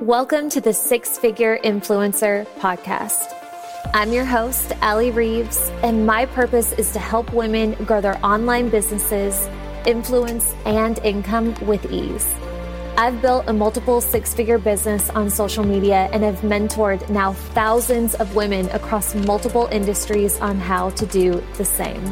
Welcome 0.00 0.48
to 0.50 0.62
the 0.62 0.72
Six 0.72 1.18
Figure 1.18 1.58
Influencer 1.58 2.46
Podcast. 2.58 3.34
I'm 3.92 4.14
your 4.14 4.24
host, 4.24 4.72
Allie 4.80 5.10
Reeves, 5.10 5.70
and 5.82 6.06
my 6.06 6.24
purpose 6.24 6.72
is 6.72 6.90
to 6.94 6.98
help 6.98 7.34
women 7.34 7.74
grow 7.84 8.00
their 8.00 8.18
online 8.24 8.70
businesses, 8.70 9.46
influence, 9.86 10.54
and 10.64 10.98
income 11.00 11.54
with 11.66 11.92
ease. 11.92 12.26
I've 12.96 13.20
built 13.20 13.44
a 13.46 13.52
multiple 13.52 14.00
six 14.00 14.32
figure 14.32 14.56
business 14.56 15.10
on 15.10 15.28
social 15.28 15.64
media 15.64 16.08
and 16.14 16.22
have 16.22 16.36
mentored 16.36 17.06
now 17.10 17.34
thousands 17.34 18.14
of 18.14 18.34
women 18.34 18.70
across 18.70 19.14
multiple 19.14 19.68
industries 19.70 20.40
on 20.40 20.56
how 20.56 20.88
to 20.90 21.04
do 21.04 21.44
the 21.58 21.64
same. 21.66 22.02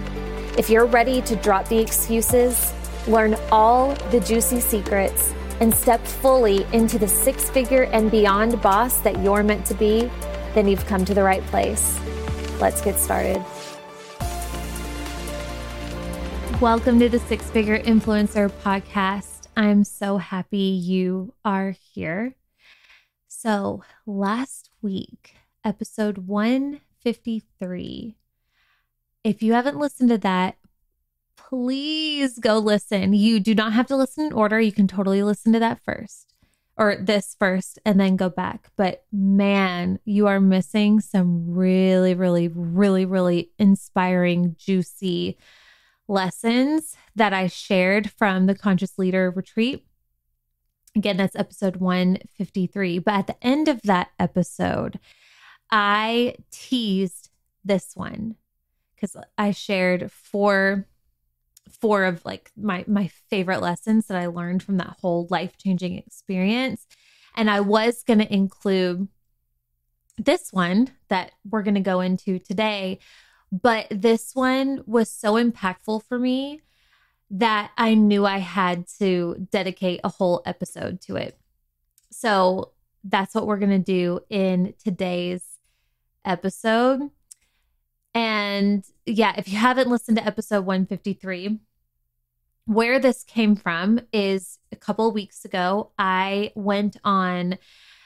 If 0.58 0.68
you're 0.68 0.84
ready 0.84 1.22
to 1.22 1.36
drop 1.36 1.68
the 1.68 1.78
excuses, 1.78 2.70
learn 3.06 3.34
all 3.50 3.94
the 4.10 4.20
juicy 4.20 4.60
secrets, 4.60 5.32
and 5.60 5.74
step 5.74 6.04
fully 6.06 6.66
into 6.72 6.98
the 6.98 7.08
six 7.08 7.50
figure 7.50 7.84
and 7.84 8.10
beyond 8.10 8.60
boss 8.62 8.98
that 8.98 9.22
you're 9.22 9.42
meant 9.42 9.66
to 9.66 9.74
be, 9.74 10.10
then 10.54 10.68
you've 10.68 10.86
come 10.86 11.04
to 11.04 11.14
the 11.14 11.22
right 11.22 11.42
place. 11.46 11.98
Let's 12.60 12.80
get 12.80 12.98
started. 12.98 13.44
Welcome 16.60 16.98
to 16.98 17.08
the 17.08 17.20
Six 17.20 17.48
Figure 17.50 17.78
Influencer 17.78 18.50
Podcast. 18.50 19.46
I'm 19.56 19.84
so 19.84 20.18
happy 20.18 20.58
you 20.58 21.34
are 21.44 21.70
here. 21.70 22.34
So, 23.28 23.84
last 24.06 24.70
week, 24.82 25.36
episode 25.64 26.18
153. 26.18 28.16
If 29.24 29.42
you 29.42 29.52
haven't 29.52 29.78
listened 29.78 30.10
to 30.10 30.18
that, 30.18 30.56
please 31.48 32.38
go 32.38 32.58
listen. 32.58 33.14
You 33.14 33.40
do 33.40 33.54
not 33.54 33.72
have 33.72 33.86
to 33.86 33.96
listen 33.96 34.26
in 34.26 34.32
order. 34.32 34.60
You 34.60 34.72
can 34.72 34.86
totally 34.86 35.22
listen 35.22 35.52
to 35.54 35.58
that 35.58 35.82
first 35.82 36.34
or 36.76 36.96
this 36.96 37.34
first 37.38 37.78
and 37.84 37.98
then 37.98 38.16
go 38.16 38.28
back. 38.28 38.68
But 38.76 39.04
man, 39.10 39.98
you 40.04 40.26
are 40.26 40.40
missing 40.40 41.00
some 41.00 41.50
really, 41.50 42.14
really, 42.14 42.48
really, 42.48 43.04
really 43.04 43.50
inspiring, 43.58 44.56
juicy 44.58 45.38
lessons 46.06 46.96
that 47.16 47.32
I 47.32 47.46
shared 47.46 48.10
from 48.10 48.46
the 48.46 48.54
Conscious 48.54 48.98
Leader 48.98 49.30
Retreat. 49.34 49.86
Again, 50.94 51.16
that's 51.16 51.36
episode 51.36 51.76
153. 51.76 52.98
But 52.98 53.14
at 53.14 53.26
the 53.26 53.46
end 53.46 53.68
of 53.68 53.80
that 53.82 54.08
episode, 54.18 54.98
I 55.70 56.36
teased 56.50 57.30
this 57.64 57.92
one 57.94 58.36
because 58.94 59.16
I 59.36 59.50
shared 59.52 60.10
four 60.10 60.86
four 61.80 62.04
of 62.04 62.24
like 62.24 62.50
my 62.56 62.84
my 62.86 63.08
favorite 63.30 63.60
lessons 63.60 64.06
that 64.06 64.16
I 64.16 64.26
learned 64.26 64.62
from 64.62 64.78
that 64.78 64.96
whole 65.00 65.26
life-changing 65.30 65.96
experience. 65.98 66.86
And 67.36 67.50
I 67.50 67.60
was 67.60 68.02
going 68.02 68.18
to 68.18 68.32
include 68.32 69.08
this 70.16 70.52
one 70.52 70.88
that 71.08 71.32
we're 71.48 71.62
going 71.62 71.74
to 71.74 71.80
go 71.80 72.00
into 72.00 72.38
today, 72.38 72.98
but 73.52 73.86
this 73.90 74.34
one 74.34 74.82
was 74.86 75.08
so 75.08 75.34
impactful 75.34 76.02
for 76.04 76.18
me 76.18 76.62
that 77.30 77.70
I 77.78 77.94
knew 77.94 78.26
I 78.26 78.38
had 78.38 78.86
to 78.98 79.46
dedicate 79.50 80.00
a 80.02 80.08
whole 80.08 80.42
episode 80.46 81.00
to 81.02 81.16
it. 81.16 81.38
So 82.10 82.72
that's 83.04 83.34
what 83.34 83.46
we're 83.46 83.58
going 83.58 83.70
to 83.70 83.78
do 83.78 84.20
in 84.28 84.74
today's 84.82 85.44
episode. 86.24 87.10
And 88.14 88.84
yeah, 89.08 89.34
if 89.36 89.48
you 89.48 89.58
haven't 89.58 89.88
listened 89.88 90.18
to 90.18 90.26
episode 90.26 90.64
153, 90.64 91.58
where 92.66 92.98
this 92.98 93.24
came 93.24 93.56
from 93.56 94.00
is 94.12 94.58
a 94.70 94.76
couple 94.76 95.10
weeks 95.10 95.44
ago, 95.44 95.92
I 95.98 96.52
went 96.54 96.96
on 97.02 97.58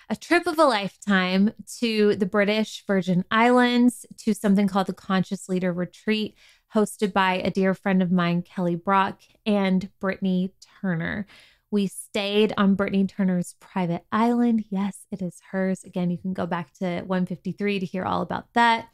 a 0.09 0.17
trip 0.17 0.47
of 0.47 0.59
a 0.59 0.65
lifetime 0.65 1.53
to 1.81 2.15
the 2.17 2.27
British 2.27 2.85
Virgin 2.87 3.25
Islands 3.31 4.07
to 4.19 4.35
something 4.35 4.69
called 4.69 4.87
the 4.87 4.93
Conscious 4.93 5.49
Leader 5.49 5.73
Retreat, 5.73 6.37
hosted 6.75 7.13
by 7.13 7.35
a 7.35 7.51
dear 7.51 7.75
friend 7.75 8.03
of 8.03 8.13
mine, 8.13 8.43
Kelly 8.43 8.77
Brock, 8.77 9.21
and 9.45 9.91
Brittany 10.01 10.53
Turner. 10.81 11.27
We 11.71 11.87
stayed 11.87 12.53
on 12.57 12.75
Brittany 12.75 13.07
Turner's 13.07 13.57
private 13.59 14.05
island. 14.13 14.67
Yes, 14.71 15.07
it 15.11 15.23
is 15.23 15.41
hers. 15.51 15.83
Again, 15.85 16.11
you 16.11 16.19
can 16.19 16.35
go 16.35 16.47
back 16.47 16.73
to 16.75 17.03
153 17.03 17.81
to 17.81 17.87
hear 17.87 18.05
all 18.05 18.23
about 18.23 18.53
that 18.53 18.89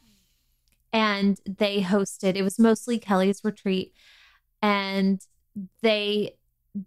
and 0.92 1.38
they 1.44 1.82
hosted 1.82 2.36
it 2.36 2.42
was 2.42 2.58
mostly 2.58 2.98
Kelly's 2.98 3.44
retreat 3.44 3.92
and 4.62 5.20
they 5.82 6.36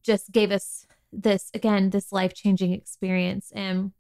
just 0.03 0.31
gave 0.31 0.51
us 0.51 0.85
this 1.12 1.51
again 1.53 1.89
this 1.89 2.12
life-changing 2.12 2.72
experience. 2.72 3.51
And 3.53 3.91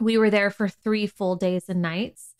we 0.00 0.18
were 0.18 0.30
there 0.30 0.50
for 0.50 0.68
3 0.68 1.06
full 1.06 1.36
days 1.36 1.68
and 1.68 1.82
nights 1.82 2.34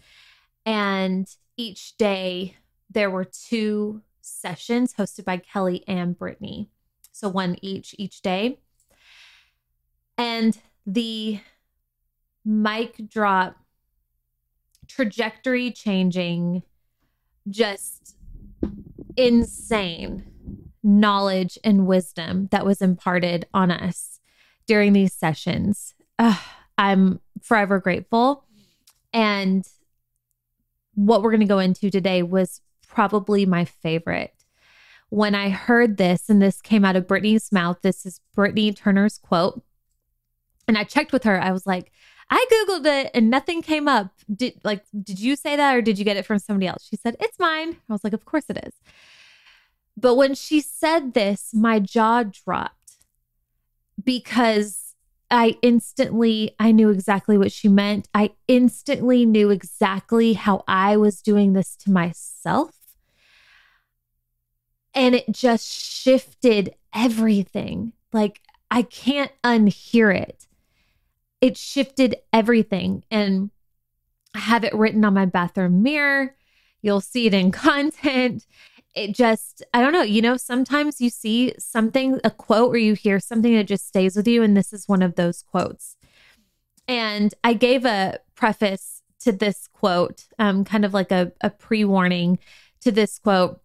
and 0.64 1.26
each 1.56 1.96
day 1.96 2.56
there 2.90 3.10
were 3.10 3.24
two 3.24 4.02
sessions 4.20 4.94
hosted 4.94 5.24
by 5.24 5.38
Kelly 5.38 5.84
and 5.88 6.16
Brittany. 6.16 6.68
So 7.12 7.28
one 7.28 7.56
each 7.62 7.94
each 7.98 8.22
day. 8.22 8.58
And 10.16 10.58
the 10.86 11.40
mic 12.44 13.08
drop 13.08 13.56
trajectory 14.94 15.70
changing, 15.70 16.62
just 17.48 18.16
insane 19.16 20.24
knowledge 20.82 21.58
and 21.62 21.86
wisdom 21.86 22.48
that 22.50 22.66
was 22.66 22.82
imparted 22.82 23.46
on 23.54 23.70
us 23.70 24.20
during 24.66 24.92
these 24.92 25.12
sessions. 25.12 25.94
Uh, 26.18 26.36
I'm 26.76 27.20
forever 27.40 27.78
grateful. 27.78 28.44
And 29.12 29.64
what 30.94 31.22
we're 31.22 31.30
going 31.30 31.40
to 31.40 31.46
go 31.46 31.58
into 31.58 31.90
today 31.90 32.22
was 32.22 32.60
probably 32.86 33.46
my 33.46 33.64
favorite. 33.64 34.34
When 35.08 35.34
I 35.34 35.50
heard 35.50 35.98
this, 35.98 36.28
and 36.28 36.40
this 36.40 36.60
came 36.60 36.84
out 36.84 36.96
of 36.96 37.06
Brittany's 37.06 37.52
mouth, 37.52 37.78
this 37.82 38.06
is 38.06 38.20
Brittany 38.34 38.72
Turner's 38.72 39.18
quote. 39.18 39.62
And 40.66 40.78
I 40.78 40.84
checked 40.84 41.12
with 41.12 41.24
her. 41.24 41.40
I 41.40 41.52
was 41.52 41.66
like, 41.66 41.92
I 42.34 42.46
Googled 42.50 42.86
it 42.86 43.10
and 43.12 43.28
nothing 43.28 43.60
came 43.60 43.86
up. 43.86 44.10
Did 44.34 44.54
like, 44.64 44.86
did 45.02 45.20
you 45.20 45.36
say 45.36 45.54
that 45.54 45.76
or 45.76 45.82
did 45.82 45.98
you 45.98 46.04
get 46.06 46.16
it 46.16 46.24
from 46.24 46.38
somebody 46.38 46.66
else? 46.66 46.88
She 46.88 46.96
said, 46.96 47.14
It's 47.20 47.38
mine. 47.38 47.76
I 47.90 47.92
was 47.92 48.02
like, 48.02 48.14
Of 48.14 48.24
course 48.24 48.46
it 48.48 48.58
is. 48.66 48.72
But 49.98 50.14
when 50.14 50.34
she 50.34 50.62
said 50.62 51.12
this, 51.12 51.50
my 51.52 51.78
jaw 51.78 52.22
dropped 52.22 52.96
because 54.02 54.94
I 55.30 55.58
instantly 55.60 56.56
I 56.58 56.72
knew 56.72 56.88
exactly 56.88 57.36
what 57.36 57.52
she 57.52 57.68
meant. 57.68 58.08
I 58.14 58.30
instantly 58.48 59.26
knew 59.26 59.50
exactly 59.50 60.32
how 60.32 60.64
I 60.66 60.96
was 60.96 61.20
doing 61.20 61.52
this 61.52 61.76
to 61.84 61.90
myself. 61.90 62.74
And 64.94 65.14
it 65.14 65.30
just 65.30 65.70
shifted 65.70 66.74
everything. 66.94 67.92
Like 68.10 68.40
I 68.70 68.80
can't 68.80 69.32
unhear 69.44 70.16
it 70.16 70.46
it 71.42 71.58
shifted 71.58 72.16
everything. 72.32 73.04
And 73.10 73.50
I 74.34 74.38
have 74.38 74.64
it 74.64 74.72
written 74.72 75.04
on 75.04 75.12
my 75.12 75.26
bathroom 75.26 75.82
mirror. 75.82 76.34
You'll 76.80 77.02
see 77.02 77.26
it 77.26 77.34
in 77.34 77.50
content. 77.52 78.46
It 78.94 79.14
just, 79.14 79.62
I 79.74 79.82
don't 79.82 79.92
know, 79.92 80.02
you 80.02 80.22
know, 80.22 80.36
sometimes 80.36 81.00
you 81.00 81.10
see 81.10 81.54
something, 81.58 82.20
a 82.24 82.30
quote, 82.30 82.74
or 82.74 82.78
you 82.78 82.94
hear 82.94 83.18
something 83.18 83.54
that 83.54 83.64
just 83.64 83.88
stays 83.88 84.16
with 84.16 84.28
you. 84.28 84.42
And 84.42 84.56
this 84.56 84.72
is 84.72 84.88
one 84.88 85.02
of 85.02 85.16
those 85.16 85.42
quotes. 85.42 85.96
And 86.86 87.34
I 87.42 87.54
gave 87.54 87.84
a 87.84 88.20
preface 88.34 89.02
to 89.20 89.32
this 89.32 89.66
quote, 89.72 90.26
um, 90.38 90.64
kind 90.64 90.84
of 90.84 90.94
like 90.94 91.10
a, 91.10 91.32
a 91.40 91.50
pre 91.50 91.84
warning 91.84 92.38
to 92.80 92.92
this 92.92 93.18
quote 93.18 93.60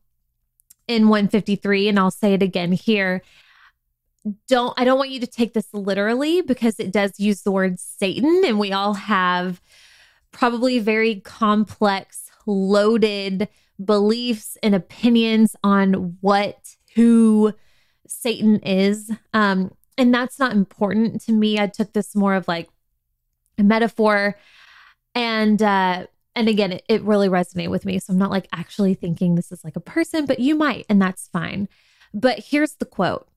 in 0.87 1.09
153. 1.09 1.89
And 1.89 1.99
I'll 1.99 2.11
say 2.11 2.33
it 2.33 2.41
again 2.41 2.71
here 2.71 3.21
don't 4.47 4.73
I 4.77 4.83
don't 4.83 4.97
want 4.97 5.11
you 5.11 5.19
to 5.19 5.27
take 5.27 5.53
this 5.53 5.67
literally 5.73 6.41
because 6.41 6.79
it 6.79 6.91
does 6.91 7.19
use 7.19 7.41
the 7.41 7.51
word 7.51 7.79
Satan. 7.79 8.43
And 8.45 8.59
we 8.59 8.71
all 8.71 8.93
have 8.93 9.61
probably 10.31 10.79
very 10.79 11.19
complex 11.21 12.29
loaded 12.45 13.47
beliefs 13.83 14.57
and 14.63 14.73
opinions 14.73 15.55
on 15.63 16.17
what 16.21 16.75
who 16.95 17.53
Satan 18.07 18.57
is. 18.59 19.11
Um 19.33 19.71
and 19.97 20.13
that's 20.13 20.39
not 20.39 20.53
important 20.53 21.21
to 21.23 21.31
me. 21.31 21.59
I 21.59 21.67
took 21.67 21.93
this 21.93 22.15
more 22.15 22.35
of 22.35 22.47
like 22.47 22.69
a 23.57 23.63
metaphor. 23.63 24.37
And 25.15 25.61
uh 25.61 26.07
and 26.35 26.49
again 26.49 26.71
it, 26.73 26.83
it 26.87 27.03
really 27.03 27.29
resonated 27.29 27.69
with 27.69 27.85
me. 27.85 27.99
So 27.99 28.13
I'm 28.13 28.19
not 28.19 28.31
like 28.31 28.47
actually 28.51 28.93
thinking 28.93 29.35
this 29.35 29.51
is 29.51 29.63
like 29.63 29.75
a 29.75 29.81
person 29.81 30.25
but 30.25 30.39
you 30.39 30.55
might 30.55 30.85
and 30.89 31.01
that's 31.01 31.27
fine. 31.27 31.67
But 32.13 32.39
here's 32.39 32.75
the 32.75 32.85
quote 32.85 33.27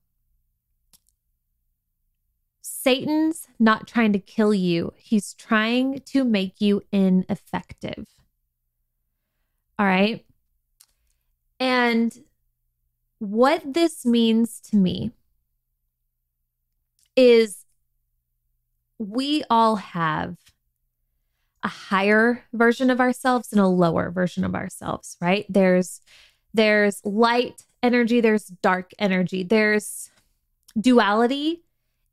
Satan's 2.73 3.47
not 3.59 3.87
trying 3.87 4.13
to 4.13 4.19
kill 4.19 4.53
you, 4.53 4.93
he's 4.97 5.33
trying 5.33 5.99
to 6.05 6.23
make 6.23 6.61
you 6.61 6.81
ineffective. 6.91 8.07
All 9.77 9.85
right. 9.85 10.25
And 11.59 12.17
what 13.19 13.73
this 13.73 14.05
means 14.05 14.59
to 14.71 14.77
me 14.77 15.11
is 17.15 17.65
we 18.97 19.43
all 19.49 19.75
have 19.75 20.37
a 21.63 21.67
higher 21.67 22.45
version 22.53 22.89
of 22.89 22.99
ourselves 22.99 23.51
and 23.51 23.61
a 23.61 23.67
lower 23.67 24.09
version 24.09 24.43
of 24.43 24.55
ourselves, 24.55 25.17
right? 25.21 25.45
There's 25.49 26.01
there's 26.53 27.01
light 27.05 27.65
energy, 27.83 28.21
there's 28.21 28.45
dark 28.45 28.91
energy, 28.97 29.43
there's 29.43 30.09
duality 30.79 31.63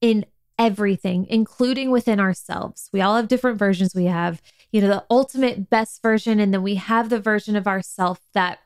in 0.00 0.26
everything, 0.58 1.26
including 1.28 1.90
within 1.90 2.20
ourselves. 2.20 2.90
We 2.92 3.00
all 3.00 3.16
have 3.16 3.28
different 3.28 3.58
versions. 3.58 3.94
We 3.94 4.06
have, 4.06 4.42
you 4.72 4.80
know, 4.80 4.88
the 4.88 5.04
ultimate 5.10 5.70
best 5.70 6.02
version, 6.02 6.40
and 6.40 6.52
then 6.52 6.62
we 6.62 6.74
have 6.74 7.08
the 7.08 7.20
version 7.20 7.56
of 7.56 7.66
ourself 7.66 8.20
that 8.34 8.58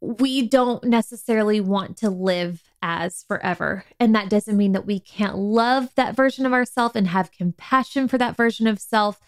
we 0.00 0.48
don't 0.48 0.82
necessarily 0.84 1.60
want 1.60 1.96
to 1.98 2.10
live 2.10 2.62
as 2.82 3.24
forever. 3.28 3.84
And 4.00 4.14
that 4.16 4.28
doesn't 4.28 4.56
mean 4.56 4.72
that 4.72 4.84
we 4.84 4.98
can't 4.98 5.36
love 5.36 5.94
that 5.94 6.16
version 6.16 6.44
of 6.44 6.52
ourself 6.52 6.96
and 6.96 7.06
have 7.06 7.30
compassion 7.30 8.08
for 8.08 8.18
that 8.18 8.36
version 8.36 8.66
of 8.66 8.80
self. 8.80 9.20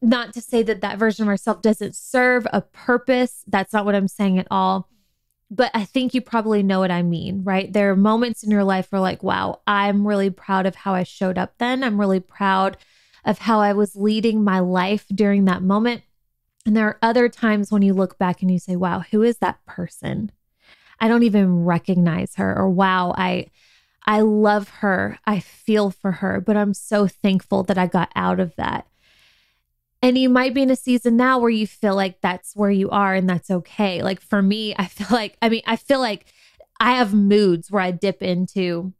Not 0.00 0.32
to 0.34 0.40
say 0.40 0.62
that 0.62 0.80
that 0.80 0.96
version 0.96 1.24
of 1.24 1.28
ourself 1.28 1.60
doesn't 1.60 1.96
serve 1.96 2.46
a 2.52 2.60
purpose. 2.60 3.42
That's 3.48 3.72
not 3.72 3.84
what 3.84 3.96
I'm 3.96 4.08
saying 4.08 4.38
at 4.38 4.46
all. 4.50 4.88
But 5.54 5.70
I 5.72 5.84
think 5.84 6.14
you 6.14 6.20
probably 6.20 6.62
know 6.62 6.80
what 6.80 6.90
I 6.90 7.02
mean, 7.02 7.44
right? 7.44 7.72
There 7.72 7.90
are 7.90 7.96
moments 7.96 8.42
in 8.42 8.50
your 8.50 8.64
life 8.64 8.90
where, 8.90 9.00
like, 9.00 9.22
wow, 9.22 9.60
I'm 9.66 10.06
really 10.06 10.30
proud 10.30 10.66
of 10.66 10.74
how 10.74 10.94
I 10.94 11.04
showed 11.04 11.38
up 11.38 11.54
then. 11.58 11.84
I'm 11.84 12.00
really 12.00 12.20
proud 12.20 12.76
of 13.24 13.38
how 13.38 13.60
I 13.60 13.72
was 13.72 13.94
leading 13.94 14.42
my 14.42 14.58
life 14.58 15.06
during 15.14 15.44
that 15.44 15.62
moment. 15.62 16.02
And 16.66 16.76
there 16.76 16.88
are 16.88 16.98
other 17.02 17.28
times 17.28 17.70
when 17.70 17.82
you 17.82 17.94
look 17.94 18.18
back 18.18 18.42
and 18.42 18.50
you 18.50 18.58
say, 18.58 18.74
wow, 18.74 19.04
who 19.10 19.22
is 19.22 19.38
that 19.38 19.64
person? 19.64 20.32
I 20.98 21.08
don't 21.08 21.22
even 21.22 21.64
recognize 21.64 22.34
her 22.36 22.56
or 22.56 22.68
wow, 22.68 23.14
I 23.16 23.46
I 24.06 24.20
love 24.20 24.68
her. 24.68 25.18
I 25.24 25.40
feel 25.40 25.90
for 25.90 26.12
her, 26.12 26.40
but 26.40 26.56
I'm 26.56 26.74
so 26.74 27.06
thankful 27.06 27.62
that 27.64 27.78
I 27.78 27.86
got 27.86 28.10
out 28.14 28.38
of 28.38 28.54
that. 28.56 28.86
And 30.04 30.18
you 30.18 30.28
might 30.28 30.52
be 30.52 30.60
in 30.60 30.70
a 30.70 30.76
season 30.76 31.16
now 31.16 31.38
where 31.38 31.48
you 31.48 31.66
feel 31.66 31.96
like 31.96 32.20
that's 32.20 32.54
where 32.54 32.70
you 32.70 32.90
are 32.90 33.14
and 33.14 33.26
that's 33.26 33.50
okay. 33.50 34.02
Like 34.02 34.20
for 34.20 34.42
me, 34.42 34.74
I 34.78 34.84
feel 34.84 35.06
like 35.10 35.38
I 35.40 35.48
mean, 35.48 35.62
I 35.66 35.76
feel 35.76 35.98
like 35.98 36.26
I 36.78 36.96
have 36.96 37.14
moods 37.14 37.70
where 37.70 37.80
I 37.80 37.90
dip 37.90 38.22
into 38.22 38.92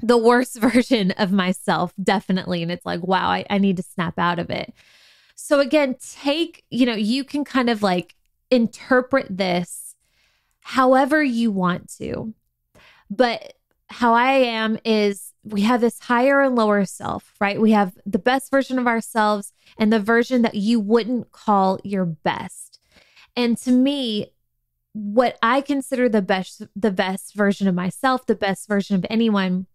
the 0.00 0.18
worst 0.18 0.58
version 0.60 1.12
of 1.12 1.32
myself, 1.32 1.94
definitely. 2.02 2.62
And 2.62 2.70
it's 2.70 2.84
like, 2.84 3.02
wow, 3.02 3.30
I, 3.30 3.46
I 3.48 3.56
need 3.56 3.78
to 3.78 3.82
snap 3.82 4.18
out 4.18 4.38
of 4.38 4.50
it. 4.50 4.74
So 5.34 5.60
again, 5.60 5.96
take, 6.20 6.62
you 6.68 6.84
know, 6.84 6.94
you 6.94 7.24
can 7.24 7.42
kind 7.42 7.70
of 7.70 7.82
like 7.82 8.14
interpret 8.50 9.26
this 9.30 9.96
however 10.60 11.22
you 11.22 11.50
want 11.50 11.90
to. 11.96 12.34
But 13.08 13.54
how 13.88 14.12
I 14.12 14.32
am 14.32 14.78
is 14.84 15.31
we 15.44 15.62
have 15.62 15.80
this 15.80 15.98
higher 16.00 16.40
and 16.40 16.54
lower 16.54 16.84
self, 16.84 17.34
right? 17.40 17.60
We 17.60 17.72
have 17.72 17.98
the 18.06 18.18
best 18.18 18.50
version 18.50 18.78
of 18.78 18.86
ourselves 18.86 19.52
and 19.78 19.92
the 19.92 20.00
version 20.00 20.42
that 20.42 20.54
you 20.54 20.78
wouldn't 20.78 21.32
call 21.32 21.80
your 21.82 22.04
best. 22.04 22.78
And 23.36 23.56
to 23.58 23.72
me, 23.72 24.32
what 24.92 25.38
I 25.42 25.62
consider 25.62 26.08
the 26.08 26.22
best 26.22 26.62
the 26.76 26.90
best 26.90 27.34
version 27.34 27.66
of 27.66 27.74
myself, 27.74 28.26
the 28.26 28.34
best 28.34 28.68
version 28.68 28.94
of 28.94 29.06
anyone 29.08 29.66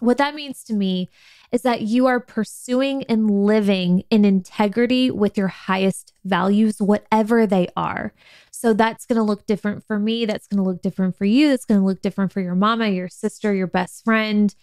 what 0.00 0.18
that 0.18 0.34
means 0.34 0.62
to 0.64 0.74
me 0.74 1.08
is 1.50 1.62
that 1.62 1.82
you 1.82 2.06
are 2.06 2.20
pursuing 2.20 3.04
and 3.04 3.30
living 3.30 4.04
in 4.10 4.24
integrity 4.24 5.10
with 5.10 5.36
your 5.36 5.48
highest 5.48 6.12
values, 6.24 6.80
whatever 6.80 7.46
they 7.46 7.68
are. 7.76 8.12
So 8.50 8.74
that's 8.74 9.06
going 9.06 9.16
to 9.16 9.22
look 9.22 9.46
different 9.46 9.84
for 9.84 9.98
me. 9.98 10.26
That's 10.26 10.46
going 10.46 10.62
to 10.62 10.68
look 10.68 10.82
different 10.82 11.16
for 11.16 11.24
you. 11.24 11.48
That's 11.48 11.64
going 11.64 11.80
to 11.80 11.86
look 11.86 12.02
different 12.02 12.32
for 12.32 12.40
your 12.40 12.54
mama, 12.54 12.88
your 12.88 13.08
sister, 13.08 13.54
your 13.54 13.66
best 13.66 14.04
friend, 14.04 14.54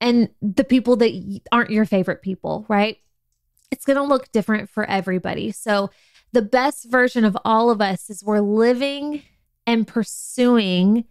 and 0.00 0.30
the 0.40 0.64
people 0.64 0.96
that 0.96 1.40
aren't 1.52 1.70
your 1.70 1.84
favorite 1.84 2.22
people, 2.22 2.64
right? 2.68 2.98
It's 3.70 3.84
going 3.84 3.96
to 3.96 4.02
look 4.02 4.32
different 4.32 4.70
for 4.70 4.84
everybody. 4.84 5.52
So 5.52 5.90
the 6.32 6.42
best 6.42 6.90
version 6.90 7.24
of 7.24 7.36
all 7.44 7.70
of 7.70 7.80
us 7.80 8.08
is 8.08 8.24
we're 8.24 8.40
living 8.40 9.22
and 9.66 9.86
pursuing 9.86 11.04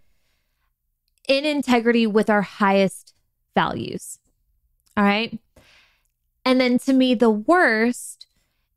in 1.27 1.45
integrity 1.45 2.07
with 2.07 2.29
our 2.29 2.41
highest 2.41 3.13
values. 3.53 4.19
All 4.97 5.03
right. 5.03 5.39
And 6.43 6.59
then 6.59 6.79
to 6.79 6.93
me, 6.93 7.13
the 7.13 7.29
worst 7.29 8.25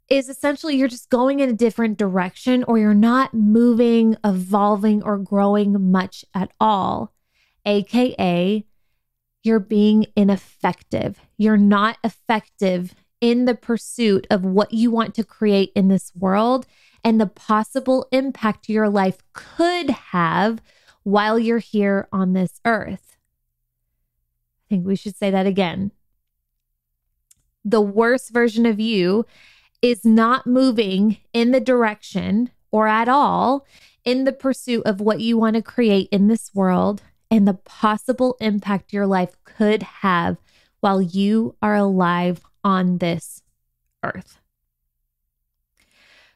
is 0.09 0.29
essentially 0.29 0.77
you're 0.77 0.89
just 0.89 1.09
going 1.09 1.41
in 1.41 1.49
a 1.49 1.55
different 1.55 1.97
direction 1.97 2.65
or 2.65 2.79
you're 2.79 2.93
not 2.93 3.33
moving, 3.33 4.17
evolving, 4.23 5.03
or 5.03 5.17
growing 5.17 5.91
much 5.91 6.25
at 6.35 6.53
all. 6.61 7.15
AKA, 7.65 8.67
you're 9.43 9.61
being 9.61 10.07
ineffective. 10.17 11.21
You're 11.37 11.57
not 11.57 11.99
effective 12.05 12.95
in 13.21 13.45
the 13.45 13.55
pursuit 13.55 14.27
of 14.31 14.45
what 14.45 14.73
you 14.73 14.91
want 14.91 15.15
to 15.15 15.25
create 15.25 15.73
in 15.75 15.89
this 15.89 16.13
world 16.15 16.67
and 17.05 17.21
the 17.21 17.27
possible 17.27 18.07
impact 18.13 18.69
your 18.69 18.89
life 18.89 19.19
could 19.33 19.91
have 19.91 20.61
while 21.03 21.39
you're 21.39 21.59
here 21.59 22.09
on 22.13 22.33
this 22.33 22.61
earth 22.65 23.13
I 24.73 24.77
think 24.77 24.87
we 24.87 24.97
should 24.97 25.17
say 25.17 25.31
that 25.31 25.47
again. 25.47 25.93
The 27.63 27.83
worst 27.83 28.31
version 28.33 28.65
of 28.65 28.81
you 28.81 29.27
is 29.83 30.05
not 30.05 30.47
moving 30.47 31.19
in 31.35 31.51
the 31.51 31.61
direction 31.61 32.51
or 32.71 32.89
at 32.89 33.07
all 33.07 33.67
in 34.03 34.25
the 34.25 34.33
pursuit 34.33 34.83
of 34.87 35.01
what 35.01 35.21
you 35.21 35.37
want 35.37 35.57
to 35.57 35.63
create 35.63 36.09
in 36.11 36.29
this 36.29 36.55
world 36.55 37.03
and 37.33 37.49
the 37.49 37.55
possible 37.55 38.37
impact 38.41 38.93
your 38.93 39.07
life 39.07 39.39
could 39.45 39.83
have 39.83 40.37
while 40.81 41.01
you 41.01 41.57
are 41.63 41.75
alive 41.75 42.43
on 42.63 42.99
this 42.99 43.41
earth. 44.05 44.39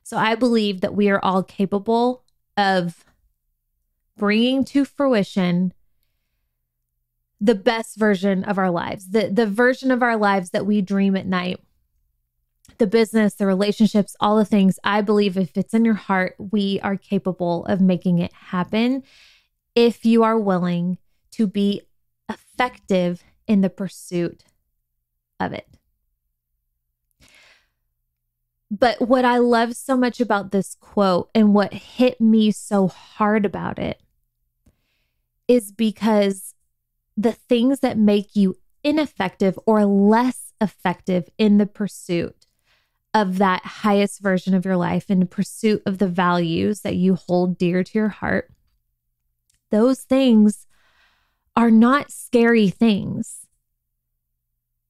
So 0.03 0.17
I 0.17 0.37
believe 0.37 0.81
that 0.81 0.95
we 0.95 1.11
are 1.11 1.23
all 1.23 1.43
capable 1.43 2.25
of 2.57 3.05
bringing 4.17 4.65
to 4.65 4.87
fruition 4.87 5.75
the 7.39 7.55
best 7.55 7.97
version 7.97 8.43
of 8.45 8.57
our 8.57 8.71
lives, 8.71 9.11
the, 9.11 9.29
the 9.29 9.47
version 9.47 9.91
of 9.91 10.03
our 10.03 10.17
lives 10.17 10.51
that 10.51 10.65
we 10.65 10.81
dream 10.81 11.15
at 11.15 11.27
night. 11.27 11.61
The 12.79 12.87
business, 12.87 13.35
the 13.35 13.47
relationships, 13.47 14.17
all 14.19 14.37
the 14.37 14.45
things. 14.47 14.79
I 14.83 15.03
believe 15.03 15.37
if 15.37 15.57
it's 15.57 15.75
in 15.75 15.85
your 15.85 15.95
heart, 15.95 16.37
we 16.39 16.81
are 16.83 16.97
capable 16.97 17.67
of 17.67 17.81
making 17.83 18.19
it 18.19 18.33
happen 18.33 19.03
if 19.77 20.05
you 20.05 20.25
are 20.25 20.39
willing 20.39 20.99
to 21.31 21.47
be 21.47 21.83
effective 22.29 23.23
in 23.47 23.61
the 23.61 23.71
pursuit 23.71 24.43
of 25.39 25.53
it. 25.53 25.69
But 28.71 29.01
what 29.07 29.25
I 29.25 29.39
love 29.39 29.77
so 29.77 29.97
much 29.97 30.21
about 30.21 30.51
this 30.51 30.75
quote 30.81 31.31
and 31.35 31.55
what 31.55 31.73
hit 31.73 32.21
me 32.21 32.51
so 32.51 32.89
hard 32.89 33.47
about 33.47 33.79
it 33.79 34.01
is 35.47 35.71
because 35.71 36.55
the 37.17 37.33
things 37.33 37.81
that 37.81 37.97
make 37.97 38.35
you 38.35 38.57
ineffective 38.83 39.59
or 39.67 39.85
less 39.85 40.53
effective 40.61 41.29
in 41.39 41.59
the 41.59 41.67
pursuit 41.67 42.47
of 43.15 43.39
that 43.39 43.65
highest 43.65 44.21
version 44.21 44.53
of 44.53 44.65
your 44.65 44.77
life, 44.77 45.11
in 45.11 45.21
the 45.21 45.27
pursuit 45.27 45.83
of 45.87 45.99
the 45.99 46.09
values 46.09 46.81
that 46.81 46.97
you 46.97 47.15
hold 47.15 47.57
dear 47.57 47.85
to 47.85 47.99
your 47.99 48.09
heart, 48.09 48.51
those 49.71 50.01
things 50.01 50.67
are 51.55 51.71
not 51.71 52.11
scary 52.11 52.69
things, 52.69 53.47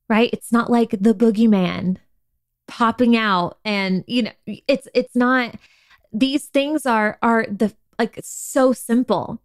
right? 0.09 0.31
It's 0.33 0.53
not 0.53 0.71
like 0.71 0.91
the 0.91 1.15
boogeyman 1.15 1.99
popping 2.69 3.17
out 3.17 3.59
and 3.65 4.03
you 4.09 4.23
know 4.23 4.33
it's 4.67 4.89
it's 4.93 5.15
not 5.15 5.55
these 6.13 6.47
things 6.47 6.85
are 6.85 7.17
are 7.23 7.47
the 7.49 7.73
like 7.97 8.19
so 8.25 8.73
simple 8.73 9.41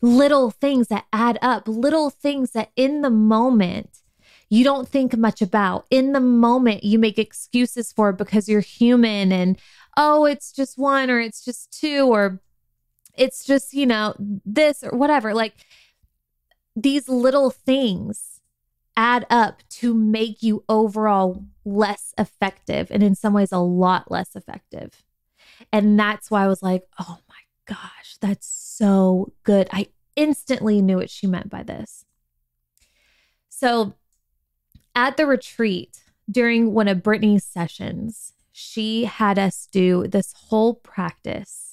little 0.00 0.50
things 0.50 0.88
that 0.88 1.06
add 1.12 1.38
up, 1.42 1.66
little 1.66 2.10
things 2.10 2.52
that 2.52 2.70
in 2.76 3.02
the 3.02 3.10
moment 3.10 4.02
you 4.50 4.64
don't 4.64 4.88
think 4.88 5.16
much 5.16 5.42
about. 5.42 5.86
In 5.90 6.12
the 6.12 6.20
moment, 6.20 6.82
you 6.82 6.98
make 6.98 7.18
excuses 7.18 7.92
for 7.92 8.12
because 8.12 8.48
you're 8.48 8.60
human 8.60 9.30
and, 9.30 9.58
oh, 9.96 10.24
it's 10.24 10.52
just 10.52 10.78
one 10.78 11.10
or 11.10 11.20
it's 11.20 11.44
just 11.44 11.70
two 11.70 12.10
or 12.10 12.40
it's 13.18 13.44
just, 13.44 13.74
you 13.74 13.86
know, 13.86 14.14
this 14.18 14.82
or 14.82 14.96
whatever. 14.96 15.34
Like 15.34 15.54
these 16.76 17.08
little 17.08 17.50
things 17.50 18.40
add 18.96 19.26
up 19.30 19.62
to 19.68 19.94
make 19.94 20.42
you 20.42 20.64
overall 20.68 21.44
less 21.64 22.14
effective 22.18 22.90
and 22.90 23.02
in 23.02 23.14
some 23.14 23.32
ways 23.32 23.52
a 23.52 23.58
lot 23.58 24.10
less 24.10 24.34
effective. 24.34 25.04
And 25.72 25.98
that's 25.98 26.30
why 26.30 26.44
I 26.44 26.48
was 26.48 26.62
like, 26.62 26.84
oh 26.98 27.18
my 27.28 27.34
gosh, 27.66 28.16
that's 28.20 28.46
so 28.46 29.32
good. 29.44 29.68
I 29.72 29.88
instantly 30.16 30.82
knew 30.82 30.96
what 30.96 31.10
she 31.10 31.26
meant 31.26 31.48
by 31.48 31.62
this. 31.62 32.04
So 33.48 33.94
at 34.94 35.16
the 35.16 35.26
retreat, 35.26 36.00
during 36.30 36.74
one 36.74 36.88
of 36.88 37.02
Brittany's 37.02 37.44
sessions, 37.44 38.32
she 38.52 39.04
had 39.04 39.38
us 39.38 39.68
do 39.70 40.06
this 40.08 40.32
whole 40.32 40.74
practice 40.74 41.67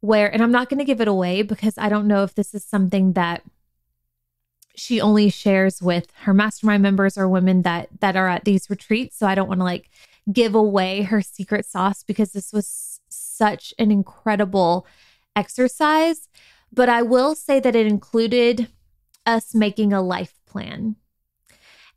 where, 0.00 0.32
and 0.32 0.42
I'm 0.42 0.52
not 0.52 0.68
going 0.68 0.78
to 0.78 0.84
give 0.84 1.00
it 1.00 1.08
away 1.08 1.42
because 1.42 1.76
I 1.76 1.88
don't 1.88 2.06
know 2.06 2.22
if 2.22 2.34
this 2.34 2.54
is 2.54 2.64
something 2.64 3.12
that 3.12 3.42
she 4.74 5.00
only 5.00 5.28
shares 5.28 5.82
with 5.82 6.10
her 6.22 6.32
mastermind 6.32 6.82
members 6.82 7.18
or 7.18 7.28
women 7.28 7.62
that 7.62 7.88
that 8.00 8.16
are 8.16 8.28
at 8.28 8.44
these 8.44 8.70
retreats. 8.70 9.16
So 9.18 9.26
I 9.26 9.34
don't 9.34 9.48
want 9.48 9.60
to 9.60 9.64
like 9.64 9.90
give 10.32 10.54
away 10.54 11.02
her 11.02 11.20
secret 11.20 11.66
sauce 11.66 12.02
because 12.02 12.32
this 12.32 12.52
was 12.52 13.00
such 13.08 13.74
an 13.78 13.90
incredible 13.90 14.86
exercise. 15.36 16.28
But 16.72 16.88
I 16.88 17.02
will 17.02 17.34
say 17.34 17.60
that 17.60 17.76
it 17.76 17.86
included 17.86 18.68
us 19.26 19.54
making 19.54 19.92
a 19.92 20.02
life 20.02 20.38
plan. 20.46 20.96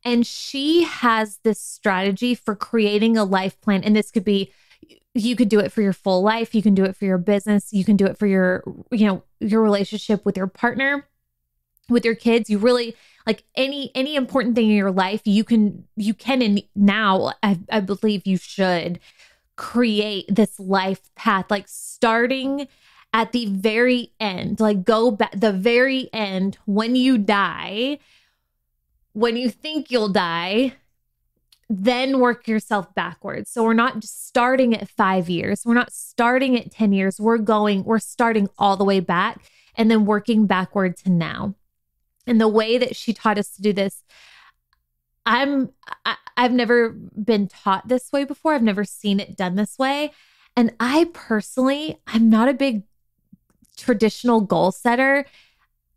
And 0.04 0.28
she 0.28 0.84
has 0.84 1.38
this 1.44 1.62
strategy 1.62 2.36
for 2.36 2.56
creating 2.56 3.16
a 3.16 3.24
life 3.24 3.60
plan. 3.62 3.84
And 3.84 3.96
this 3.96 4.12
could 4.12 4.26
be 4.26 4.52
you 5.14 5.36
could 5.36 5.50
do 5.50 5.60
it 5.60 5.72
for 5.72 5.82
your 5.82 5.94
full 5.94 6.24
life, 6.24 6.56
you 6.56 6.62
can 6.62 6.74
do 6.74 6.84
it 6.84 6.96
for 6.96 7.06
your 7.06 7.18
business, 7.18 7.72
you 7.72 7.86
can 7.86 7.96
do 7.96 8.06
it 8.06 8.18
for 8.18 8.26
your, 8.26 8.64
you 8.92 9.06
know, 9.06 9.24
your 9.40 9.62
relationship 9.62 10.26
with 10.26 10.36
your 10.36 10.48
partner, 10.48 11.08
with 11.90 12.04
your 12.04 12.16
kids. 12.16 12.50
You 12.50 12.58
really 12.58 12.96
like 13.28 13.44
any 13.56 13.92
any 13.96 14.16
important 14.16 14.56
thing 14.56 14.70
in 14.70 14.76
your 14.76 14.92
life, 14.92 15.22
you 15.26 15.44
can 15.44 15.86
you 15.96 16.14
can 16.14 16.42
and 16.42 16.64
now 16.76 17.34
I, 17.44 17.60
I 17.72 17.80
believe 17.80 18.26
you 18.26 18.38
should 18.38 19.00
create 19.56 20.26
this 20.28 20.60
life 20.60 21.14
path, 21.16 21.52
like 21.52 21.68
starting 21.68 22.68
at 23.14 23.32
the 23.32 23.46
very 23.46 24.12
end, 24.20 24.60
like 24.60 24.84
go 24.84 25.12
back 25.12 25.32
the 25.40 25.54
very 25.54 26.10
end 26.12 26.58
when 26.66 26.96
you 26.96 27.20
die, 27.20 28.00
when 29.14 29.38
you 29.38 29.50
think 29.50 29.92
you'll 29.92 30.10
die, 30.10 30.74
then 31.70 32.20
work 32.20 32.48
yourself 32.48 32.94
backwards. 32.94 33.50
So 33.50 33.64
we're 33.64 33.74
not 33.74 34.04
starting 34.04 34.76
at 34.76 34.90
five 34.90 35.30
years, 35.30 35.64
we're 35.66 35.74
not 35.74 35.94
starting 35.94 36.58
at 36.58 36.72
10 36.72 36.94
years. 36.94 37.20
We're 37.20 37.38
going, 37.38 37.84
we're 37.84 38.00
starting 38.00 38.50
all 38.58 38.78
the 38.78 38.84
way 38.84 39.00
back 39.00 39.44
and 39.76 39.90
then 39.90 40.06
working 40.06 40.46
backward 40.46 40.98
to 40.98 41.10
now. 41.10 41.56
And 42.28 42.40
the 42.40 42.48
way 42.48 42.78
that 42.78 42.96
she 42.96 43.14
taught 43.14 43.38
us 43.38 43.50
to 43.56 43.62
do 43.62 43.74
this, 43.74 44.04
I'm, 45.26 45.72
I, 46.06 46.16
I've 46.38 46.52
never 46.52 46.90
been 46.90 47.48
taught 47.48 47.88
this 47.88 48.12
way 48.12 48.24
before. 48.24 48.54
I've 48.54 48.64
never 48.64 48.86
seen 48.86 49.20
it 49.20 49.38
done 49.38 49.56
this 49.56 49.78
way. 49.78 50.12
And 50.56 50.74
I 50.80 51.10
personally, 51.14 52.00
I'm 52.08 52.30
not 52.30 52.50
a 52.50 52.54
big 52.54 52.84
traditional 53.78 54.42
goal 54.42 54.72
setter 54.72 55.26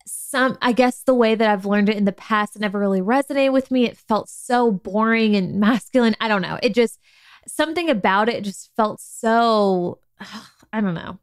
some 0.06 0.56
i 0.62 0.72
guess 0.72 1.02
the 1.02 1.14
way 1.14 1.34
that 1.34 1.48
i've 1.48 1.66
learned 1.66 1.88
it 1.88 1.96
in 1.96 2.04
the 2.04 2.12
past 2.12 2.56
it 2.56 2.60
never 2.60 2.78
really 2.78 3.00
resonated 3.00 3.52
with 3.52 3.70
me. 3.70 3.84
It 3.84 3.96
felt 3.96 4.28
so 4.28 4.70
boring 4.70 5.34
and 5.36 5.60
masculine. 5.60 6.16
I 6.20 6.28
don't 6.28 6.42
know. 6.42 6.58
It 6.62 6.75
just 6.75 6.98
something 7.46 7.90
about 7.90 8.28
it 8.28 8.44
just 8.44 8.70
felt 8.76 9.00
so 9.00 9.98
i 10.72 10.80
don't 10.80 10.94
know. 10.94 11.18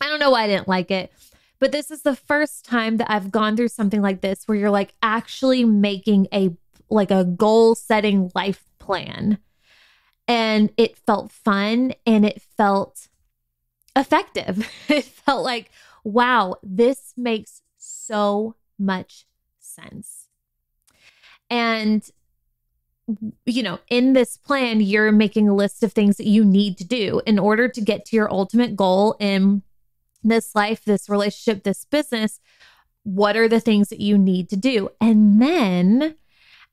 I 0.00 0.08
don't 0.08 0.20
know 0.20 0.30
why 0.30 0.44
i 0.44 0.46
didn't 0.46 0.68
like 0.68 0.90
it 0.90 1.12
but 1.58 1.72
this 1.72 1.90
is 1.90 2.02
the 2.02 2.14
first 2.14 2.64
time 2.64 2.98
that 2.98 3.10
i've 3.10 3.32
gone 3.32 3.56
through 3.56 3.68
something 3.68 4.00
like 4.00 4.20
this 4.20 4.44
where 4.46 4.56
you're 4.56 4.70
like 4.70 4.94
actually 5.02 5.64
making 5.64 6.28
a 6.32 6.50
like 6.90 7.10
a 7.10 7.24
goal 7.24 7.74
setting 7.74 8.30
life 8.34 8.64
plan. 8.78 9.38
And 10.26 10.70
it 10.76 10.96
felt 10.98 11.30
fun 11.30 11.94
and 12.06 12.24
it 12.24 12.42
felt 12.56 13.08
effective. 13.96 14.70
It 14.88 15.04
felt 15.04 15.44
like 15.44 15.70
wow 16.04 16.56
this 16.62 17.12
makes 17.16 17.60
so 17.88 18.54
much 18.78 19.26
sense. 19.58 20.28
And 21.50 22.08
you 23.46 23.62
know, 23.62 23.78
in 23.88 24.12
this 24.12 24.36
plan, 24.36 24.80
you're 24.80 25.10
making 25.12 25.48
a 25.48 25.54
list 25.54 25.82
of 25.82 25.92
things 25.92 26.18
that 26.18 26.26
you 26.26 26.44
need 26.44 26.76
to 26.78 26.84
do 26.84 27.22
in 27.26 27.38
order 27.38 27.68
to 27.68 27.80
get 27.80 28.04
to 28.04 28.16
your 28.16 28.30
ultimate 28.30 28.76
goal 28.76 29.16
in 29.18 29.62
this 30.22 30.54
life, 30.54 30.84
this 30.84 31.08
relationship, 31.08 31.64
this 31.64 31.84
business. 31.84 32.40
What 33.04 33.36
are 33.36 33.48
the 33.48 33.60
things 33.60 33.88
that 33.88 34.00
you 34.00 34.18
need 34.18 34.50
to 34.50 34.56
do? 34.56 34.90
And 35.00 35.40
then 35.40 36.16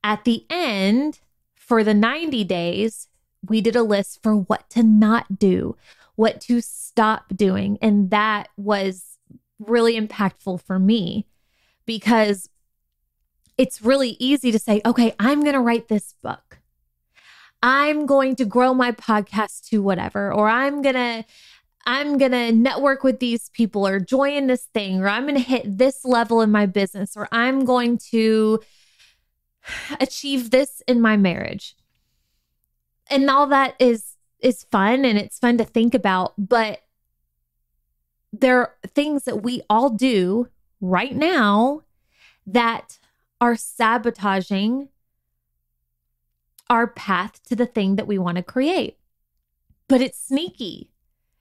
at 0.03 0.25
the 0.25 0.45
end, 0.49 1.19
for 1.55 1.83
the 1.83 1.93
90 1.93 2.43
days, 2.43 3.07
we 3.47 3.61
did 3.61 3.75
a 3.75 3.83
list 3.83 4.21
for 4.21 4.35
what 4.35 4.69
to 4.71 4.83
not 4.83 5.39
do, 5.39 5.77
what 6.15 6.41
to 6.41 6.61
stop 6.61 7.35
doing. 7.35 7.77
And 7.81 8.09
that 8.09 8.49
was 8.57 9.14
really 9.59 9.99
impactful 9.99 10.61
for 10.61 10.79
me 10.79 11.27
because 11.85 12.49
it's 13.57 13.81
really 13.81 14.17
easy 14.19 14.51
to 14.51 14.59
say, 14.59 14.81
okay, 14.85 15.13
I'm 15.19 15.41
going 15.41 15.53
to 15.53 15.61
write 15.61 15.87
this 15.87 16.13
book. 16.21 16.59
I'm 17.63 18.05
going 18.05 18.35
to 18.35 18.45
grow 18.45 18.73
my 18.73 18.91
podcast 18.91 19.69
to 19.69 19.81
whatever, 19.81 20.31
or 20.31 20.47
I'm 20.49 20.81
going 20.81 20.95
to. 20.95 21.25
I'm 21.87 22.17
going 22.17 22.31
to 22.31 22.51
network 22.51 23.03
with 23.03 23.19
these 23.19 23.49
people 23.49 23.85
or 23.85 23.99
join 23.99 24.47
this 24.47 24.63
thing, 24.73 25.01
or 25.01 25.07
I'm 25.07 25.21
going 25.23 25.35
to 25.35 25.39
hit 25.39 25.77
this 25.77 26.03
level 26.03 26.41
in 26.41 26.49
my 26.49 26.65
business, 26.65 27.15
or 27.15 27.27
I'm 27.31 27.63
going 27.63 27.99
to 28.09 28.59
achieve 29.99 30.49
this 30.49 30.81
in 30.87 30.99
my 30.99 31.15
marriage. 31.15 31.75
And 33.11 33.29
all 33.29 33.45
that 33.47 33.75
is 33.77 34.15
is 34.39 34.65
fun 34.71 35.05
and 35.05 35.17
it's 35.17 35.39
fun 35.39 35.59
to 35.59 35.63
think 35.63 35.93
about, 35.93 36.33
but 36.37 36.81
there 38.39 38.59
are 38.59 38.75
things 38.87 39.23
that 39.23 39.43
we 39.43 39.61
all 39.69 39.89
do 39.89 40.49
right 40.81 41.15
now 41.15 41.81
that 42.45 42.99
are 43.41 43.55
sabotaging 43.55 44.89
our 46.69 46.87
path 46.87 47.43
to 47.43 47.55
the 47.55 47.65
thing 47.65 47.95
that 47.95 48.07
we 48.07 48.17
want 48.17 48.37
to 48.37 48.43
create. 48.43 48.97
But 49.87 50.01
it's 50.01 50.19
sneaky. 50.19 50.91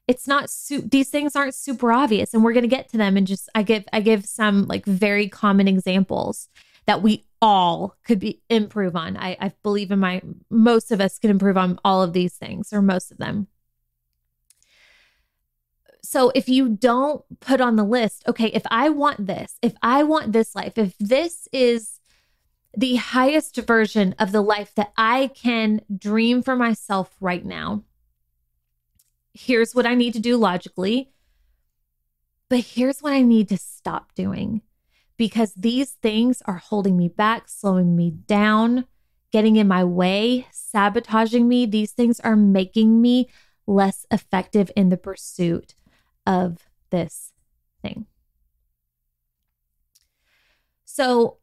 It's 0.07 0.29
not 0.29 0.51
su- 0.51 0.83
these 0.83 1.09
things 1.09 1.35
aren't 1.35 1.55
super 1.55 1.91
obvious 1.91 2.35
and 2.35 2.45
we're 2.45 2.53
going 2.53 2.63
to 2.63 2.69
get 2.69 2.91
to 2.91 2.99
them 2.99 3.17
and 3.17 3.27
just 3.27 3.49
I 3.55 3.63
give 3.63 3.85
I 3.93 4.01
give 4.01 4.27
some 4.27 4.67
like 4.67 4.85
very 4.85 5.29
common 5.29 5.67
examples 5.67 6.49
that 6.87 7.01
we 7.01 7.25
all 7.41 7.97
could 8.05 8.19
be 8.19 8.43
improve 8.51 8.97
on. 8.97 9.17
I, 9.17 9.37
I 9.41 9.53
believe 9.63 9.91
in 9.91 9.99
my 9.99 10.21
most 10.51 10.93
of 10.93 11.01
us 11.01 11.19
can 11.19 11.31
improve 11.31 11.57
on 11.57 11.79
all 11.85 12.03
of 12.03 12.13
these 12.13 12.35
things 12.35 12.71
or 12.71 12.83
most 12.83 13.11
of 13.11 13.17
them. 13.17 13.49
So 16.15 16.31
if 16.33 16.49
you 16.49 16.69
don't 16.69 17.25
put 17.41 17.61
on 17.61 17.75
the 17.75 17.83
list, 17.83 18.23
okay, 18.29 18.47
if 18.47 18.63
I 18.71 18.89
want 18.89 19.27
this, 19.27 19.59
if 19.63 19.75
I 19.83 20.05
want 20.05 20.31
this 20.31 20.55
life, 20.55 20.79
if 20.79 20.97
this 20.99 21.49
is 21.53 21.99
the 22.73 22.95
highest 22.95 23.57
version 23.57 24.15
of 24.21 24.31
the 24.31 24.41
life 24.41 24.73
that 24.77 24.93
I 24.97 25.33
can 25.35 25.81
dream 25.93 26.41
for 26.41 26.55
myself 26.55 27.17
right 27.21 27.45
now, 27.45 27.83
here's 29.33 29.75
what 29.75 29.87
I 29.87 29.97
need 29.97 30.13
to 30.13 30.21
do 30.21 30.37
logically. 30.37 31.11
But 32.49 32.61
here's 32.61 33.01
what 33.01 33.13
I 33.13 33.23
need 33.23 33.49
to 33.49 33.59
stop 33.59 34.15
doing 34.15 34.63
because 35.17 35.53
these 35.55 35.95
things 36.01 36.43
are 36.45 36.59
holding 36.59 36.97
me 36.97 37.09
back, 37.09 37.49
slowing 37.49 37.97
me 37.97 38.13
down, 38.13 38.85
getting 39.33 39.57
in 39.57 39.67
my 39.67 39.83
way, 39.83 40.47
sabotaging 40.53 41.49
me. 41.49 41.67
These 41.67 41.91
things 41.91 42.21
are 42.21 42.37
making 42.37 43.03
me 43.03 43.29
less 43.67 44.07
effective 44.13 44.71
in 44.77 44.91
the 44.91 44.97
pursuit 44.97 45.75
of 46.27 46.69
this 46.91 47.33
thing. 47.83 48.07
So, 50.85 51.39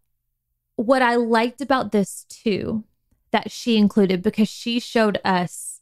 what 0.76 1.02
I 1.02 1.16
liked 1.16 1.62
about 1.62 1.92
this 1.92 2.26
too, 2.30 2.86
that 3.32 3.52
she 3.52 3.78
included, 3.78 4.22
because 4.22 4.50
she 4.50 4.80
showed 4.80 5.20
us 5.24 5.82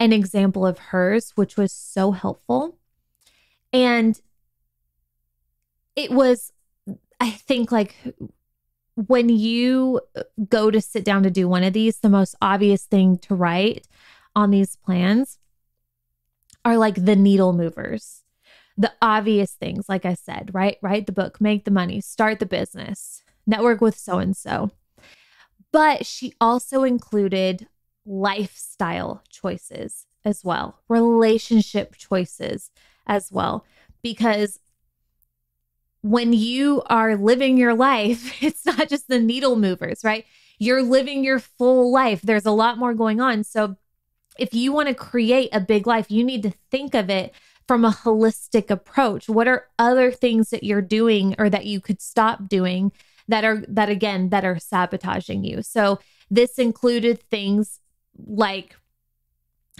an 0.00 0.12
example 0.12 0.66
of 0.66 0.78
hers, 0.78 1.32
which 1.34 1.56
was 1.56 1.72
so 1.72 2.12
helpful. 2.12 2.78
And 3.72 4.20
it 5.94 6.10
was, 6.10 6.52
I 7.20 7.30
think, 7.30 7.70
like 7.70 7.96
when 8.94 9.28
you 9.28 10.00
go 10.48 10.70
to 10.70 10.80
sit 10.80 11.04
down 11.04 11.22
to 11.22 11.30
do 11.30 11.48
one 11.48 11.62
of 11.62 11.72
these, 11.72 11.98
the 11.98 12.08
most 12.08 12.34
obvious 12.40 12.84
thing 12.84 13.18
to 13.18 13.34
write 13.34 13.86
on 14.34 14.50
these 14.50 14.76
plans 14.76 15.38
are 16.66 16.76
like 16.76 17.04
the 17.04 17.14
needle 17.14 17.52
movers. 17.52 18.24
The 18.76 18.92
obvious 19.00 19.52
things, 19.52 19.88
like 19.88 20.04
I 20.04 20.14
said, 20.14 20.50
right? 20.52 20.76
Write 20.82 21.06
the 21.06 21.12
book, 21.12 21.40
make 21.40 21.64
the 21.64 21.70
money, 21.70 22.00
start 22.00 22.40
the 22.40 22.46
business, 22.46 23.22
network 23.46 23.80
with 23.80 23.96
so 23.96 24.18
and 24.18 24.36
so. 24.36 24.72
But 25.70 26.04
she 26.04 26.34
also 26.40 26.82
included 26.82 27.68
lifestyle 28.04 29.22
choices 29.28 30.06
as 30.24 30.42
well, 30.42 30.80
relationship 30.88 31.96
choices 31.96 32.72
as 33.06 33.30
well, 33.30 33.64
because 34.02 34.58
when 36.02 36.32
you 36.32 36.82
are 36.86 37.16
living 37.16 37.56
your 37.56 37.74
life, 37.74 38.32
it's 38.42 38.66
not 38.66 38.88
just 38.88 39.06
the 39.06 39.20
needle 39.20 39.54
movers, 39.54 40.00
right? 40.02 40.26
You're 40.58 40.82
living 40.82 41.22
your 41.22 41.38
full 41.38 41.92
life. 41.92 42.22
There's 42.22 42.46
a 42.46 42.50
lot 42.50 42.76
more 42.76 42.92
going 42.92 43.20
on. 43.20 43.44
So 43.44 43.76
if 44.38 44.54
you 44.54 44.72
want 44.72 44.88
to 44.88 44.94
create 44.94 45.50
a 45.52 45.60
big 45.60 45.86
life, 45.86 46.10
you 46.10 46.24
need 46.24 46.42
to 46.42 46.52
think 46.70 46.94
of 46.94 47.10
it 47.10 47.34
from 47.66 47.84
a 47.84 47.90
holistic 47.90 48.70
approach. 48.70 49.28
What 49.28 49.48
are 49.48 49.66
other 49.78 50.12
things 50.12 50.50
that 50.50 50.64
you're 50.64 50.82
doing 50.82 51.34
or 51.38 51.50
that 51.50 51.66
you 51.66 51.80
could 51.80 52.00
stop 52.00 52.48
doing 52.48 52.92
that 53.28 53.44
are 53.44 53.64
that 53.68 53.88
again 53.88 54.28
that 54.30 54.44
are 54.44 54.58
sabotaging 54.58 55.44
you? 55.44 55.62
So 55.62 55.98
this 56.30 56.58
included 56.58 57.22
things 57.22 57.80
like 58.16 58.76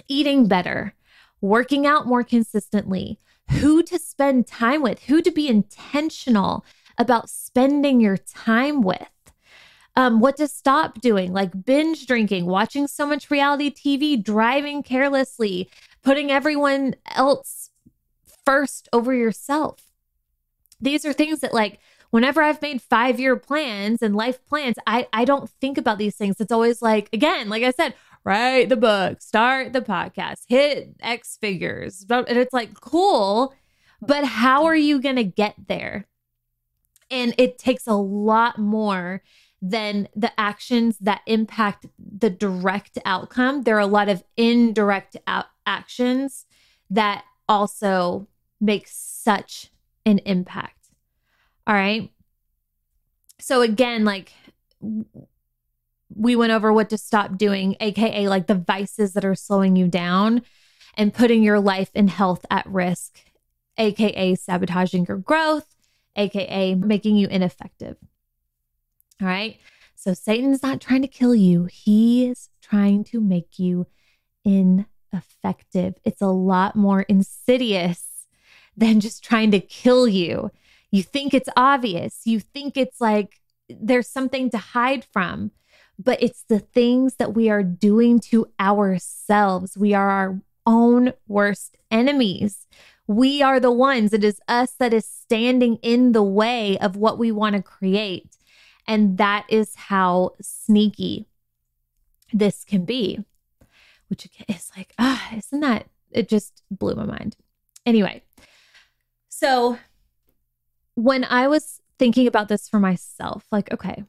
eating 0.09 0.49
better, 0.49 0.95
working 1.41 1.87
out 1.87 2.07
more 2.07 2.25
consistently, 2.25 3.19
who 3.51 3.83
to 3.85 3.99
spend 3.99 4.47
time 4.47 4.83
with, 4.83 5.05
who 5.05 5.23
to 5.23 5.31
be 5.31 5.49
intentional 5.49 6.65
about 6.99 7.31
spending 7.31 8.01
your 8.01 8.17
time 8.17 8.83
with. 8.83 9.09
Um, 9.99 10.21
what 10.21 10.37
to 10.37 10.47
stop 10.47 11.01
doing, 11.01 11.33
like 11.33 11.65
binge 11.65 12.07
drinking, 12.07 12.45
watching 12.45 12.87
so 12.87 13.07
much 13.07 13.31
reality 13.31 13.71
TV, 13.73 14.23
driving 14.23 14.83
carelessly, 14.83 15.71
putting 16.03 16.31
everyone 16.31 16.97
else 17.07 17.71
first 18.45 18.89
over 18.93 19.15
yourself. 19.15 19.81
These 20.81 21.07
are 21.07 21.15
things 21.15 21.41
that, 21.41 21.55
like, 21.55 21.81
whenever 22.11 22.43
I've 22.43 22.63
made 22.63 22.81
five 22.83 23.19
year 23.19 23.37
plans 23.37 24.03
and 24.03 24.15
life 24.15 24.45
plans, 24.47 24.77
I, 24.87 25.09
I 25.13 25.25
don't 25.25 25.51
think 25.61 25.79
about 25.79 25.99
these 25.99 26.17
things. 26.17 26.41
It's 26.41 26.53
always 26.53 26.83
like, 26.83 27.09
again, 27.13 27.49
like 27.49 27.63
I 27.63 27.71
said, 27.71 27.95
write 28.25 28.69
the 28.69 28.77
book, 28.77 29.21
start 29.21 29.73
the 29.73 29.81
podcast, 29.81 30.43
hit 30.49 30.95
X 31.01 31.39
figures. 31.41 32.05
And 32.09 32.27
it's 32.29 32.53
like, 32.53 32.75
cool, 32.81 33.55
but 34.01 34.25
how 34.25 34.65
are 34.65 34.77
you 34.77 35.01
going 35.01 35.17
to 35.17 35.25
get 35.25 35.55
there? 35.69 36.07
And 37.11 37.35
it 37.39 37.59
takes 37.59 37.87
a 37.87 37.95
lot 37.95 38.59
more 38.59 39.23
than 39.63 40.09
the 40.15 40.33
actions 40.39 40.99
that 40.99 41.23
impact 41.27 41.87
the 41.99 42.31
direct 42.31 42.99
outcome. 43.05 43.63
There 43.63 43.77
are 43.77 43.81
a 43.81 43.87
lot 43.87 44.09
of 44.09 44.23
indirect 44.37 45.17
actions 45.67 46.47
that 46.91 47.25
also 47.49 48.29
make 48.61 48.87
such 48.89 49.71
an 50.05 50.19
impact. 50.21 50.89
All 51.67 51.75
right. 51.75 52.13
So, 53.41 53.63
again, 53.63 54.05
like 54.05 54.33
we 56.15 56.37
went 56.37 56.53
over 56.53 56.73
what 56.73 56.91
to 56.91 56.99
stop 56.99 57.37
doing, 57.37 57.77
AKA 57.81 58.29
like 58.29 58.47
the 58.47 58.55
vices 58.55 59.15
that 59.15 59.25
are 59.25 59.35
slowing 59.35 59.77
you 59.77 59.89
down 59.89 60.43
and 60.95 61.13
putting 61.13 61.43
your 61.43 61.61
life 61.61 61.91
and 61.95 62.09
health 62.09 62.47
at 62.51 62.67
risk, 62.67 63.21
AKA 63.77 64.37
sabotaging 64.37 65.07
your 65.09 65.19
growth, 65.19 65.75
AKA 66.15 66.75
making 66.77 67.17
you 67.17 67.27
ineffective. 67.29 67.97
All 69.21 69.29
right. 69.29 69.59
So 69.95 70.15
Satan's 70.15 70.63
not 70.63 70.81
trying 70.81 71.03
to 71.03 71.09
kill 71.09 71.35
you, 71.35 71.65
he 71.65 72.27
is 72.27 72.49
trying 72.63 73.05
to 73.05 73.21
make 73.21 73.59
you 73.59 73.87
ineffective. 74.45 75.95
It's 76.05 76.21
a 76.21 76.27
lot 76.27 76.77
more 76.77 77.03
insidious 77.03 78.05
than 78.77 79.01
just 79.01 79.25
trying 79.25 79.51
to 79.53 79.61
kill 79.61 80.07
you. 80.07 80.51
You 80.91 81.03
think 81.03 81.35
it's 81.35 81.49
obvious, 81.57 82.21
you 82.25 82.41
think 82.41 82.77
it's 82.77 83.01
like 83.01 83.41
there's 83.69 84.09
something 84.09 84.51
to 84.51 84.59
hide 84.59 85.05
from 85.05 85.51
but 85.99 86.23
it's 86.23 86.45
the 86.49 86.59
things 86.59 87.17
that 87.17 87.35
we 87.35 87.49
are 87.49 87.63
doing 87.63 88.21
to 88.21 88.47
ourselves. 88.61 89.77
We 89.77 89.95
are 89.95 90.11
our 90.11 90.41
own 90.67 91.13
worst 91.27 91.77
enemies. 91.91 92.67
We 93.07 93.41
are 93.43 93.61
the 93.61 93.71
ones, 93.71 94.13
it 94.13 94.25
is 94.25 94.41
us 94.49 94.73
that 94.79 94.93
is 94.93 95.07
standing 95.07 95.77
in 95.77 96.13
the 96.13 96.25
way 96.25 96.77
of 96.79 96.97
what 96.97 97.19
we 97.19 97.31
want 97.31 97.55
to 97.55 97.63
create. 97.63 98.36
And 98.89 99.19
that 99.19 99.47
is 99.49 99.75
how 99.75 100.33
sneaky 100.41 101.27
this 102.33 102.65
can 102.65 102.85
be, 102.85 103.25
which 104.09 104.29
is 104.49 104.71
like, 104.77 104.93
ah, 104.99 105.31
isn't 105.37 105.61
that? 105.61 105.87
It 106.11 106.29
just 106.29 106.63
blew 106.71 106.95
my 106.95 107.05
mind. 107.05 107.37
Anyway, 107.85 108.23
so 109.29 109.79
when 110.95 111.25
I 111.25 111.47
was 111.47 111.81
thinking 111.99 112.27
about 112.27 112.49
this 112.49 112.69
for 112.69 112.81
myself, 112.81 113.47
like, 113.53 113.73
okay, 113.73 114.05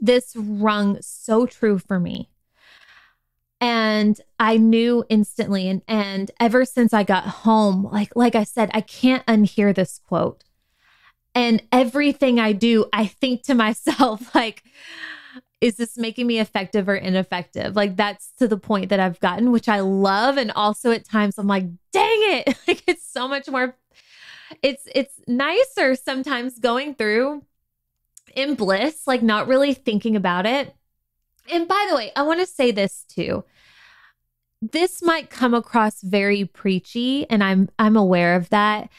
this 0.00 0.34
rung 0.36 0.98
so 1.00 1.46
true 1.46 1.78
for 1.78 1.98
me. 1.98 2.30
And 3.60 4.20
I 4.38 4.56
knew 4.56 5.04
instantly 5.08 5.68
and 5.68 5.82
and 5.88 6.30
ever 6.38 6.64
since 6.64 6.92
I 6.92 7.02
got 7.02 7.24
home, 7.24 7.88
like 7.92 8.14
like 8.14 8.36
I 8.36 8.44
said, 8.44 8.70
I 8.72 8.80
can't 8.80 9.26
unhear 9.26 9.74
this 9.74 10.00
quote. 10.06 10.44
And 11.38 11.62
everything 11.70 12.40
I 12.40 12.52
do, 12.52 12.86
I 12.92 13.06
think 13.06 13.44
to 13.44 13.54
myself 13.54 14.34
like 14.34 14.64
is 15.60 15.76
this 15.76 15.96
making 15.96 16.26
me 16.26 16.38
effective 16.38 16.88
or 16.88 16.94
ineffective? 16.94 17.74
Like 17.74 17.96
that's 17.96 18.30
to 18.38 18.46
the 18.46 18.56
point 18.56 18.90
that 18.90 19.00
I've 19.00 19.18
gotten, 19.20 19.50
which 19.50 19.68
I 19.68 19.80
love 19.80 20.36
and 20.36 20.52
also 20.52 20.90
at 20.90 21.04
times 21.04 21.38
I'm 21.38 21.46
like, 21.46 21.66
"Dang 21.92 22.18
it." 22.22 22.56
Like 22.68 22.82
it's 22.88 23.08
so 23.08 23.28
much 23.28 23.48
more 23.48 23.76
it's 24.62 24.88
it's 24.92 25.14
nicer 25.28 25.94
sometimes 25.94 26.58
going 26.58 26.94
through 26.96 27.44
in 28.34 28.56
bliss, 28.56 29.06
like 29.06 29.22
not 29.22 29.46
really 29.46 29.74
thinking 29.74 30.16
about 30.16 30.44
it. 30.44 30.74
And 31.50 31.68
by 31.68 31.86
the 31.88 31.94
way, 31.94 32.10
I 32.16 32.22
want 32.22 32.40
to 32.40 32.46
say 32.46 32.72
this 32.72 33.04
too. 33.08 33.44
This 34.60 35.02
might 35.02 35.30
come 35.30 35.54
across 35.54 36.02
very 36.02 36.44
preachy 36.44 37.30
and 37.30 37.44
I'm 37.44 37.68
I'm 37.78 37.96
aware 37.96 38.34
of 38.34 38.48
that. 38.50 38.90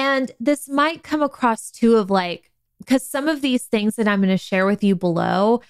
And 0.00 0.32
this 0.40 0.66
might 0.66 1.02
come 1.02 1.20
across 1.20 1.70
too 1.70 1.96
of 1.96 2.08
like 2.08 2.50
cuz 2.86 3.02
some 3.06 3.28
of 3.28 3.42
these 3.42 3.64
things 3.64 3.96
that 3.96 4.08
I'm 4.08 4.20
going 4.20 4.30
to 4.30 4.38
share 4.38 4.64
with 4.64 4.82
you 4.82 4.96
below 4.96 5.60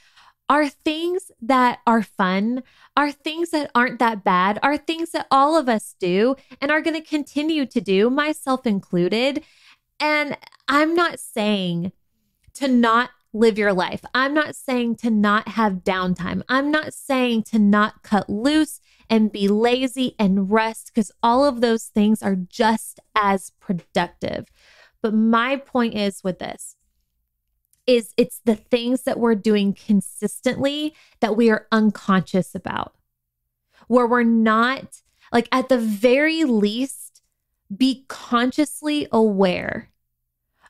are 0.48 0.68
things 0.68 1.32
that 1.42 1.80
are 1.84 2.04
fun, 2.04 2.62
are 2.96 3.10
things 3.10 3.50
that 3.50 3.72
aren't 3.74 3.98
that 3.98 4.22
bad, 4.22 4.60
are 4.62 4.76
things 4.76 5.10
that 5.10 5.26
all 5.32 5.56
of 5.56 5.68
us 5.68 5.96
do 5.98 6.36
and 6.60 6.70
are 6.70 6.80
going 6.80 6.94
to 6.94 7.08
continue 7.16 7.66
to 7.66 7.80
do, 7.80 8.08
myself 8.08 8.68
included. 8.68 9.42
And 9.98 10.38
I'm 10.68 10.94
not 10.94 11.18
saying 11.18 11.90
to 12.54 12.68
not 12.68 13.10
live 13.32 13.58
your 13.58 13.72
life. 13.72 14.04
I'm 14.14 14.32
not 14.32 14.54
saying 14.54 14.96
to 15.02 15.10
not 15.10 15.48
have 15.48 15.82
downtime. 15.82 16.42
I'm 16.48 16.70
not 16.70 16.94
saying 16.94 17.44
to 17.50 17.58
not 17.58 18.04
cut 18.04 18.30
loose 18.30 18.80
and 19.10 19.32
be 19.32 19.48
lazy 19.48 20.14
and 20.18 20.50
rest 20.50 20.92
because 20.94 21.10
all 21.22 21.44
of 21.44 21.60
those 21.60 21.86
things 21.86 22.22
are 22.22 22.36
just 22.36 23.00
as 23.14 23.52
productive. 23.60 24.46
But 25.02 25.12
my 25.12 25.56
point 25.56 25.94
is 25.94 26.22
with 26.22 26.38
this 26.38 26.76
is 27.86 28.14
it's 28.16 28.40
the 28.44 28.54
things 28.54 29.02
that 29.02 29.18
we're 29.18 29.34
doing 29.34 29.74
consistently 29.74 30.94
that 31.20 31.36
we 31.36 31.50
are 31.50 31.66
unconscious 31.72 32.54
about. 32.54 32.94
Where 33.88 34.06
we're 34.06 34.22
not 34.22 35.02
like 35.32 35.48
at 35.50 35.68
the 35.68 35.78
very 35.78 36.44
least 36.44 37.22
be 37.76 38.04
consciously 38.08 39.08
aware 39.10 39.90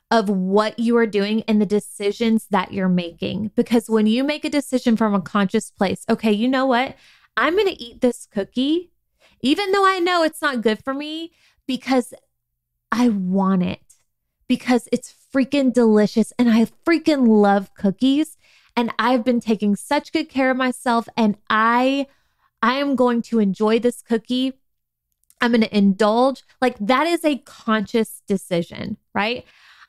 of 0.09 0.29
what 0.29 0.77
you 0.77 0.97
are 0.97 1.07
doing 1.07 1.43
and 1.47 1.61
the 1.61 1.65
decisions 1.65 2.47
that 2.49 2.73
you're 2.73 2.89
making. 2.89 3.51
Because 3.55 3.89
when 3.89 4.07
you 4.07 4.23
make 4.23 4.43
a 4.43 4.49
decision 4.49 4.97
from 4.97 5.13
a 5.13 5.21
conscious 5.21 5.71
place, 5.71 6.03
okay, 6.09 6.31
you 6.31 6.47
know 6.47 6.65
what? 6.65 6.95
I'm 7.37 7.55
going 7.55 7.67
to 7.67 7.81
eat 7.81 8.01
this 8.01 8.25
cookie, 8.25 8.91
even 9.41 9.71
though 9.71 9.85
I 9.85 9.99
know 9.99 10.23
it's 10.23 10.41
not 10.41 10.61
good 10.61 10.83
for 10.83 10.93
me, 10.93 11.31
because 11.67 12.13
I 12.91 13.09
want 13.09 13.63
it, 13.63 13.95
because 14.47 14.87
it's 14.91 15.13
freaking 15.33 15.73
delicious. 15.73 16.33
And 16.37 16.49
I 16.49 16.65
freaking 16.85 17.27
love 17.27 17.73
cookies. 17.73 18.37
And 18.75 18.93
I've 18.99 19.23
been 19.23 19.39
taking 19.39 19.75
such 19.75 20.11
good 20.11 20.29
care 20.29 20.51
of 20.51 20.57
myself. 20.57 21.07
And 21.17 21.37
I, 21.49 22.07
I 22.61 22.75
am 22.75 22.95
going 22.95 23.21
to 23.23 23.39
enjoy 23.39 23.79
this 23.79 24.01
cookie. 24.01 24.53
I'm 25.39 25.51
going 25.51 25.61
to 25.61 25.77
indulge. 25.77 26.43
Like 26.61 26.77
that 26.79 27.07
is 27.07 27.25
a 27.25 27.37
conscious 27.39 28.21
decision, 28.27 28.97
right? 29.13 29.45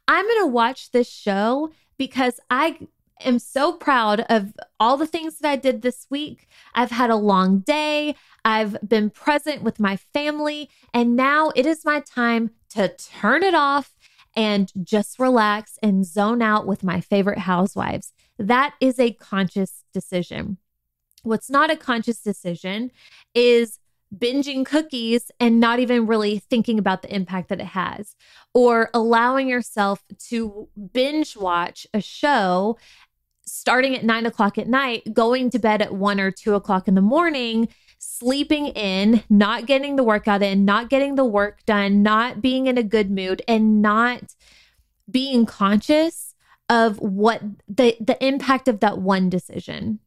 I'm 0.08 0.26
going 0.26 0.42
to 0.42 0.46
watch 0.46 0.90
this 0.90 1.08
show 1.08 1.70
because 1.98 2.40
I 2.50 2.78
am 3.24 3.38
so 3.38 3.72
proud 3.72 4.20
of 4.28 4.52
all 4.78 4.96
the 4.96 5.06
things 5.06 5.38
that 5.38 5.48
I 5.48 5.56
did 5.56 5.82
this 5.82 6.06
week. 6.10 6.48
I've 6.74 6.90
had 6.90 7.10
a 7.10 7.16
long 7.16 7.60
day. 7.60 8.16
I've 8.44 8.76
been 8.86 9.10
present 9.10 9.62
with 9.62 9.80
my 9.80 9.96
family. 9.96 10.70
And 10.92 11.16
now 11.16 11.52
it 11.54 11.66
is 11.66 11.84
my 11.84 12.00
time 12.00 12.50
to 12.70 12.88
turn 12.88 13.42
it 13.42 13.54
off 13.54 13.94
and 14.34 14.72
just 14.82 15.18
relax 15.18 15.78
and 15.82 16.06
zone 16.06 16.42
out 16.42 16.66
with 16.66 16.82
my 16.82 17.00
favorite 17.00 17.38
housewives. 17.38 18.12
That 18.38 18.74
is 18.80 18.98
a 18.98 19.12
conscious 19.12 19.84
decision. 19.92 20.58
What's 21.22 21.50
not 21.50 21.70
a 21.70 21.76
conscious 21.76 22.20
decision 22.22 22.90
is 23.34 23.78
binging 24.16 24.66
cookies 24.66 25.30
and 25.40 25.60
not 25.60 25.78
even 25.78 26.06
really 26.06 26.38
thinking 26.38 26.78
about 26.78 27.02
the 27.02 27.14
impact 27.14 27.48
that 27.48 27.60
it 27.60 27.66
has, 27.66 28.14
or 28.52 28.90
allowing 28.92 29.48
yourself 29.48 30.04
to 30.28 30.68
binge 30.92 31.36
watch 31.36 31.86
a 31.94 32.00
show 32.00 32.76
starting 33.46 33.94
at 33.94 34.04
nine 34.04 34.26
o'clock 34.26 34.58
at 34.58 34.68
night, 34.68 35.02
going 35.12 35.50
to 35.50 35.58
bed 35.58 35.82
at 35.82 35.94
one 35.94 36.20
or 36.20 36.30
two 36.30 36.54
o'clock 36.54 36.88
in 36.88 36.94
the 36.94 37.00
morning, 37.00 37.68
sleeping 37.98 38.66
in, 38.68 39.22
not 39.28 39.66
getting 39.66 39.96
the 39.96 40.04
workout 40.04 40.42
in, 40.42 40.64
not 40.64 40.90
getting 40.90 41.14
the 41.14 41.24
work 41.24 41.64
done, 41.66 42.02
not 42.02 42.40
being 42.40 42.66
in 42.66 42.78
a 42.78 42.82
good 42.82 43.10
mood, 43.10 43.42
and 43.46 43.82
not 43.82 44.34
being 45.10 45.46
conscious 45.46 46.34
of 46.68 46.98
what 47.00 47.42
the 47.68 47.96
the 48.00 48.22
impact 48.24 48.68
of 48.68 48.80
that 48.80 48.98
one 48.98 49.28
decision. 49.28 49.98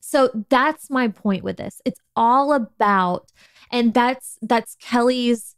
So 0.00 0.30
that's 0.50 0.88
my 0.90 1.08
point 1.08 1.42
with 1.42 1.56
this. 1.56 1.80
It's 1.84 2.00
all 2.14 2.52
about 2.52 3.32
and 3.72 3.92
that's 3.92 4.38
that's 4.42 4.76
Kelly's 4.76 5.55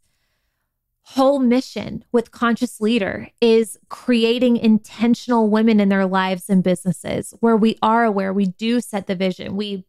whole 1.15 1.39
mission 1.39 2.03
with 2.11 2.31
conscious 2.31 2.79
leader 2.79 3.29
is 3.41 3.77
creating 3.89 4.57
intentional 4.57 5.49
women 5.49 5.79
in 5.79 5.89
their 5.89 6.05
lives 6.05 6.49
and 6.49 6.63
businesses 6.63 7.33
where 7.39 7.57
we 7.57 7.77
are 7.81 8.03
aware 8.05 8.31
we 8.31 8.45
do 8.45 8.79
set 8.79 9.07
the 9.07 9.15
vision 9.15 9.55
we 9.55 9.85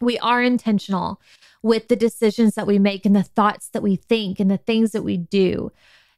we 0.00 0.18
are 0.20 0.42
intentional 0.42 1.20
with 1.62 1.88
the 1.88 1.96
decisions 1.96 2.54
that 2.54 2.66
we 2.66 2.78
make 2.78 3.04
and 3.04 3.14
the 3.14 3.22
thoughts 3.22 3.68
that 3.68 3.82
we 3.82 3.96
think 3.96 4.40
and 4.40 4.50
the 4.50 4.56
things 4.56 4.92
that 4.92 5.02
we 5.02 5.16
do 5.16 5.70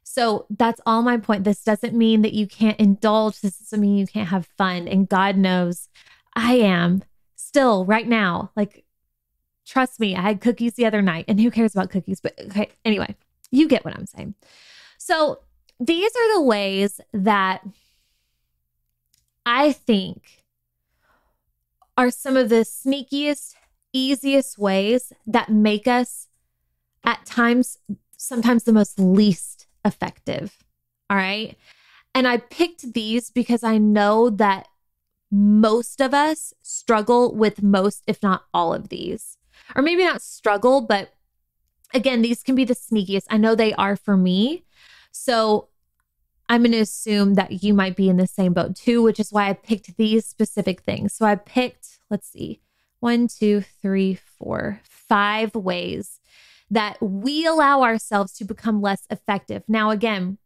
So 0.03 0.45
that's 0.49 0.81
all 0.85 1.01
my 1.01 1.17
point. 1.17 1.43
This 1.43 1.63
doesn't 1.63 1.93
mean 1.93 2.21
that 2.23 2.33
you 2.33 2.47
can't 2.47 2.79
indulge. 2.79 3.41
This 3.41 3.57
doesn't 3.59 3.79
mean 3.81 3.97
you 3.97 4.07
can't 4.07 4.29
have 4.29 4.45
fun. 4.57 4.87
And 4.87 5.07
God 5.07 5.37
knows 5.37 5.89
I 6.35 6.55
am 6.55 7.03
still 7.35 7.85
right 7.85 8.07
now. 8.07 8.51
Like, 8.55 8.83
trust 9.65 9.99
me, 9.99 10.15
I 10.15 10.21
had 10.21 10.41
cookies 10.41 10.73
the 10.73 10.85
other 10.85 11.01
night, 11.01 11.25
and 11.27 11.39
who 11.39 11.51
cares 11.51 11.73
about 11.73 11.89
cookies? 11.89 12.19
But 12.21 12.37
okay, 12.47 12.69
anyway, 12.83 13.15
you 13.53 13.67
get 13.67 13.85
what 13.85 13.95
I'm 13.95 14.07
saying. 14.07 14.33
So 14.97 15.39
these 15.79 16.11
are 16.15 16.35
the 16.35 16.41
ways 16.41 16.99
that 17.13 17.61
I 19.45 19.71
think 19.71 20.23
are 21.95 22.09
some 22.09 22.35
of 22.35 22.49
the 22.49 22.65
sneakiest, 22.65 23.53
easiest 23.93 24.57
ways 24.57 25.13
that 25.27 25.49
make 25.49 25.87
us 25.87 26.29
at 27.03 27.25
times, 27.25 27.77
sometimes 28.17 28.63
the 28.63 28.73
most 28.73 28.99
least 28.99 29.67
effective. 29.85 30.57
All 31.09 31.17
right. 31.17 31.55
And 32.15 32.27
I 32.27 32.37
picked 32.37 32.93
these 32.93 33.29
because 33.29 33.63
I 33.63 33.77
know 33.77 34.31
that 34.31 34.67
most 35.29 36.01
of 36.01 36.13
us 36.13 36.53
struggle 36.63 37.35
with 37.35 37.61
most, 37.61 38.03
if 38.07 38.23
not 38.23 38.45
all 38.53 38.73
of 38.73 38.89
these. 38.89 39.37
Or 39.75 39.83
maybe 39.83 40.03
not 40.03 40.21
struggle, 40.21 40.81
but 40.81 41.13
again, 41.93 42.21
these 42.21 42.43
can 42.43 42.55
be 42.55 42.65
the 42.65 42.75
sneakiest. 42.75 43.25
I 43.29 43.37
know 43.37 43.55
they 43.55 43.73
are 43.73 43.95
for 43.95 44.17
me. 44.17 44.63
So 45.11 45.69
I'm 46.49 46.61
going 46.61 46.71
to 46.73 46.79
assume 46.79 47.35
that 47.35 47.63
you 47.63 47.73
might 47.73 47.95
be 47.95 48.09
in 48.09 48.17
the 48.17 48.27
same 48.27 48.53
boat 48.53 48.75
too, 48.75 49.01
which 49.01 49.19
is 49.19 49.31
why 49.31 49.49
I 49.49 49.53
picked 49.53 49.97
these 49.97 50.25
specific 50.25 50.81
things. 50.81 51.13
So 51.13 51.25
I 51.25 51.35
picked, 51.35 51.99
let's 52.09 52.29
see, 52.29 52.61
one, 52.99 53.27
two, 53.27 53.61
three, 53.81 54.15
four, 54.15 54.81
five 54.83 55.55
ways 55.55 56.19
that 56.69 57.01
we 57.01 57.45
allow 57.45 57.83
ourselves 57.83 58.33
to 58.33 58.45
become 58.45 58.81
less 58.81 59.05
effective. 59.09 59.63
Now, 59.67 59.89
again, 59.89 60.37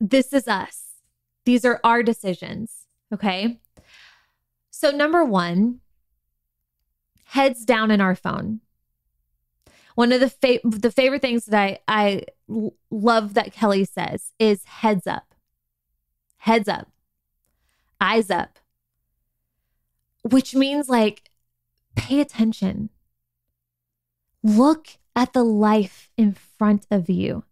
this 0.00 0.32
is 0.32 0.46
us. 0.48 0.84
These 1.44 1.64
are 1.64 1.80
our 1.82 2.02
decisions. 2.02 2.86
Okay. 3.12 3.58
So, 4.70 4.90
number 4.90 5.24
one, 5.24 5.80
heads 7.24 7.64
down 7.64 7.90
in 7.90 8.00
our 8.00 8.14
phone. 8.14 8.60
One 9.94 10.12
of 10.12 10.20
the 10.20 10.30
fa- 10.30 10.60
the 10.64 10.90
favorite 10.90 11.22
things 11.22 11.46
that 11.46 11.82
I 11.88 12.24
I 12.48 12.70
love 12.90 13.34
that 13.34 13.52
Kelly 13.52 13.84
says 13.84 14.32
is 14.38 14.64
heads 14.64 15.06
up. 15.06 15.34
Heads 16.38 16.68
up. 16.68 16.88
Eyes 18.00 18.30
up. 18.30 18.58
Which 20.22 20.54
means 20.54 20.88
like 20.88 21.30
pay 21.94 22.20
attention. 22.20 22.90
Look 24.42 24.88
at 25.14 25.32
the 25.32 25.44
life 25.44 26.10
in 26.16 26.34
front 26.34 26.86
of 26.90 27.08
you. 27.08 27.44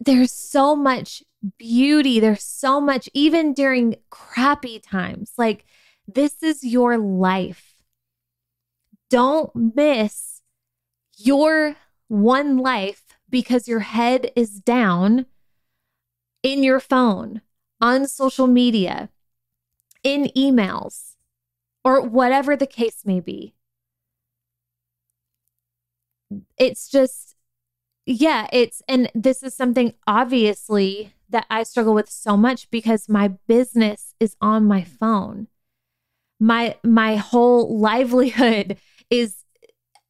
There's 0.00 0.32
so 0.32 0.76
much 0.76 1.22
beauty. 1.58 2.20
There's 2.20 2.42
so 2.42 2.80
much, 2.80 3.08
even 3.14 3.54
during 3.54 3.96
crappy 4.10 4.78
times. 4.78 5.32
Like, 5.36 5.64
this 6.06 6.42
is 6.42 6.64
your 6.64 6.98
life. 6.98 7.67
Don't 9.10 9.74
miss 9.74 10.42
your 11.16 11.76
one 12.08 12.58
life 12.58 13.04
because 13.28 13.68
your 13.68 13.80
head 13.80 14.30
is 14.36 14.60
down 14.60 15.26
in 16.42 16.62
your 16.62 16.80
phone, 16.80 17.42
on 17.80 18.06
social 18.06 18.46
media, 18.46 19.10
in 20.02 20.30
emails, 20.36 21.14
or 21.84 22.00
whatever 22.00 22.56
the 22.56 22.66
case 22.66 23.04
may 23.04 23.20
be 23.20 23.54
it's 26.58 26.88
just, 26.88 27.36
yeah, 28.06 28.46
it's, 28.52 28.82
and 28.88 29.10
this 29.14 29.42
is 29.42 29.54
something 29.54 29.94
obviously 30.06 31.14
that 31.30 31.46
I 31.50 31.62
struggle 31.62 31.94
with 31.94 32.08
so 32.08 32.36
much 32.36 32.70
because 32.70 33.08
my 33.08 33.28
business 33.46 34.14
is 34.18 34.36
on 34.40 34.64
my 34.64 34.82
phone. 34.82 35.48
My, 36.40 36.76
my 36.84 37.16
whole 37.16 37.78
livelihood 37.80 38.78
is 39.10 39.44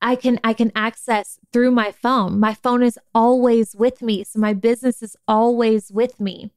I 0.01 0.17
can 0.17 0.39
I 0.45 0.53
can 0.53 0.71
access 0.75 1.39
through 1.53 1.73
my 1.73 1.93
phone. 1.93 2.39
My 2.39 2.55
phone 2.55 2.83
is 2.83 2.99
always 3.15 3.75
with 3.75 4.01
me. 4.01 4.25
So 4.25 4.39
my 4.39 4.53
business 4.53 5.03
is 5.03 5.17
always 5.27 5.91
with 5.91 6.21
me. 6.21 6.53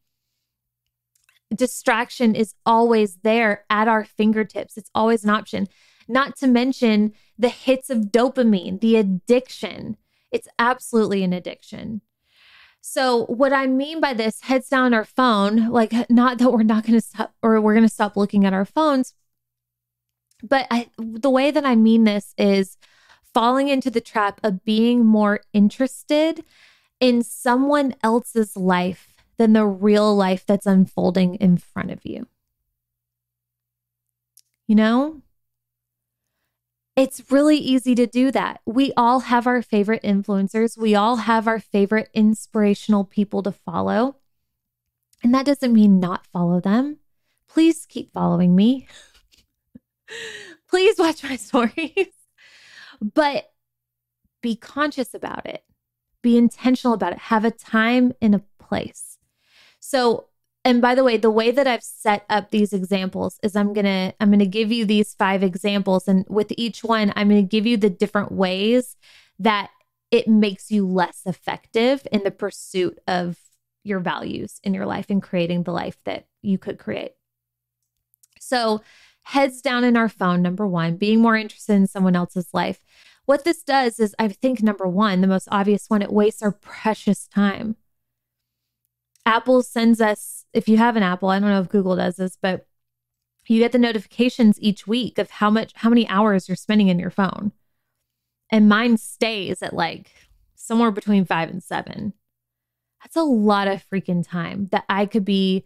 Distraction 1.53 2.35
is 2.35 2.53
always 2.65 3.17
there 3.23 3.65
at 3.69 3.87
our 3.87 4.05
fingertips. 4.05 4.77
It's 4.77 4.91
always 4.93 5.23
an 5.23 5.31
option. 5.31 5.67
Not 6.07 6.35
to 6.37 6.47
mention 6.47 7.13
the 7.37 7.49
hits 7.49 7.89
of 7.89 8.11
dopamine, 8.11 8.79
the 8.79 8.95
addiction. 8.95 9.97
It's 10.31 10.47
absolutely 10.59 11.23
an 11.23 11.33
addiction. 11.33 12.01
So, 12.81 13.25
what 13.25 13.53
I 13.53 13.67
mean 13.67 14.01
by 14.01 14.13
this, 14.13 14.41
heads 14.41 14.67
down 14.67 14.93
our 14.93 15.05
phone, 15.05 15.69
like 15.69 15.93
not 16.09 16.39
that 16.39 16.51
we're 16.51 16.63
not 16.63 16.83
going 16.83 16.99
to 16.99 17.05
stop 17.05 17.33
or 17.41 17.61
we're 17.61 17.75
going 17.75 17.87
to 17.87 17.93
stop 17.93 18.17
looking 18.17 18.45
at 18.45 18.53
our 18.53 18.65
phones, 18.65 19.13
but 20.43 20.67
I, 20.71 20.89
the 20.97 21.29
way 21.29 21.51
that 21.51 21.65
I 21.65 21.75
mean 21.75 22.03
this 22.03 22.33
is 22.37 22.77
falling 23.33 23.69
into 23.69 23.89
the 23.89 24.01
trap 24.01 24.39
of 24.43 24.63
being 24.63 25.05
more 25.05 25.41
interested 25.53 26.43
in 26.99 27.23
someone 27.23 27.95
else's 28.03 28.55
life 28.55 29.15
than 29.37 29.53
the 29.53 29.65
real 29.65 30.15
life 30.15 30.45
that's 30.45 30.65
unfolding 30.65 31.35
in 31.35 31.57
front 31.57 31.91
of 31.91 32.05
you. 32.05 32.27
You 34.67 34.75
know? 34.75 35.21
It's 36.95 37.31
really 37.31 37.57
easy 37.57 37.95
to 37.95 38.05
do 38.05 38.31
that. 38.31 38.61
We 38.65 38.91
all 38.97 39.21
have 39.21 39.47
our 39.47 39.61
favorite 39.61 40.03
influencers, 40.03 40.77
we 40.77 40.93
all 40.93 41.15
have 41.17 41.47
our 41.47 41.59
favorite 41.59 42.09
inspirational 42.13 43.05
people 43.05 43.41
to 43.43 43.51
follow. 43.51 44.17
And 45.23 45.33
that 45.33 45.45
doesn't 45.45 45.73
mean 45.73 45.99
not 45.99 46.27
follow 46.27 46.59
them. 46.59 46.97
Please 47.47 47.85
keep 47.87 48.11
following 48.13 48.55
me. 48.55 48.87
Please 50.69 50.97
watch 50.97 51.23
my 51.23 51.35
stories. 51.35 52.07
but 53.01 53.51
be 54.41 54.55
conscious 54.55 55.13
about 55.13 55.45
it, 55.45 55.63
be 56.21 56.37
intentional 56.37 56.93
about 56.93 57.13
it, 57.13 57.19
have 57.19 57.45
a 57.45 57.51
time 57.51 58.13
and 58.21 58.35
a 58.35 58.41
place. 58.59 59.17
So, 59.79 60.27
and 60.63 60.81
by 60.81 60.95
the 60.95 61.03
way 61.03 61.17
the 61.17 61.31
way 61.31 61.51
that 61.51 61.67
i've 61.67 61.83
set 61.83 62.25
up 62.29 62.51
these 62.51 62.73
examples 62.73 63.39
is 63.43 63.55
i'm 63.55 63.73
gonna 63.73 64.13
i'm 64.19 64.31
gonna 64.31 64.45
give 64.45 64.71
you 64.71 64.85
these 64.85 65.13
five 65.13 65.43
examples 65.43 66.07
and 66.07 66.25
with 66.29 66.51
each 66.57 66.83
one 66.83 67.11
i'm 67.15 67.27
gonna 67.29 67.41
give 67.41 67.65
you 67.65 67.77
the 67.77 67.89
different 67.89 68.31
ways 68.31 68.95
that 69.39 69.69
it 70.11 70.27
makes 70.27 70.69
you 70.69 70.85
less 70.85 71.21
effective 71.25 72.05
in 72.11 72.23
the 72.23 72.31
pursuit 72.31 72.99
of 73.07 73.37
your 73.83 73.99
values 73.99 74.59
in 74.63 74.73
your 74.73 74.85
life 74.85 75.07
and 75.09 75.23
creating 75.23 75.63
the 75.63 75.71
life 75.71 75.97
that 76.05 76.27
you 76.41 76.57
could 76.57 76.77
create 76.77 77.13
so 78.39 78.81
heads 79.23 79.61
down 79.61 79.83
in 79.83 79.95
our 79.95 80.09
phone 80.09 80.41
number 80.41 80.67
one 80.67 80.97
being 80.97 81.21
more 81.21 81.35
interested 81.35 81.73
in 81.73 81.87
someone 81.87 82.15
else's 82.15 82.53
life 82.53 82.79
what 83.25 83.43
this 83.43 83.63
does 83.63 83.99
is 83.99 84.15
i 84.19 84.27
think 84.27 84.61
number 84.61 84.87
one 84.87 85.21
the 85.21 85.27
most 85.27 85.47
obvious 85.51 85.85
one 85.89 86.01
it 86.01 86.11
wastes 86.11 86.41
our 86.41 86.51
precious 86.51 87.27
time 87.27 87.75
Apple 89.25 89.61
sends 89.61 90.01
us, 90.01 90.45
if 90.53 90.67
you 90.67 90.77
have 90.77 90.95
an 90.95 91.03
Apple, 91.03 91.29
I 91.29 91.39
don't 91.39 91.49
know 91.49 91.61
if 91.61 91.69
Google 91.69 91.95
does 91.95 92.15
this, 92.15 92.37
but 92.41 92.65
you 93.47 93.59
get 93.59 93.71
the 93.71 93.77
notifications 93.77 94.57
each 94.61 94.87
week 94.87 95.17
of 95.17 95.29
how 95.29 95.49
much, 95.49 95.73
how 95.75 95.89
many 95.89 96.07
hours 96.07 96.47
you're 96.47 96.55
spending 96.55 96.87
in 96.87 96.99
your 96.99 97.09
phone. 97.09 97.51
And 98.49 98.69
mine 98.69 98.97
stays 98.97 99.61
at 99.61 99.73
like 99.73 100.11
somewhere 100.55 100.91
between 100.91 101.25
five 101.25 101.49
and 101.49 101.61
seven. 101.61 102.13
That's 103.03 103.15
a 103.15 103.23
lot 103.23 103.67
of 103.67 103.83
freaking 103.89 104.27
time 104.27 104.67
that 104.71 104.85
I 104.87 105.05
could 105.05 105.25
be 105.25 105.65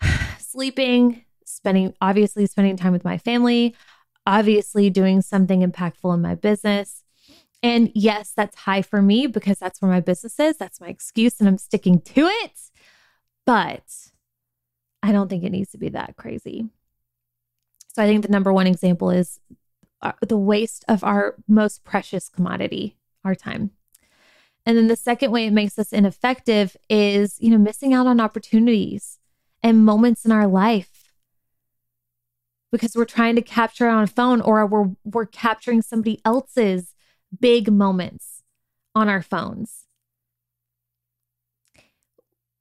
sleeping, 0.38 1.24
spending, 1.50 1.94
obviously, 2.00 2.46
spending 2.46 2.76
time 2.76 2.92
with 2.92 3.04
my 3.04 3.18
family, 3.18 3.74
obviously, 4.26 4.90
doing 4.90 5.22
something 5.22 5.62
impactful 5.62 6.14
in 6.14 6.22
my 6.22 6.34
business. 6.34 7.04
And 7.62 7.92
yes, 7.94 8.32
that's 8.34 8.56
high 8.56 8.82
for 8.82 9.02
me 9.02 9.26
because 9.26 9.58
that's 9.58 9.82
where 9.82 9.90
my 9.90 10.00
business 10.00 10.40
is. 10.40 10.56
That's 10.56 10.80
my 10.80 10.88
excuse 10.88 11.40
and 11.40 11.48
I'm 11.48 11.58
sticking 11.58 12.00
to 12.00 12.26
it. 12.26 12.58
But 13.44 13.84
I 15.02 15.12
don't 15.12 15.28
think 15.28 15.44
it 15.44 15.50
needs 15.50 15.70
to 15.72 15.78
be 15.78 15.90
that 15.90 16.16
crazy. 16.16 16.68
So 17.94 18.02
I 18.02 18.06
think 18.06 18.22
the 18.22 18.32
number 18.32 18.52
one 18.52 18.66
example 18.66 19.10
is 19.10 19.40
uh, 20.00 20.12
the 20.26 20.36
waste 20.36 20.84
of 20.88 21.04
our 21.04 21.34
most 21.46 21.84
precious 21.84 22.28
commodity, 22.28 22.96
our 23.24 23.34
time. 23.34 23.72
And 24.64 24.76
then 24.76 24.88
the 24.88 24.96
second 24.96 25.30
way 25.30 25.46
it 25.46 25.52
makes 25.52 25.78
us 25.78 25.92
ineffective 25.92 26.76
is, 26.88 27.36
you 27.40 27.50
know, 27.50 27.58
missing 27.58 27.92
out 27.92 28.06
on 28.06 28.20
opportunities 28.20 29.18
and 29.62 29.84
moments 29.84 30.24
in 30.24 30.32
our 30.32 30.46
life 30.46 30.99
because 32.72 32.94
we're 32.94 33.04
trying 33.04 33.36
to 33.36 33.42
capture 33.42 33.88
it 33.88 33.92
on 33.92 34.04
a 34.04 34.06
phone 34.06 34.40
or 34.40 34.64
we're 34.66 34.90
we're 35.04 35.26
capturing 35.26 35.82
somebody 35.82 36.20
else's 36.24 36.94
big 37.40 37.70
moments 37.72 38.42
on 38.94 39.08
our 39.08 39.22
phones. 39.22 39.86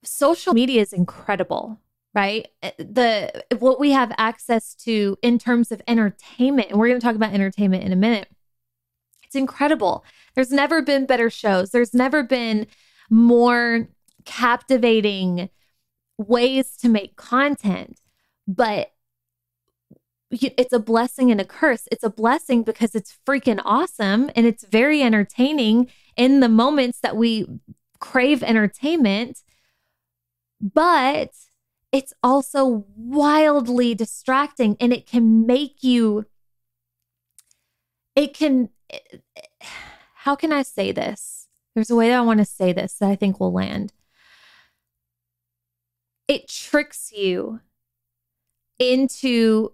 Social 0.04 0.54
media 0.54 0.82
is 0.82 0.93
incredible, 0.93 1.80
right? 2.13 2.48
The 2.78 3.43
what 3.60 3.80
we 3.80 3.91
have 3.91 4.13
access 4.17 4.74
to 4.86 5.17
in 5.22 5.38
terms 5.39 5.72
of 5.72 5.82
entertainment, 5.88 6.69
and 6.69 6.80
we're 6.80 6.88
going 6.88 7.00
to 7.00 7.06
talk 7.06 7.15
about 7.15 7.34
entertainment 7.34 7.84
in 7.84 7.91
a 7.91 7.98
minute, 7.98 8.28
It's 9.24 9.36
incredible. 9.36 10.04
There's 10.36 10.52
never 10.52 10.82
been 10.82 11.06
better 11.06 11.30
shows. 11.30 11.72
There's 11.72 11.93
never 11.93 12.24
been 12.24 12.65
more 13.10 13.88
captivating 14.26 15.50
ways 16.17 16.76
to 16.78 16.89
make 16.89 17.15
content. 17.15 18.00
But 18.48 18.91
it's 20.31 20.73
a 20.73 20.79
blessing 20.79 21.31
and 21.31 21.41
a 21.41 21.45
curse. 21.45 21.87
It's 21.91 22.03
a 22.03 22.09
blessing 22.09 22.63
because 22.63 22.93
it's 22.93 23.17
freaking 23.27 23.61
awesome 23.65 24.29
and 24.35 24.45
it's 24.45 24.63
very 24.63 25.01
entertaining 25.01 25.89
in 26.15 26.39
the 26.39 26.49
moments 26.49 26.99
that 26.99 27.15
we 27.17 27.45
crave 27.99 28.43
entertainment. 28.43 29.39
But 30.61 31.31
it's 31.91 32.13
also 32.21 32.85
wildly 32.95 33.95
distracting 33.95 34.77
and 34.79 34.93
it 34.93 35.07
can 35.07 35.47
make 35.47 35.83
you, 35.83 36.25
it 38.15 38.33
can, 38.33 38.69
how 40.13 40.35
can 40.35 40.51
I 40.51 40.61
say 40.61 40.91
this? 40.91 41.47
There's 41.73 41.89
a 41.89 41.95
way 41.95 42.09
that 42.09 42.17
I 42.17 42.21
want 42.21 42.39
to 42.39 42.45
say 42.45 42.73
this 42.73 42.95
that 42.95 43.09
I 43.09 43.15
think 43.15 43.39
will 43.39 43.53
land. 43.53 43.93
It 46.27 46.47
tricks 46.47 47.11
you 47.11 47.61
into 48.77 49.73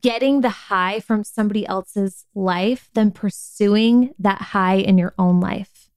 getting 0.00 0.40
the 0.40 0.50
high 0.50 1.00
from 1.00 1.24
somebody 1.24 1.66
else's 1.66 2.24
life 2.34 2.90
than 2.94 3.10
pursuing 3.10 4.14
that 4.18 4.40
high 4.40 4.76
in 4.76 4.98
your 4.98 5.14
own 5.18 5.40
life. 5.40 5.88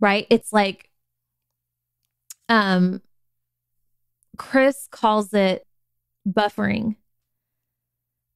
Right? 0.00 0.26
It's 0.30 0.52
like 0.52 0.90
um 2.48 3.02
Chris 4.38 4.88
calls 4.90 5.34
it 5.34 5.66
buffering. 6.26 6.96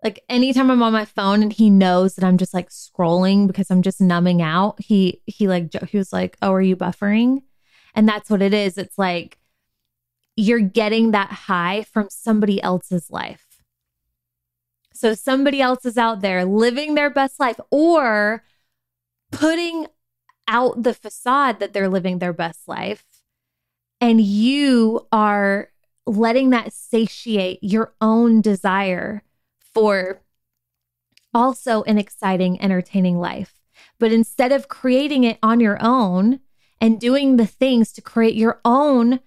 Like 0.02 0.22
anytime 0.28 0.70
I'm 0.70 0.82
on 0.82 0.92
my 0.92 1.06
phone 1.06 1.42
and 1.42 1.52
he 1.52 1.70
knows 1.70 2.14
that 2.14 2.24
I'm 2.24 2.36
just 2.36 2.52
like 2.52 2.68
scrolling 2.68 3.46
because 3.46 3.70
I'm 3.70 3.80
just 3.80 4.02
numbing 4.02 4.42
out, 4.42 4.78
he 4.80 5.22
he 5.24 5.48
like 5.48 5.72
he 5.88 5.96
was 5.96 6.12
like, 6.12 6.36
"Oh, 6.42 6.52
are 6.52 6.60
you 6.60 6.76
buffering?" 6.76 7.42
And 7.94 8.06
that's 8.06 8.28
what 8.28 8.42
it 8.42 8.52
is. 8.52 8.76
It's 8.76 8.98
like 8.98 9.38
you're 10.36 10.60
getting 10.60 11.12
that 11.12 11.30
high 11.30 11.84
from 11.84 12.08
somebody 12.10 12.62
else's 12.62 13.10
life. 13.10 13.53
So 15.04 15.12
somebody 15.12 15.60
else 15.60 15.84
is 15.84 15.98
out 15.98 16.22
there 16.22 16.46
living 16.46 16.94
their 16.94 17.10
best 17.10 17.38
life 17.38 17.60
or 17.70 18.42
putting 19.30 19.86
out 20.48 20.82
the 20.82 20.94
facade 20.94 21.60
that 21.60 21.74
they're 21.74 21.90
living 21.90 22.20
their 22.20 22.32
best 22.32 22.66
life. 22.66 23.04
And 24.00 24.18
you 24.18 25.06
are 25.12 25.68
letting 26.06 26.48
that 26.50 26.72
satiate 26.72 27.58
your 27.60 27.92
own 28.00 28.40
desire 28.40 29.22
for 29.74 30.22
also 31.34 31.82
an 31.82 31.98
exciting, 31.98 32.58
entertaining 32.62 33.18
life. 33.18 33.60
But 33.98 34.10
instead 34.10 34.52
of 34.52 34.68
creating 34.68 35.24
it 35.24 35.38
on 35.42 35.60
your 35.60 35.76
own 35.82 36.40
and 36.80 36.98
doing 36.98 37.36
the 37.36 37.46
things 37.46 37.92
to 37.92 38.00
create 38.00 38.36
your 38.36 38.58
own 38.64 39.20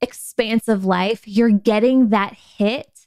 expansive 0.00 0.84
life, 0.84 1.26
you're 1.26 1.50
getting 1.50 2.10
that 2.10 2.34
hit 2.34 2.97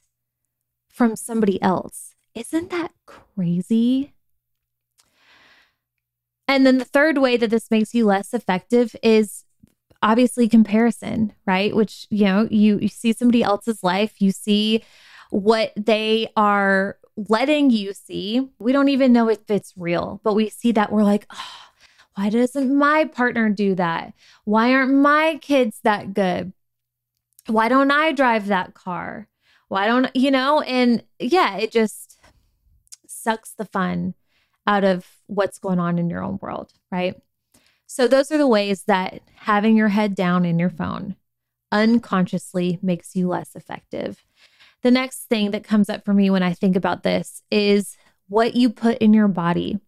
from 1.02 1.16
somebody 1.16 1.60
else. 1.60 2.14
Isn't 2.32 2.70
that 2.70 2.92
crazy? 3.06 4.12
And 6.46 6.64
then 6.64 6.78
the 6.78 6.84
third 6.84 7.18
way 7.18 7.36
that 7.36 7.50
this 7.50 7.72
makes 7.72 7.92
you 7.92 8.06
less 8.06 8.32
effective 8.32 8.94
is 9.02 9.42
obviously 10.00 10.48
comparison, 10.48 11.32
right? 11.44 11.74
Which, 11.74 12.06
you 12.08 12.26
know, 12.26 12.46
you, 12.48 12.78
you 12.78 12.86
see 12.86 13.12
somebody 13.12 13.42
else's 13.42 13.82
life, 13.82 14.22
you 14.22 14.30
see 14.30 14.84
what 15.30 15.72
they 15.76 16.28
are 16.36 16.98
letting 17.16 17.70
you 17.70 17.94
see. 17.94 18.48
We 18.60 18.70
don't 18.70 18.88
even 18.88 19.12
know 19.12 19.28
if 19.28 19.50
it's 19.50 19.74
real, 19.76 20.20
but 20.22 20.34
we 20.34 20.50
see 20.50 20.70
that 20.70 20.92
we're 20.92 21.02
like, 21.02 21.26
oh, 21.32 21.62
why 22.14 22.30
doesn't 22.30 22.78
my 22.78 23.06
partner 23.06 23.50
do 23.50 23.74
that? 23.74 24.12
Why 24.44 24.72
aren't 24.72 24.94
my 24.94 25.40
kids 25.42 25.80
that 25.82 26.14
good? 26.14 26.52
Why 27.48 27.68
don't 27.68 27.90
I 27.90 28.12
drive 28.12 28.46
that 28.46 28.74
car? 28.74 29.26
Why 29.72 29.86
don't, 29.86 30.14
you 30.14 30.30
know, 30.30 30.60
and 30.60 31.02
yeah, 31.18 31.56
it 31.56 31.72
just 31.72 32.18
sucks 33.06 33.54
the 33.54 33.64
fun 33.64 34.12
out 34.66 34.84
of 34.84 35.06
what's 35.28 35.56
going 35.56 35.78
on 35.78 35.98
in 35.98 36.10
your 36.10 36.22
own 36.22 36.38
world, 36.42 36.74
right? 36.90 37.14
So, 37.86 38.06
those 38.06 38.30
are 38.30 38.36
the 38.36 38.46
ways 38.46 38.82
that 38.82 39.22
having 39.34 39.74
your 39.74 39.88
head 39.88 40.14
down 40.14 40.44
in 40.44 40.58
your 40.58 40.68
phone 40.68 41.16
unconsciously 41.72 42.80
makes 42.82 43.16
you 43.16 43.28
less 43.28 43.56
effective. 43.56 44.22
The 44.82 44.90
next 44.90 45.30
thing 45.30 45.52
that 45.52 45.64
comes 45.64 45.88
up 45.88 46.04
for 46.04 46.12
me 46.12 46.28
when 46.28 46.42
I 46.42 46.52
think 46.52 46.76
about 46.76 47.02
this 47.02 47.42
is 47.50 47.96
what 48.28 48.54
you 48.54 48.68
put 48.68 48.98
in 48.98 49.14
your 49.14 49.28
body. 49.28 49.78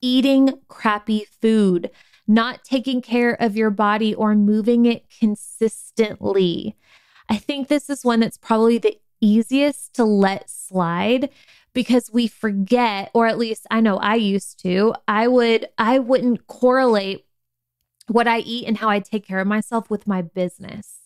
Eating 0.00 0.60
crappy 0.68 1.26
food, 1.42 1.90
not 2.26 2.64
taking 2.64 3.02
care 3.02 3.34
of 3.34 3.54
your 3.54 3.68
body 3.68 4.14
or 4.14 4.34
moving 4.34 4.86
it 4.86 5.04
consistently. 5.20 6.74
I 7.28 7.36
think 7.36 7.68
this 7.68 7.88
is 7.88 8.04
one 8.04 8.20
that's 8.20 8.38
probably 8.38 8.78
the 8.78 8.98
easiest 9.20 9.94
to 9.94 10.04
let 10.04 10.50
slide 10.50 11.30
because 11.72 12.10
we 12.12 12.26
forget 12.26 13.10
or 13.14 13.26
at 13.26 13.38
least 13.38 13.66
I 13.70 13.80
know 13.80 13.96
I 13.96 14.16
used 14.16 14.60
to 14.62 14.94
I 15.06 15.28
would 15.28 15.68
I 15.78 15.98
wouldn't 16.00 16.46
correlate 16.46 17.24
what 18.08 18.26
I 18.26 18.40
eat 18.40 18.66
and 18.66 18.78
how 18.78 18.88
I 18.88 18.98
take 18.98 19.26
care 19.26 19.38
of 19.38 19.46
myself 19.46 19.88
with 19.88 20.06
my 20.06 20.22
business 20.22 21.02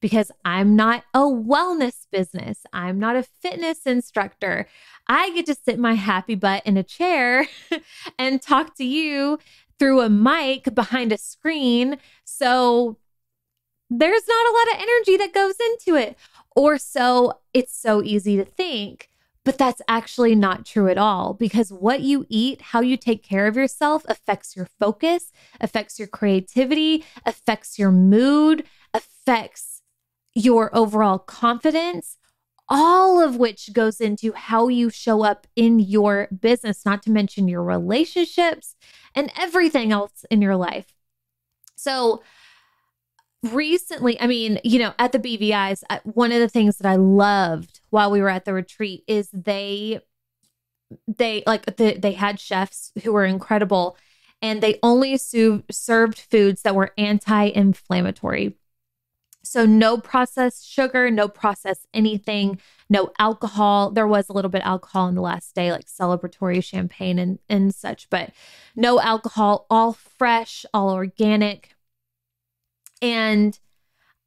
because 0.00 0.30
I'm 0.44 0.76
not 0.76 1.04
a 1.14 1.20
wellness 1.20 2.06
business. 2.12 2.66
I'm 2.74 2.98
not 2.98 3.16
a 3.16 3.22
fitness 3.22 3.86
instructor. 3.86 4.68
I 5.08 5.30
get 5.30 5.46
to 5.46 5.54
sit 5.54 5.78
my 5.78 5.94
happy 5.94 6.34
butt 6.34 6.64
in 6.66 6.76
a 6.76 6.82
chair 6.82 7.46
and 8.18 8.42
talk 8.42 8.76
to 8.76 8.84
you 8.84 9.38
through 9.78 10.02
a 10.02 10.10
mic 10.10 10.74
behind 10.74 11.10
a 11.10 11.18
screen. 11.18 11.96
So 12.24 12.98
there's 13.98 14.28
not 14.28 14.46
a 14.46 14.52
lot 14.52 14.74
of 14.74 14.82
energy 14.82 15.16
that 15.18 15.32
goes 15.32 15.54
into 15.60 15.96
it. 15.96 16.16
Or 16.56 16.78
so 16.78 17.40
it's 17.52 17.76
so 17.76 18.02
easy 18.02 18.36
to 18.36 18.44
think. 18.44 19.08
But 19.44 19.58
that's 19.58 19.82
actually 19.88 20.34
not 20.34 20.64
true 20.64 20.88
at 20.88 20.96
all 20.96 21.34
because 21.34 21.70
what 21.70 22.00
you 22.00 22.24
eat, 22.30 22.62
how 22.62 22.80
you 22.80 22.96
take 22.96 23.22
care 23.22 23.46
of 23.46 23.56
yourself 23.56 24.04
affects 24.08 24.56
your 24.56 24.66
focus, 24.80 25.32
affects 25.60 25.98
your 25.98 26.08
creativity, 26.08 27.04
affects 27.26 27.78
your 27.78 27.92
mood, 27.92 28.64
affects 28.94 29.82
your 30.34 30.74
overall 30.74 31.18
confidence, 31.18 32.16
all 32.70 33.20
of 33.20 33.36
which 33.36 33.72
goes 33.74 34.00
into 34.00 34.32
how 34.32 34.68
you 34.68 34.88
show 34.88 35.22
up 35.22 35.46
in 35.54 35.78
your 35.78 36.28
business, 36.28 36.86
not 36.86 37.02
to 37.02 37.10
mention 37.10 37.46
your 37.46 37.62
relationships 37.62 38.74
and 39.14 39.30
everything 39.38 39.92
else 39.92 40.24
in 40.30 40.40
your 40.40 40.56
life. 40.56 40.94
So, 41.76 42.22
recently, 43.52 44.20
I 44.20 44.26
mean, 44.26 44.58
you 44.64 44.78
know, 44.78 44.94
at 44.98 45.12
the 45.12 45.18
BVIs, 45.18 45.82
one 46.04 46.32
of 46.32 46.40
the 46.40 46.48
things 46.48 46.78
that 46.78 46.88
I 46.88 46.96
loved 46.96 47.80
while 47.90 48.10
we 48.10 48.20
were 48.20 48.28
at 48.28 48.44
the 48.44 48.54
retreat 48.54 49.04
is 49.06 49.28
they 49.32 50.00
they 51.08 51.42
like 51.46 51.76
the, 51.76 51.96
they 51.98 52.12
had 52.12 52.38
chefs 52.38 52.92
who 53.02 53.12
were 53.12 53.24
incredible 53.24 53.96
and 54.40 54.62
they 54.62 54.78
only 54.82 55.16
su- 55.16 55.64
served 55.70 56.18
foods 56.18 56.62
that 56.62 56.74
were 56.74 56.92
anti-inflammatory. 56.98 58.56
So 59.42 59.66
no 59.66 59.98
processed 59.98 60.68
sugar, 60.68 61.10
no 61.10 61.28
processed 61.28 61.86
anything, 61.92 62.60
no 62.88 63.10
alcohol. 63.18 63.90
There 63.90 64.06
was 64.06 64.28
a 64.28 64.32
little 64.32 64.50
bit 64.50 64.62
of 64.62 64.66
alcohol 64.66 65.08
in 65.08 65.14
the 65.14 65.20
last 65.20 65.54
day, 65.54 65.70
like 65.70 65.86
celebratory 65.86 66.62
champagne 66.62 67.18
and, 67.18 67.38
and 67.48 67.74
such, 67.74 68.08
but 68.10 68.30
no 68.74 69.00
alcohol, 69.00 69.66
all 69.70 69.92
fresh, 69.92 70.64
all 70.72 70.90
organic. 70.90 71.73
And 73.04 73.58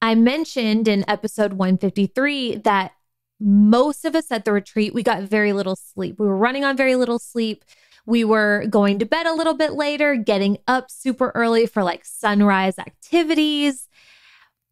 I 0.04 0.14
mentioned 0.14 0.88
in 0.88 1.04
episode 1.10 1.54
153 1.54 2.58
that 2.58 2.92
most 3.40 4.06
of 4.06 4.16
us 4.16 4.32
at 4.32 4.46
the 4.46 4.52
retreat, 4.52 4.94
we 4.94 5.02
got 5.02 5.24
very 5.24 5.52
little 5.52 5.76
sleep. 5.76 6.20
We 6.20 6.28
were 6.28 6.38
running 6.38 6.64
on 6.64 6.78
very 6.78 6.96
little 6.96 7.18
sleep. 7.18 7.66
We 8.06 8.24
were 8.24 8.68
going 8.70 9.00
to 9.00 9.06
bed 9.06 9.26
a 9.26 9.34
little 9.34 9.56
bit 9.56 9.74
later, 9.74 10.16
getting 10.16 10.60
up 10.68 10.92
super 10.92 11.32
early 11.34 11.66
for 11.66 11.82
like 11.82 12.06
sunrise 12.06 12.78
activities. 12.78 13.90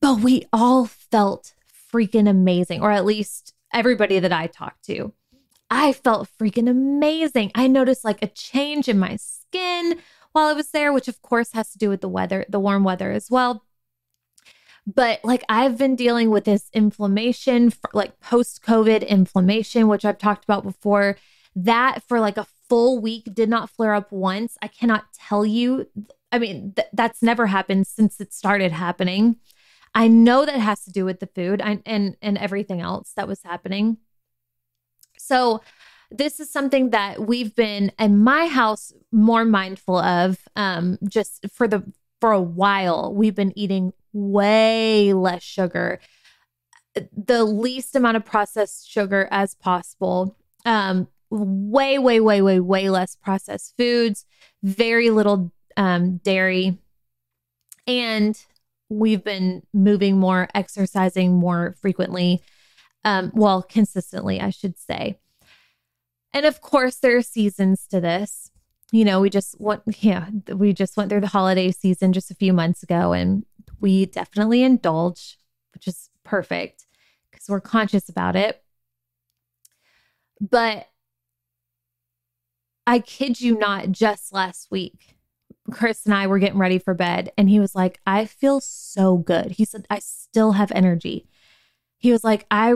But 0.04 0.20
we 0.20 0.46
all 0.54 0.86
felt 0.86 1.56
freaking 1.92 2.30
amazing, 2.30 2.84
or 2.84 2.92
at 2.92 3.06
least 3.06 3.56
everybody 3.74 4.20
that 4.20 4.32
I 4.32 4.46
talked 4.46 4.86
to. 4.86 5.14
I 5.72 5.94
felt 5.94 6.30
freaking 6.40 6.70
amazing. 6.70 7.52
I 7.56 7.66
noticed 7.66 8.06
like 8.06 8.22
a 8.22 8.28
change 8.28 8.88
in 8.88 9.00
my 9.00 9.16
skin 9.16 9.98
while 10.32 10.46
I 10.46 10.54
was 10.54 10.70
there, 10.70 10.94
which 10.94 11.08
of 11.08 11.24
course 11.24 11.54
has 11.54 11.72
to 11.72 11.80
do 11.80 11.90
with 11.90 12.02
the 12.02 12.08
weather, 12.08 12.46
the 12.48 12.60
warm 12.60 12.84
weather 12.84 13.12
as 13.12 13.32
well. 13.32 13.64
But 14.88 15.20
like 15.24 15.44
I've 15.50 15.78
been 15.78 15.96
dealing 15.96 16.30
with 16.30 16.46
this 16.46 16.70
inflammation, 16.74 17.72
for, 17.72 17.90
like 17.94 18.20
post 18.20 18.64
COVID 18.64 19.08
inflammation, 19.08 19.88
which 19.88 20.06
I've 20.06 20.20
talked 20.20 20.44
about 20.44 20.64
before. 20.64 21.18
That 21.56 22.04
for 22.04 22.20
like 22.20 22.38
a 22.38 22.48
full 22.70 23.00
week 23.00 23.34
did 23.34 23.50
not 23.50 23.70
flare 23.70 23.94
up 23.94 24.12
once. 24.12 24.58
I 24.62 24.68
cannot 24.68 25.06
tell 25.14 25.46
you. 25.46 25.88
I 26.32 26.40
mean, 26.40 26.74
th- 26.76 26.90
that's 26.94 27.24
never 27.24 27.48
happened 27.48 27.88
since 27.88 28.20
it 28.20 28.34
started 28.34 28.72
happening. 28.72 29.38
I 29.96 30.10
know 30.10 30.46
that 30.46 30.60
has 30.60 30.84
to 30.84 30.92
do 30.92 31.06
with 31.06 31.20
the 31.20 31.28
food 31.28 31.62
and 31.62 31.82
and, 31.86 32.18
and 32.22 32.38
everything 32.38 32.82
else 32.82 33.14
that 33.16 33.28
was 33.28 33.42
happening. 33.44 33.98
So 35.18 35.62
this 36.12 36.40
is 36.40 36.52
something 36.52 36.92
that 36.92 37.26
we've 37.26 37.56
been 37.56 37.92
in 37.98 38.24
my 38.24 38.48
house 38.48 38.94
more 39.12 39.46
mindful 39.46 39.98
of 39.98 40.38
um, 40.56 40.98
just 41.08 41.46
for 41.52 41.68
the 41.68 41.84
for 42.22 42.32
a 42.32 42.42
while. 42.42 43.14
We've 43.14 43.36
been 43.36 43.58
eating 43.58 43.94
way 44.16 45.14
less 45.14 45.44
sugar, 45.44 46.00
the 47.16 47.44
least 47.44 47.96
amount 47.96 48.18
of 48.18 48.26
processed 48.26 48.90
sugar 48.90 49.28
as 49.30 49.54
possible. 49.54 50.38
Um, 50.66 51.10
way, 51.30 52.00
way, 52.00 52.20
way, 52.20 52.42
way, 52.42 52.60
way 52.60 52.90
less 52.90 53.16
processed 53.16 53.76
foods, 53.78 54.26
very 54.64 55.10
little 55.10 55.52
um, 55.76 56.18
dairy. 56.18 56.78
And 57.86 58.42
we've 58.90 59.24
been 59.24 59.64
moving 59.74 60.18
more, 60.18 60.48
exercising 60.56 61.34
more 61.34 61.76
frequently, 61.82 62.42
um, 63.04 63.32
well, 63.36 63.62
consistently, 63.62 64.40
I 64.40 64.50
should 64.50 64.80
say. 64.80 65.20
And 66.34 66.46
of 66.46 66.62
course, 66.62 66.98
there 66.98 67.18
are 67.18 67.22
seasons 67.22 67.86
to 67.88 68.00
this. 68.00 68.52
You 68.92 69.04
know, 69.04 69.20
we 69.20 69.30
just 69.30 69.60
went, 69.60 69.82
yeah, 70.04 70.30
we 70.54 70.74
just 70.74 70.96
went 70.96 71.10
through 71.10 71.22
the 71.22 71.28
holiday 71.28 71.72
season 71.72 72.14
just 72.14 72.32
a 72.32 72.36
few 72.36 72.54
months 72.54 72.82
ago, 72.82 73.12
and 73.14 73.46
we 73.86 74.08
definitely 74.08 74.64
indulge, 74.64 75.38
which 75.76 75.88
is 75.88 76.10
perfect 76.24 76.88
because 77.30 77.48
we're 77.48 77.62
conscious 77.62 78.10
about 78.10 78.36
it. 78.36 78.64
But 80.42 80.88
I 82.88 82.98
kid 82.98 83.40
you 83.40 83.60
not, 83.60 83.92
just 83.92 84.34
last 84.34 84.72
week, 84.72 85.18
Chris 85.70 86.04
and 86.04 86.16
I 86.16 86.26
were 86.26 86.40
getting 86.40 86.58
ready 86.58 86.80
for 86.80 86.96
bed, 86.96 87.32
and 87.38 87.48
he 87.48 87.60
was 87.60 87.76
like, 87.76 88.00
I 88.08 88.26
feel 88.26 88.60
so 88.60 89.18
good. 89.18 89.52
He 89.52 89.66
said, 89.66 89.86
I 89.88 90.00
still 90.00 90.54
have 90.54 90.72
energy. 90.72 91.28
He 92.00 92.12
was 92.12 92.24
like, 92.24 92.48
I, 92.50 92.74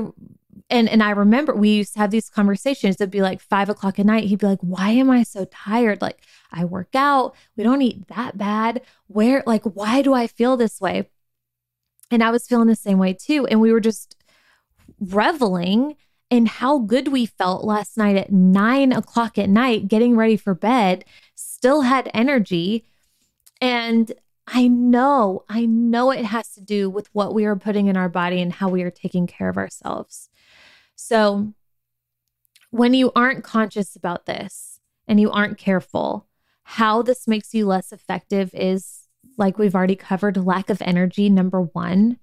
and 0.69 0.89
and 0.89 1.01
I 1.01 1.11
remember 1.11 1.53
we 1.53 1.69
used 1.69 1.93
to 1.93 1.99
have 1.99 2.11
these 2.11 2.29
conversations. 2.29 2.95
It'd 2.95 3.11
be 3.11 3.21
like 3.21 3.41
five 3.41 3.69
o'clock 3.69 3.99
at 3.99 4.05
night. 4.05 4.25
He'd 4.25 4.39
be 4.39 4.47
like, 4.47 4.61
Why 4.61 4.91
am 4.91 5.09
I 5.09 5.23
so 5.23 5.45
tired? 5.45 6.01
Like, 6.01 6.21
I 6.51 6.65
work 6.65 6.95
out. 6.95 7.35
We 7.55 7.63
don't 7.63 7.81
eat 7.81 8.07
that 8.07 8.37
bad. 8.37 8.81
Where, 9.07 9.43
like, 9.45 9.63
why 9.63 10.01
do 10.01 10.13
I 10.13 10.27
feel 10.27 10.57
this 10.57 10.79
way? 10.79 11.09
And 12.11 12.23
I 12.23 12.31
was 12.31 12.47
feeling 12.47 12.67
the 12.67 12.75
same 12.75 12.97
way 12.97 13.13
too. 13.13 13.45
And 13.47 13.61
we 13.61 13.71
were 13.71 13.79
just 13.79 14.15
reveling 14.99 15.95
in 16.29 16.45
how 16.45 16.79
good 16.79 17.07
we 17.07 17.25
felt 17.25 17.63
last 17.63 17.97
night 17.97 18.15
at 18.15 18.31
nine 18.31 18.91
o'clock 18.91 19.37
at 19.37 19.49
night, 19.49 19.87
getting 19.87 20.15
ready 20.15 20.37
for 20.37 20.53
bed, 20.53 21.03
still 21.35 21.81
had 21.81 22.11
energy. 22.13 22.85
And 23.61 24.11
I 24.47 24.67
know, 24.67 25.43
I 25.49 25.65
know 25.65 26.11
it 26.11 26.25
has 26.25 26.53
to 26.53 26.61
do 26.61 26.89
with 26.89 27.09
what 27.13 27.33
we 27.33 27.45
are 27.45 27.55
putting 27.55 27.87
in 27.87 27.97
our 27.97 28.09
body 28.09 28.41
and 28.41 28.53
how 28.53 28.69
we 28.69 28.83
are 28.83 28.91
taking 28.91 29.27
care 29.27 29.49
of 29.49 29.57
ourselves. 29.57 30.29
So, 31.01 31.53
when 32.71 32.93
you 32.93 33.13
aren't 33.15 33.43
conscious 33.43 33.95
about 33.95 34.25
this 34.25 34.81
and 35.07 35.17
you 35.17 35.31
aren't 35.31 35.57
careful, 35.57 36.27
how 36.63 37.01
this 37.01 37.25
makes 37.25 37.53
you 37.53 37.65
less 37.65 37.93
effective 37.93 38.51
is 38.53 39.07
like 39.37 39.57
we've 39.57 39.73
already 39.73 39.95
covered 39.95 40.35
lack 40.35 40.69
of 40.69 40.81
energy, 40.81 41.29
number 41.29 41.61
one. 41.61 42.19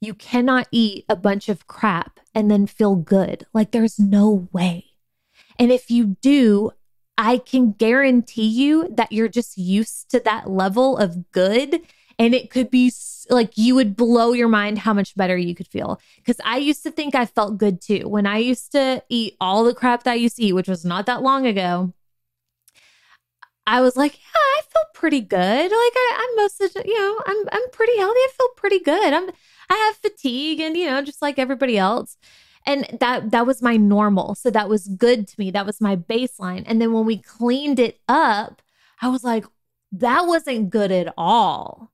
You 0.00 0.14
cannot 0.14 0.66
eat 0.72 1.04
a 1.08 1.14
bunch 1.14 1.48
of 1.48 1.68
crap 1.68 2.18
and 2.34 2.50
then 2.50 2.66
feel 2.66 2.96
good. 2.96 3.46
Like 3.54 3.70
there's 3.70 4.00
no 4.00 4.48
way. 4.52 4.86
And 5.56 5.70
if 5.70 5.88
you 5.88 6.16
do, 6.20 6.72
I 7.16 7.38
can 7.38 7.70
guarantee 7.70 8.48
you 8.48 8.88
that 8.96 9.12
you're 9.12 9.28
just 9.28 9.56
used 9.56 10.10
to 10.10 10.18
that 10.24 10.50
level 10.50 10.98
of 10.98 11.30
good. 11.30 11.82
And 12.18 12.34
it 12.34 12.50
could 12.50 12.70
be 12.70 12.92
like 13.30 13.56
you 13.56 13.74
would 13.74 13.96
blow 13.96 14.32
your 14.32 14.48
mind 14.48 14.78
how 14.78 14.92
much 14.92 15.14
better 15.14 15.36
you 15.36 15.54
could 15.54 15.68
feel. 15.68 16.00
Because 16.16 16.40
I 16.44 16.58
used 16.58 16.82
to 16.84 16.90
think 16.90 17.14
I 17.14 17.26
felt 17.26 17.58
good 17.58 17.80
too. 17.80 18.08
When 18.08 18.26
I 18.26 18.38
used 18.38 18.72
to 18.72 19.02
eat 19.08 19.36
all 19.40 19.64
the 19.64 19.74
crap 19.74 20.04
that 20.04 20.12
I 20.12 20.14
used 20.14 20.36
to 20.36 20.42
eat, 20.42 20.52
which 20.52 20.68
was 20.68 20.84
not 20.84 21.06
that 21.06 21.22
long 21.22 21.46
ago, 21.46 21.92
I 23.66 23.80
was 23.80 23.96
like, 23.96 24.14
yeah, 24.14 24.18
I 24.34 24.60
feel 24.72 24.82
pretty 24.94 25.20
good. 25.20 25.62
Like 25.64 25.72
I, 25.72 26.28
I'm 26.28 26.36
most 26.36 26.60
of, 26.60 26.72
you 26.84 26.98
know, 26.98 27.20
I'm 27.26 27.36
I'm 27.52 27.70
pretty 27.70 27.96
healthy. 27.96 28.18
I 28.18 28.28
feel 28.36 28.48
pretty 28.56 28.80
good. 28.80 29.12
I'm 29.12 29.30
I 29.70 29.74
have 29.74 29.96
fatigue 29.96 30.60
and 30.60 30.76
you 30.76 30.86
know, 30.86 31.02
just 31.02 31.22
like 31.22 31.38
everybody 31.38 31.78
else. 31.78 32.16
And 32.66 32.86
that 33.00 33.30
that 33.30 33.46
was 33.46 33.62
my 33.62 33.76
normal. 33.76 34.34
So 34.34 34.50
that 34.50 34.68
was 34.68 34.88
good 34.88 35.28
to 35.28 35.34
me. 35.38 35.50
That 35.50 35.66
was 35.66 35.80
my 35.80 35.96
baseline. 35.96 36.64
And 36.66 36.80
then 36.80 36.92
when 36.92 37.06
we 37.06 37.18
cleaned 37.18 37.78
it 37.78 38.00
up, 38.08 38.62
I 39.00 39.08
was 39.08 39.24
like, 39.24 39.44
that 39.92 40.26
wasn't 40.26 40.70
good 40.70 40.90
at 40.90 41.12
all. 41.16 41.91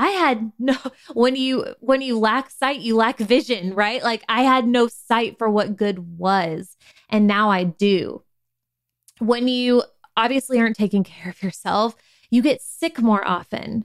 I 0.00 0.08
had 0.12 0.50
no 0.58 0.76
when 1.12 1.36
you 1.36 1.74
when 1.80 2.00
you 2.00 2.18
lack 2.18 2.48
sight, 2.48 2.80
you 2.80 2.96
lack 2.96 3.18
vision, 3.18 3.74
right? 3.74 4.02
Like 4.02 4.24
I 4.30 4.42
had 4.42 4.66
no 4.66 4.88
sight 4.88 5.36
for 5.36 5.50
what 5.50 5.76
good 5.76 6.18
was. 6.18 6.74
And 7.10 7.26
now 7.26 7.50
I 7.50 7.64
do. 7.64 8.22
When 9.18 9.46
you 9.46 9.82
obviously 10.16 10.58
aren't 10.58 10.76
taking 10.76 11.04
care 11.04 11.28
of 11.28 11.42
yourself, 11.42 11.96
you 12.30 12.40
get 12.40 12.62
sick 12.62 13.02
more 13.02 13.26
often, 13.28 13.84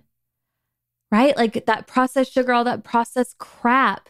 right? 1.11 1.35
Like 1.35 1.65
that 1.65 1.85
processed 1.85 2.31
sugar, 2.31 2.53
all 2.53 2.63
that 2.63 2.85
processed 2.85 3.37
crap 3.37 4.07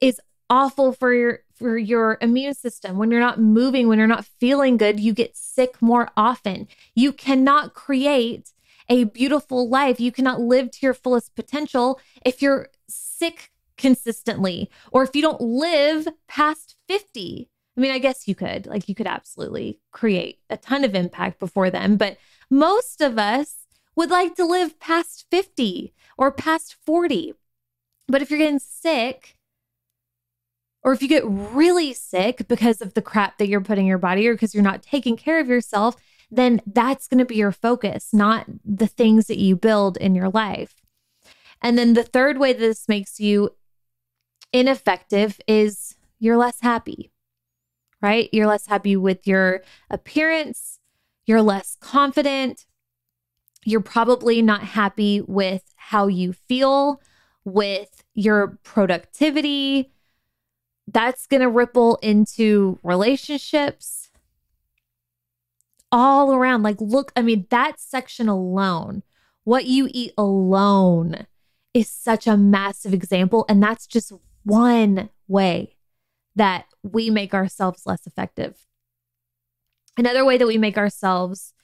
is 0.00 0.18
awful 0.48 0.94
for 0.94 1.12
your 1.12 1.40
for 1.54 1.76
your 1.76 2.16
immune 2.22 2.54
system. 2.54 2.96
When 2.96 3.10
you're 3.10 3.20
not 3.20 3.38
moving, 3.38 3.88
when 3.88 3.98
you're 3.98 4.06
not 4.06 4.24
feeling 4.24 4.78
good, 4.78 4.98
you 5.00 5.12
get 5.12 5.36
sick 5.36 5.82
more 5.82 6.08
often. 6.16 6.66
You 6.94 7.12
cannot 7.12 7.74
create 7.74 8.54
a 8.88 9.04
beautiful 9.04 9.68
life. 9.68 10.00
You 10.00 10.12
cannot 10.12 10.40
live 10.40 10.70
to 10.72 10.78
your 10.82 10.94
fullest 10.94 11.34
potential 11.34 12.00
if 12.24 12.42
you're 12.42 12.68
sick 12.88 13.50
consistently 13.76 14.70
or 14.90 15.02
if 15.02 15.14
you 15.14 15.22
don't 15.22 15.40
live 15.40 16.08
past 16.28 16.76
50. 16.88 17.48
I 17.76 17.80
mean, 17.80 17.90
I 17.90 17.98
guess 17.98 18.26
you 18.26 18.34
could, 18.34 18.66
like, 18.66 18.88
you 18.88 18.94
could 18.94 19.06
absolutely 19.06 19.80
create 19.92 20.38
a 20.48 20.56
ton 20.56 20.82
of 20.82 20.94
impact 20.94 21.38
before 21.38 21.70
then, 21.70 21.96
but 21.96 22.16
most 22.50 23.02
of 23.02 23.18
us 23.18 23.66
would 23.94 24.10
like 24.10 24.34
to 24.36 24.46
live 24.46 24.80
past 24.80 25.26
50 25.30 25.92
or 26.16 26.30
past 26.30 26.76
40. 26.86 27.34
But 28.08 28.22
if 28.22 28.30
you're 28.30 28.38
getting 28.38 28.58
sick, 28.58 29.36
or 30.82 30.92
if 30.92 31.02
you 31.02 31.08
get 31.08 31.24
really 31.26 31.92
sick 31.92 32.46
because 32.48 32.80
of 32.80 32.94
the 32.94 33.02
crap 33.02 33.38
that 33.38 33.48
you're 33.48 33.60
putting 33.60 33.86
in 33.86 33.88
your 33.88 33.98
body 33.98 34.28
or 34.28 34.34
because 34.34 34.54
you're 34.54 34.62
not 34.62 34.82
taking 34.82 35.16
care 35.16 35.40
of 35.40 35.48
yourself, 35.48 35.96
then 36.30 36.60
that's 36.66 37.06
going 37.08 37.18
to 37.18 37.24
be 37.24 37.36
your 37.36 37.52
focus, 37.52 38.08
not 38.12 38.46
the 38.64 38.86
things 38.86 39.26
that 39.26 39.38
you 39.38 39.56
build 39.56 39.96
in 39.96 40.14
your 40.14 40.28
life. 40.28 40.74
And 41.62 41.78
then 41.78 41.94
the 41.94 42.02
third 42.02 42.38
way 42.38 42.52
this 42.52 42.88
makes 42.88 43.20
you 43.20 43.50
ineffective 44.52 45.40
is 45.46 45.96
you're 46.18 46.36
less 46.36 46.60
happy 46.60 47.10
right? 48.02 48.28
You're 48.32 48.46
less 48.46 48.66
happy 48.66 48.96
with 48.96 49.26
your 49.26 49.62
appearance, 49.90 50.78
you're 51.26 51.42
less 51.42 51.76
confident, 51.80 52.66
you're 53.64 53.80
probably 53.80 54.42
not 54.42 54.62
happy 54.62 55.20
with 55.20 55.62
how 55.74 56.06
you 56.06 56.32
feel, 56.32 57.00
with 57.44 58.04
your 58.14 58.58
productivity. 58.62 59.92
That's 60.86 61.26
going 61.26 61.40
to 61.40 61.48
ripple 61.48 61.96
into 61.96 62.78
relationships 62.84 63.95
all 65.96 66.34
around. 66.34 66.62
Like, 66.62 66.78
look, 66.78 67.10
I 67.16 67.22
mean, 67.22 67.46
that 67.48 67.80
section 67.80 68.28
alone, 68.28 69.02
what 69.44 69.64
you 69.64 69.88
eat 69.90 70.12
alone 70.18 71.26
is 71.72 71.88
such 71.88 72.26
a 72.26 72.36
massive 72.36 72.92
example. 72.92 73.46
And 73.48 73.62
that's 73.62 73.86
just 73.86 74.12
one 74.44 75.08
way 75.26 75.76
that 76.34 76.66
we 76.82 77.08
make 77.08 77.32
ourselves 77.32 77.86
less 77.86 78.06
effective. 78.06 78.66
Another 79.96 80.22
way 80.22 80.36
that 80.36 80.46
we 80.46 80.58
make 80.58 80.76
ourselves 80.76 81.54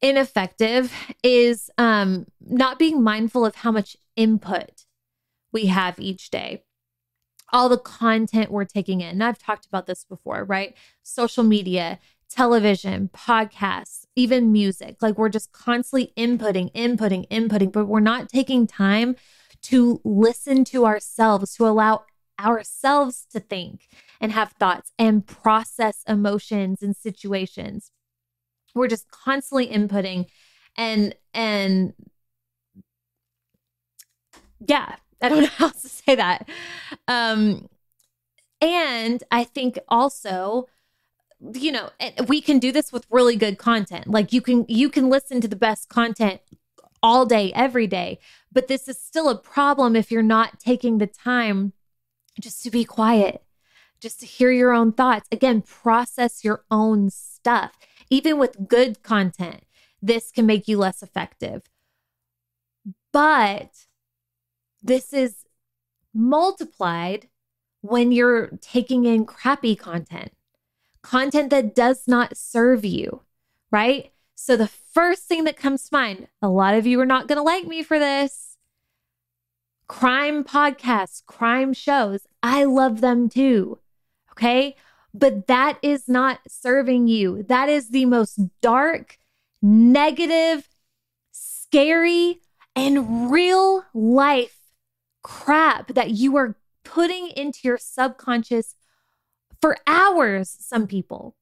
ineffective 0.00 0.92
is 1.24 1.68
um, 1.78 2.26
not 2.40 2.78
being 2.78 3.02
mindful 3.02 3.44
of 3.44 3.56
how 3.56 3.72
much 3.72 3.96
input 4.14 4.84
we 5.52 5.66
have 5.66 5.98
each 5.98 6.30
day. 6.30 6.62
All 7.52 7.68
the 7.68 7.78
content 7.78 8.52
we're 8.52 8.64
taking 8.64 9.00
in. 9.00 9.08
And 9.08 9.24
I've 9.24 9.42
talked 9.42 9.66
about 9.66 9.86
this 9.86 10.04
before, 10.04 10.44
right? 10.44 10.76
Social 11.02 11.42
media, 11.42 11.98
television, 12.30 13.10
podcasts, 13.12 14.04
even 14.16 14.52
music. 14.52 14.96
Like 15.00 15.16
we're 15.16 15.28
just 15.28 15.52
constantly 15.52 16.12
inputting, 16.16 16.72
inputting, 16.72 17.28
inputting, 17.28 17.72
but 17.72 17.86
we're 17.86 18.00
not 18.00 18.28
taking 18.28 18.66
time 18.66 19.16
to 19.62 20.00
listen 20.04 20.64
to 20.64 20.86
ourselves, 20.86 21.54
to 21.56 21.66
allow 21.66 22.04
ourselves 22.40 23.26
to 23.32 23.40
think 23.40 23.88
and 24.20 24.32
have 24.32 24.52
thoughts 24.52 24.92
and 24.98 25.26
process 25.26 26.02
emotions 26.06 26.82
and 26.82 26.96
situations. 26.96 27.90
We're 28.74 28.88
just 28.88 29.10
constantly 29.10 29.66
inputting 29.68 30.26
and 30.76 31.14
and 31.34 31.94
yeah, 34.66 34.96
I 35.20 35.28
don't 35.28 35.42
know 35.42 35.48
how 35.48 35.66
else 35.66 35.82
to 35.82 35.88
say 35.88 36.14
that. 36.14 36.48
Um 37.08 37.68
and 38.60 39.22
I 39.30 39.44
think 39.44 39.78
also 39.88 40.68
you 41.52 41.70
know 41.70 41.90
we 42.26 42.40
can 42.40 42.58
do 42.58 42.72
this 42.72 42.92
with 42.92 43.06
really 43.10 43.36
good 43.36 43.58
content 43.58 44.08
like 44.08 44.32
you 44.32 44.40
can 44.40 44.64
you 44.68 44.88
can 44.90 45.08
listen 45.08 45.40
to 45.40 45.48
the 45.48 45.56
best 45.56 45.88
content 45.88 46.40
all 47.00 47.24
day 47.24 47.52
every 47.54 47.86
day 47.86 48.18
but 48.50 48.66
this 48.66 48.88
is 48.88 49.00
still 49.00 49.28
a 49.28 49.38
problem 49.38 49.94
if 49.94 50.10
you're 50.10 50.22
not 50.22 50.58
taking 50.58 50.98
the 50.98 51.06
time 51.06 51.72
just 52.40 52.62
to 52.62 52.70
be 52.70 52.84
quiet 52.84 53.44
just 54.00 54.20
to 54.20 54.26
hear 54.26 54.50
your 54.50 54.72
own 54.72 54.92
thoughts. 54.92 55.28
Again, 55.30 55.62
process 55.62 56.44
your 56.44 56.64
own 56.70 57.10
stuff. 57.10 57.72
Even 58.10 58.38
with 58.38 58.68
good 58.68 59.02
content, 59.02 59.64
this 60.00 60.30
can 60.30 60.46
make 60.46 60.68
you 60.68 60.78
less 60.78 61.02
effective. 61.02 61.62
But 63.12 63.86
this 64.82 65.12
is 65.12 65.44
multiplied 66.14 67.28
when 67.80 68.12
you're 68.12 68.48
taking 68.60 69.04
in 69.04 69.24
crappy 69.24 69.76
content, 69.76 70.32
content 71.02 71.50
that 71.50 71.74
does 71.74 72.06
not 72.06 72.36
serve 72.36 72.84
you, 72.84 73.22
right? 73.70 74.12
So, 74.34 74.56
the 74.56 74.68
first 74.68 75.24
thing 75.24 75.44
that 75.44 75.56
comes 75.56 75.88
to 75.88 75.94
mind, 75.94 76.28
a 76.40 76.48
lot 76.48 76.74
of 76.74 76.86
you 76.86 77.00
are 77.00 77.06
not 77.06 77.28
going 77.28 77.38
to 77.38 77.42
like 77.42 77.66
me 77.66 77.82
for 77.82 77.98
this 77.98 78.48
crime 79.88 80.44
podcasts, 80.44 81.24
crime 81.24 81.72
shows. 81.72 82.26
I 82.42 82.64
love 82.64 83.00
them 83.00 83.28
too. 83.28 83.78
Okay. 84.32 84.76
But 85.14 85.46
that 85.48 85.78
is 85.82 86.08
not 86.08 86.40
serving 86.46 87.08
you. 87.08 87.42
That 87.42 87.68
is 87.68 87.88
the 87.88 88.04
most 88.04 88.38
dark, 88.60 89.18
negative, 89.62 90.68
scary, 91.32 92.40
and 92.76 93.32
real 93.32 93.84
life 93.94 94.58
crap 95.22 95.88
that 95.94 96.10
you 96.10 96.36
are 96.36 96.56
putting 96.84 97.28
into 97.28 97.60
your 97.64 97.78
subconscious 97.78 98.74
for 99.60 99.76
hours, 99.86 100.56
some 100.60 100.86
people, 100.86 101.36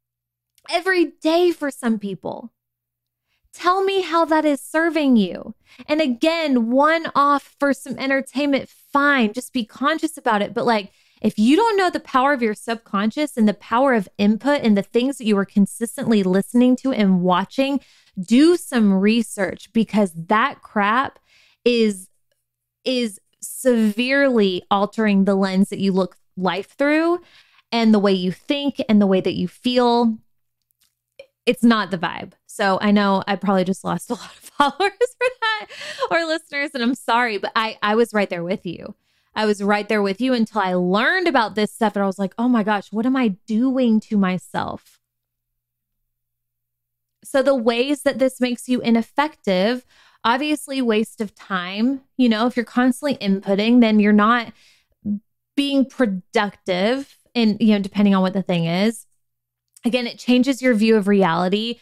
every 0.71 1.13
day 1.21 1.53
for 1.53 1.71
some 1.71 1.99
people. 1.99 2.53
Tell 3.53 3.83
me 3.83 4.03
how 4.03 4.27
that 4.27 4.45
is 4.45 4.61
serving 4.61 5.17
you. 5.17 5.55
And 5.89 6.01
again, 6.01 6.71
one 6.71 7.11
off 7.15 7.57
for 7.59 7.73
some 7.73 7.99
entertainment, 7.99 8.69
fine. 8.93 9.33
Just 9.33 9.53
be 9.55 9.65
conscious 9.65 10.19
about 10.19 10.43
it. 10.43 10.53
But 10.53 10.67
like, 10.67 10.93
if 11.23 11.39
you 11.39 11.57
don't 11.57 11.77
know 11.77 11.89
the 11.89 12.01
power 12.01 12.35
of 12.35 12.43
your 12.43 12.55
subconscious 12.55 13.37
and 13.37 13.49
the 13.49 13.55
power 13.55 13.95
of 13.95 14.09
input 14.19 14.61
and 14.61 14.77
the 14.77 14.83
things 14.83 15.17
that 15.17 15.25
you 15.25 15.39
are 15.39 15.47
consistently 15.47 16.23
listening 16.23 16.77
to 16.77 16.93
and 16.93 17.23
watching, 17.23 17.81
do 18.21 18.57
some 18.57 18.93
research 18.93 19.73
because 19.73 20.13
that 20.15 20.61
crap 20.63 21.19
is 21.65 22.11
is 22.85 23.21
severely 23.41 24.63
altering 24.71 25.25
the 25.25 25.35
lens 25.35 25.71
that 25.71 25.79
you 25.79 25.93
look 25.93 26.17
life 26.37 26.77
through 26.77 27.21
and 27.77 27.93
the 27.93 27.99
way 27.99 28.13
you 28.13 28.33
think 28.33 28.83
and 28.89 29.03
the 29.03 29.07
way 29.07 29.21
that 29.21 29.35
you 29.35 29.47
feel. 29.47 30.17
It's 31.45 31.63
not 31.63 31.91
the 31.91 31.99
vibe. 31.99 32.33
So 32.47 32.79
I 32.81 32.91
know 32.91 33.23
I 33.27 33.37
probably 33.37 33.65
just 33.65 33.85
lost 33.85 34.11
a 34.11 34.15
lot 34.15 34.25
of 34.25 34.33
followers 34.33 34.79
for 34.81 35.29
that 35.43 35.67
or 36.11 36.25
listeners, 36.25 36.71
and 36.73 36.83
I'm 36.83 36.95
sorry, 36.95 37.37
but 37.37 37.53
I 37.55 37.79
I 37.83 37.95
was 37.95 38.15
right 38.15 38.31
there 38.31 38.43
with 38.43 38.65
you. 38.65 38.95
I 39.35 39.45
was 39.45 39.63
right 39.63 39.87
there 39.87 40.01
with 40.01 40.23
you 40.23 40.33
until 40.33 40.63
I 40.63 40.73
learned 40.73 41.29
about 41.29 41.55
this 41.55 41.71
stuff 41.71 41.95
and 41.95 42.03
I 42.03 42.07
was 42.07 42.19
like, 42.19 42.33
oh 42.39 42.49
my 42.49 42.63
gosh, 42.63 42.91
what 42.91 43.05
am 43.05 43.17
I 43.17 43.37
doing 43.47 44.01
to 44.01 44.17
myself? 44.17 44.99
So, 47.23 47.43
the 47.43 47.55
ways 47.55 48.03
that 48.03 48.19
this 48.19 48.41
makes 48.41 48.69
you 48.69 48.81
ineffective 48.81 49.85
obviously 50.25 50.81
waste 50.81 51.21
of 51.21 51.35
time. 51.35 52.01
You 52.17 52.31
know, 52.31 52.47
if 52.47 52.57
you're 52.57 52.65
constantly 52.65 53.17
inputting, 53.19 53.83
then 53.83 54.01
you're 54.01 54.13
not 54.15 54.55
being 55.55 55.85
productive 55.85 57.17
and 57.37 57.57
you 57.61 57.75
know, 57.75 57.79
depending 57.79 58.15
on 58.15 58.23
what 58.23 58.33
the 58.33 58.43
thing 58.43 58.65
is. 58.65 59.07
Again, 59.85 60.09
it 60.09 60.19
changes 60.19 60.61
your 60.61 60.75
view 60.75 60.97
of 60.97 61.07
reality. 61.07 61.79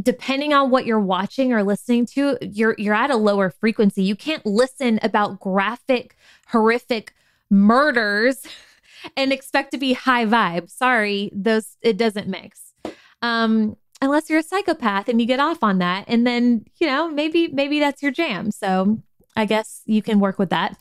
Depending 0.00 0.54
on 0.54 0.70
what 0.70 0.86
you're 0.86 1.00
watching 1.00 1.52
or 1.52 1.62
listening 1.62 2.06
to, 2.14 2.38
you're 2.40 2.76
you're 2.78 2.94
at 2.94 3.10
a 3.10 3.16
lower 3.16 3.50
frequency. 3.50 4.04
You 4.04 4.16
can't 4.16 4.46
listen 4.46 5.00
about 5.02 5.40
graphic, 5.40 6.16
horrific 6.48 7.12
murders 7.50 8.46
and 9.16 9.32
expect 9.32 9.72
to 9.72 9.78
be 9.78 9.92
high 9.92 10.24
vibe. 10.24 10.70
Sorry, 10.70 11.30
those 11.34 11.76
it 11.82 11.98
doesn't 11.98 12.28
mix. 12.28 12.72
Um, 13.20 13.76
unless 14.00 14.30
you're 14.30 14.38
a 14.38 14.42
psychopath 14.44 15.08
and 15.08 15.20
you 15.20 15.26
get 15.26 15.40
off 15.40 15.62
on 15.62 15.78
that 15.78 16.04
and 16.08 16.26
then 16.26 16.64
you 16.78 16.86
know 16.86 17.08
maybe 17.08 17.48
maybe 17.48 17.80
that's 17.80 18.02
your 18.02 18.12
jam 18.12 18.50
so 18.50 18.98
i 19.36 19.44
guess 19.44 19.82
you 19.86 20.02
can 20.02 20.20
work 20.20 20.38
with 20.38 20.50
that 20.50 20.76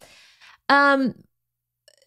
um 0.67 1.13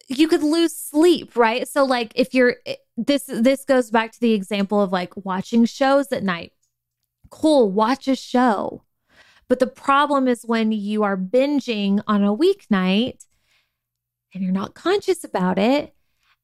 you 0.07 0.27
could 0.27 0.43
lose 0.43 0.75
sleep 0.75 1.35
right? 1.35 1.67
So 1.67 1.83
like 1.83 2.13
if 2.15 2.33
you're 2.33 2.55
eh, 2.65 2.75
this 2.95 3.23
this 3.27 3.65
goes 3.65 3.91
back 3.91 4.11
to 4.13 4.19
the 4.19 4.33
example 4.33 4.81
of 4.81 4.91
like 4.91 5.13
watching 5.17 5.65
shows 5.65 6.11
at 6.11 6.23
night. 6.23 6.53
Cool 7.29 7.71
watch 7.71 8.07
a 8.07 8.15
show. 8.15 8.83
But 9.49 9.59
the 9.59 9.67
problem 9.67 10.27
is 10.27 10.43
when 10.45 10.71
you 10.71 11.03
are 11.03 11.17
binging 11.17 12.01
on 12.07 12.23
a 12.23 12.35
weeknight 12.35 13.25
and 14.33 14.43
you're 14.43 14.51
not 14.51 14.73
conscious 14.73 15.23
about 15.23 15.57
it 15.57 15.93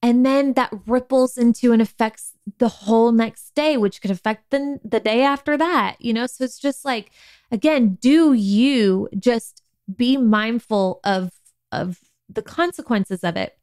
and 0.01 0.25
then 0.25 0.53
that 0.53 0.73
ripples 0.85 1.37
into 1.37 1.71
and 1.71 1.81
affects 1.81 2.33
the 2.57 2.67
whole 2.67 3.11
next 3.11 3.55
day 3.55 3.77
which 3.77 4.01
could 4.01 4.11
affect 4.11 4.51
the, 4.51 4.79
the 4.83 4.99
day 4.99 5.21
after 5.21 5.57
that 5.57 5.97
you 5.99 6.13
know? 6.13 6.27
So 6.27 6.43
it's 6.43 6.59
just 6.59 6.85
like 6.85 7.11
again 7.51 7.97
do 8.01 8.33
you 8.33 9.09
just 9.17 9.63
be 9.93 10.17
mindful 10.17 10.99
of 11.03 11.31
of 11.71 11.99
the 12.35 12.41
consequences 12.41 13.23
of 13.23 13.35
it 13.35 13.57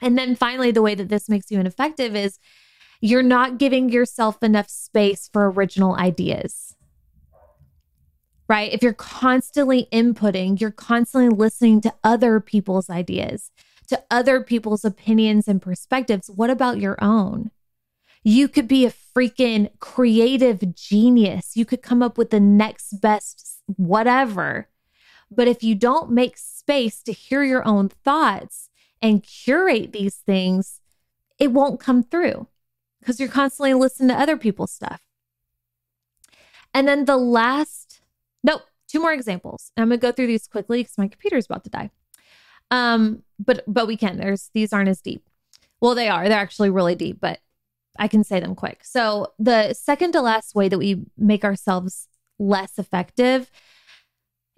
and 0.00 0.18
then 0.18 0.34
finally 0.34 0.70
the 0.70 0.82
way 0.82 0.94
that 0.94 1.08
this 1.08 1.28
makes 1.28 1.50
you 1.50 1.58
ineffective 1.58 2.14
is 2.14 2.38
you're 3.00 3.22
not 3.22 3.58
giving 3.58 3.88
yourself 3.88 4.42
enough 4.42 4.68
space 4.68 5.28
for 5.32 5.50
original 5.50 5.94
ideas 5.96 6.76
right 8.48 8.72
if 8.72 8.82
you're 8.82 8.92
constantly 8.92 9.88
inputting 9.92 10.60
you're 10.60 10.70
constantly 10.70 11.34
listening 11.34 11.80
to 11.80 11.92
other 12.02 12.40
people's 12.40 12.90
ideas 12.90 13.50
to 13.88 14.02
other 14.10 14.42
people's 14.42 14.84
opinions 14.84 15.48
and 15.48 15.60
perspectives. 15.60 16.30
What 16.30 16.50
about 16.50 16.78
your 16.78 16.96
own? 17.02 17.50
You 18.22 18.48
could 18.48 18.66
be 18.66 18.86
a 18.86 18.92
freaking 18.92 19.70
creative 19.80 20.74
genius. 20.74 21.56
You 21.56 21.64
could 21.64 21.82
come 21.82 22.02
up 22.02 22.16
with 22.16 22.30
the 22.30 22.40
next 22.40 23.00
best 23.00 23.60
whatever. 23.76 24.68
But 25.30 25.48
if 25.48 25.62
you 25.62 25.74
don't 25.74 26.10
make 26.10 26.38
space 26.64 27.02
to 27.02 27.12
hear 27.12 27.42
your 27.42 27.66
own 27.66 27.88
thoughts 27.88 28.70
and 29.02 29.22
curate 29.22 29.92
these 29.92 30.16
things, 30.16 30.80
it 31.38 31.52
won't 31.52 31.78
come 31.78 32.02
through 32.02 32.48
because 33.00 33.20
you're 33.20 33.28
constantly 33.28 33.74
listening 33.74 34.08
to 34.08 34.14
other 34.14 34.36
people's 34.36 34.72
stuff. 34.72 35.02
And 36.72 36.88
then 36.88 37.04
the 37.04 37.18
last, 37.18 38.00
nope, 38.42 38.62
two 38.88 38.98
more 38.98 39.12
examples. 39.12 39.72
I'm 39.76 39.88
going 39.88 40.00
to 40.00 40.06
go 40.06 40.10
through 40.10 40.28
these 40.28 40.48
quickly 40.48 40.80
because 40.80 40.96
my 40.96 41.08
computer's 41.08 41.46
about 41.46 41.64
to 41.64 41.70
die. 41.70 41.90
Um, 42.70 43.22
but 43.38 43.62
but 43.68 43.86
we 43.86 43.96
can. 43.96 44.16
There's 44.16 44.50
these 44.54 44.72
aren't 44.72 44.88
as 44.88 45.02
deep. 45.02 45.28
Well, 45.80 45.94
they 45.94 46.08
are. 46.08 46.28
They're 46.28 46.38
actually 46.38 46.70
really 46.70 46.94
deep, 46.94 47.20
but 47.20 47.40
I 47.98 48.08
can 48.08 48.24
say 48.24 48.40
them 48.40 48.54
quick. 48.54 48.80
So 48.84 49.34
the 49.38 49.74
second 49.74 50.12
to 50.12 50.22
last 50.22 50.54
way 50.54 50.68
that 50.68 50.78
we 50.78 51.04
make 51.16 51.44
ourselves 51.44 52.08
less 52.38 52.78
effective 52.78 53.50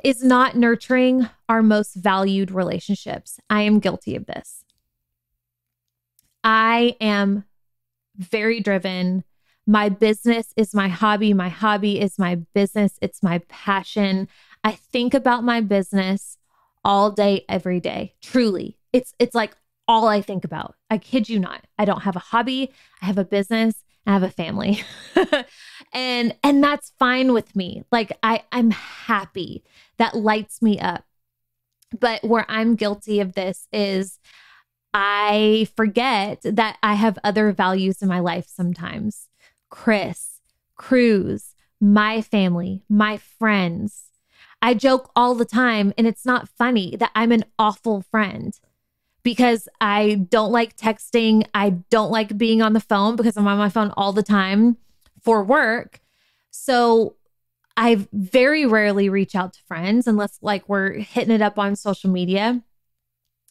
is 0.07 0.23
not 0.23 0.55
nurturing 0.55 1.29
our 1.49 1.65
most 1.65 1.95
valued 1.95 2.53
relationships. 2.53 3.41
I 3.51 3.63
am 3.63 3.81
guilty 3.81 4.15
of 4.15 4.27
this. 4.27 4.65
I 6.45 6.95
am 7.01 7.43
very 8.17 8.61
driven. 8.61 9.25
My 9.67 9.89
business 9.89 10.53
is 10.57 10.73
my 10.73 10.87
hobby. 10.87 11.35
My 11.35 11.49
hobby 11.49 12.01
is 12.01 12.21
my 12.21 12.37
business. 12.55 13.01
It's 13.03 13.21
my 13.21 13.39
passion. 13.49 14.29
I 14.63 14.73
think 14.73 15.13
about 15.13 15.43
my 15.43 15.61
business 15.61 16.39
all 16.85 17.11
day, 17.11 17.45
every 17.49 17.81
day. 17.81 18.15
Truly. 18.23 18.79
It's 18.93 19.13
it's 19.19 19.35
like 19.35 19.57
all 19.89 20.07
I 20.07 20.21
think 20.21 20.45
about. 20.45 20.77
I 20.89 20.99
kid 20.99 21.29
you 21.29 21.41
not. 21.41 21.65
I 21.81 21.85
don't 21.85 22.03
have 22.03 22.15
a 22.15 22.21
hobby. 22.21 22.73
I 23.03 23.07
have 23.07 23.19
a 23.19 23.25
business. 23.25 23.83
I 24.07 24.13
have 24.13 24.23
a 24.23 24.31
family. 24.31 24.85
and 25.93 26.35
and 26.43 26.63
that's 26.63 26.93
fine 26.99 27.33
with 27.33 27.55
me. 27.57 27.85
Like 27.91 28.13
I 28.23 28.43
I'm 28.53 28.71
happy. 28.71 29.65
That 29.99 30.17
lights 30.17 30.61
me 30.61 30.79
up. 30.79 31.05
But 31.99 32.25
where 32.25 32.45
I'm 32.49 32.75
guilty 32.75 33.21
of 33.21 33.35
this 33.35 33.69
is 33.73 34.19
I 34.93 35.69
forget 35.77 36.41
that 36.43 36.79
I 36.83 36.95
have 36.95 37.19
other 37.23 37.53
values 37.53 38.03
in 38.03 38.09
my 38.09 38.21
life 38.21 38.47
sometimes. 38.47 39.29
Chris, 39.69 40.41
Cruz, 40.75 41.55
my 41.81 42.23
family, 42.23 42.83
my 42.89 43.19
friends, 43.19 44.05
I 44.63 44.75
joke 44.75 45.11
all 45.15 45.35
the 45.35 45.45
time, 45.45 45.93
and 45.99 46.07
it's 46.07 46.25
not 46.25 46.49
funny 46.49 46.97
that 46.97 47.11
I'm 47.15 47.31
an 47.31 47.45
awful 47.59 48.03
friend 48.11 48.59
because 49.23 49.69
I 49.81 50.27
don't 50.31 50.51
like 50.51 50.77
texting. 50.77 51.47
I 51.55 51.71
don't 51.91 52.11
like 52.11 52.39
being 52.39 52.63
on 52.63 52.73
the 52.73 52.81
phone 52.81 53.17
because 53.17 53.37
I'm 53.37 53.47
on 53.47 53.59
my 53.59 53.69
phone 53.69 53.93
all 53.97 54.13
the 54.13 54.23
time 54.23 54.79
for 55.27 55.45
work. 55.45 56.01
So 56.51 57.17
I 57.77 58.07
very 58.13 58.65
rarely 58.65 59.11
reach 59.11 59.35
out 59.35 59.53
to 59.53 59.61
friends 59.69 60.07
unless 60.07 60.39
like 60.41 60.67
we're 60.67 60.93
hitting 60.95 61.35
it 61.35 61.43
up 61.43 61.59
on 61.59 61.77
social 61.77 62.09
media, 62.09 62.63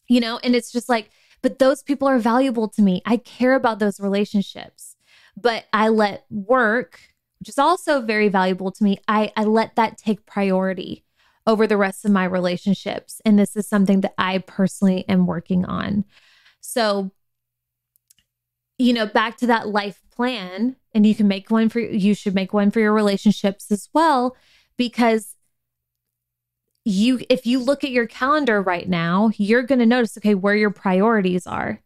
you 0.08 0.18
know, 0.20 0.40
and 0.42 0.56
it's 0.56 0.72
just 0.72 0.88
like, 0.88 1.10
but 1.42 1.60
those 1.60 1.84
people 1.84 2.08
are 2.08 2.18
valuable 2.18 2.66
to 2.70 2.82
me. 2.82 3.02
I 3.06 3.18
care 3.18 3.54
about 3.54 3.78
those 3.78 4.00
relationships, 4.00 4.96
but 5.36 5.66
I 5.72 5.90
let 5.90 6.24
work 6.28 6.98
which 7.38 7.48
is 7.48 7.58
also 7.58 8.00
very 8.00 8.28
valuable 8.28 8.70
to 8.72 8.84
me, 8.84 8.98
I, 9.06 9.32
I 9.36 9.44
let 9.44 9.76
that 9.76 9.98
take 9.98 10.26
priority 10.26 11.04
over 11.46 11.66
the 11.66 11.76
rest 11.76 12.04
of 12.04 12.10
my 12.10 12.24
relationships. 12.24 13.20
And 13.24 13.38
this 13.38 13.56
is 13.56 13.68
something 13.68 14.00
that 14.00 14.14
I 14.18 14.38
personally 14.38 15.04
am 15.08 15.26
working 15.26 15.64
on. 15.64 16.04
So, 16.60 17.12
you 18.78 18.92
know, 18.92 19.06
back 19.06 19.36
to 19.38 19.46
that 19.46 19.68
life 19.68 20.02
plan, 20.10 20.76
and 20.96 21.06
you 21.06 21.14
can 21.14 21.28
make 21.28 21.50
one 21.50 21.68
for 21.68 21.78
you 21.78 22.14
should 22.14 22.34
make 22.34 22.54
one 22.54 22.70
for 22.70 22.80
your 22.80 22.94
relationships 22.94 23.70
as 23.70 23.90
well 23.92 24.34
because 24.78 25.36
you 26.86 27.20
if 27.28 27.44
you 27.44 27.58
look 27.58 27.84
at 27.84 27.90
your 27.90 28.06
calendar 28.06 28.62
right 28.62 28.88
now, 28.88 29.30
you're 29.36 29.62
going 29.62 29.78
to 29.78 29.86
notice 29.86 30.16
okay, 30.16 30.34
where 30.34 30.54
your 30.54 30.70
priorities 30.70 31.46
are. 31.46 31.82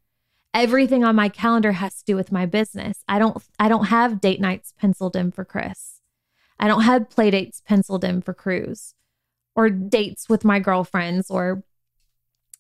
Everything 0.55 1.05
on 1.05 1.17
my 1.17 1.29
calendar 1.29 1.73
has 1.73 1.97
to 1.99 2.05
do 2.05 2.15
with 2.15 2.31
my 2.31 2.47
business. 2.47 3.03
I 3.09 3.19
don't 3.19 3.43
I 3.59 3.69
don't 3.69 3.87
have 3.87 4.21
date 4.21 4.41
nights 4.41 4.73
penciled 4.79 5.17
in 5.17 5.33
for 5.33 5.45
Chris. 5.45 6.01
I 6.61 6.69
don't 6.69 6.83
have 6.83 7.11
play 7.11 7.33
dates 7.33 7.61
penciled 7.67 8.05
in 8.05 8.23
for 8.23 8.33
Cruz 8.33 8.95
or 9.57 9.71
dates 9.71 10.29
with 10.29 10.45
my 10.45 10.61
girlfriends 10.61 11.31
or 11.31 11.65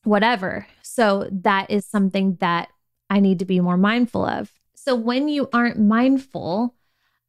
whatever. 0.02 0.66
So 0.82 1.28
that 1.30 1.70
is 1.70 1.86
something 1.86 2.38
that 2.40 2.70
I 3.08 3.20
need 3.20 3.38
to 3.38 3.44
be 3.44 3.60
more 3.60 3.76
mindful 3.76 4.24
of. 4.24 4.50
So 4.82 4.94
when 4.94 5.28
you 5.28 5.46
aren't 5.52 5.78
mindful 5.78 6.74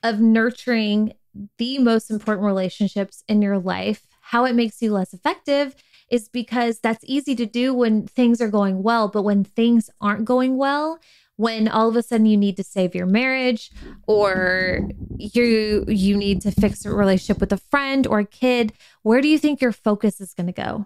of 0.04 0.22
nurturing 0.22 1.14
the 1.58 1.80
most 1.80 2.10
important 2.10 2.46
relationships 2.46 3.26
in 3.28 3.42
your 3.42 3.60
life, 3.60 4.08
how 4.22 4.46
it 4.46 4.56
makes 4.56 4.82
you 4.82 4.94
less 4.94 5.14
effective 5.14 5.76
is 6.10 6.30
because 6.30 6.80
that's 6.80 7.04
easy 7.06 7.36
to 7.36 7.46
do 7.46 7.74
when 7.74 8.08
things 8.08 8.40
are 8.40 8.48
going 8.48 8.84
well. 8.84 9.10
But 9.10 9.24
when 9.24 9.44
things 9.44 9.90
aren't 10.00 10.24
going 10.24 10.56
well, 10.56 11.00
when 11.36 11.68
all 11.68 11.90
of 11.90 11.98
a 11.98 12.04
sudden 12.04 12.26
you 12.26 12.38
need 12.38 12.56
to 12.56 12.64
save 12.64 12.96
your 12.96 13.06
marriage 13.06 13.70
or 14.08 14.90
you 15.18 15.84
you 15.90 16.16
need 16.16 16.42
to 16.44 16.52
fix 16.52 16.86
a 16.86 16.90
relationship 16.90 17.42
with 17.42 17.52
a 17.52 17.58
friend 17.58 18.08
or 18.08 18.20
a 18.20 18.26
kid, 18.26 18.72
where 19.02 19.20
do 19.20 19.28
you 19.28 19.38
think 19.38 19.60
your 19.60 19.74
focus 19.74 20.22
is 20.22 20.34
going 20.34 20.48
to 20.48 20.54
go? 20.54 20.86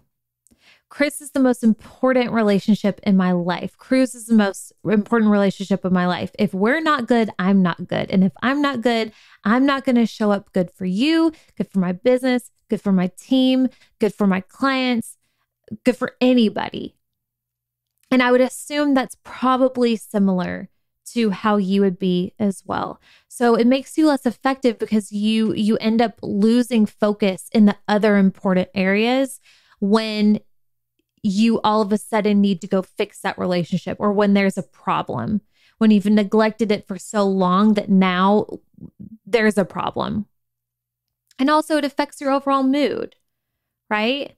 Chris 0.89 1.19
is 1.19 1.31
the 1.31 1.39
most 1.39 1.63
important 1.63 2.31
relationship 2.31 2.99
in 3.03 3.17
my 3.17 3.31
life. 3.31 3.75
Cruz 3.77 4.15
is 4.15 4.27
the 4.27 4.35
most 4.35 4.71
important 4.85 5.31
relationship 5.31 5.83
of 5.83 5.91
my 5.91 6.05
life. 6.05 6.31
If 6.37 6.53
we're 6.53 6.79
not 6.79 7.07
good, 7.07 7.29
I'm 7.39 7.61
not 7.61 7.87
good. 7.87 8.09
And 8.11 8.23
if 8.23 8.31
I'm 8.41 8.61
not 8.61 8.81
good, 8.81 9.11
I'm 9.43 9.65
not 9.65 9.83
going 9.83 9.95
to 9.95 10.05
show 10.05 10.31
up 10.31 10.53
good 10.53 10.71
for 10.71 10.85
you, 10.85 11.31
good 11.57 11.69
for 11.69 11.79
my 11.79 11.91
business, 11.91 12.51
good 12.69 12.81
for 12.81 12.91
my 12.91 13.11
team, 13.17 13.67
good 13.99 14.13
for 14.13 14.27
my 14.27 14.41
clients, 14.41 15.17
good 15.83 15.97
for 15.97 16.15
anybody. 16.21 16.95
And 18.11 18.21
I 18.21 18.31
would 18.31 18.41
assume 18.41 18.93
that's 18.93 19.17
probably 19.23 19.95
similar 19.95 20.69
to 21.13 21.29
how 21.31 21.57
you 21.57 21.81
would 21.81 21.99
be 21.99 22.33
as 22.39 22.63
well. 22.65 22.99
So 23.27 23.55
it 23.55 23.67
makes 23.67 23.97
you 23.97 24.07
less 24.07 24.25
effective 24.25 24.79
because 24.79 25.11
you 25.11 25.53
you 25.53 25.77
end 25.77 26.01
up 26.01 26.19
losing 26.21 26.85
focus 26.85 27.49
in 27.51 27.65
the 27.65 27.77
other 27.87 28.17
important 28.17 28.69
areas 28.73 29.39
when 29.79 30.39
you 31.25 31.59
all 31.63 31.81
of 31.81 31.91
a 31.91 31.97
sudden 31.97 32.39
need 32.39 32.61
to 32.61 32.67
go 32.67 32.83
fix 32.83 33.19
that 33.21 33.39
relationship 33.39 33.97
or 33.99 34.13
when 34.13 34.35
there's 34.35 34.57
a 34.59 34.63
problem, 34.63 35.41
when 35.79 35.89
you've 35.89 36.05
neglected 36.05 36.71
it 36.71 36.87
for 36.87 36.99
so 36.99 37.23
long 37.23 37.73
that 37.73 37.89
now 37.89 38.45
there's 39.25 39.57
a 39.57 39.65
problem. 39.65 40.27
And 41.39 41.49
also, 41.49 41.77
it 41.77 41.83
affects 41.83 42.21
your 42.21 42.31
overall 42.31 42.63
mood, 42.63 43.15
right? 43.89 44.35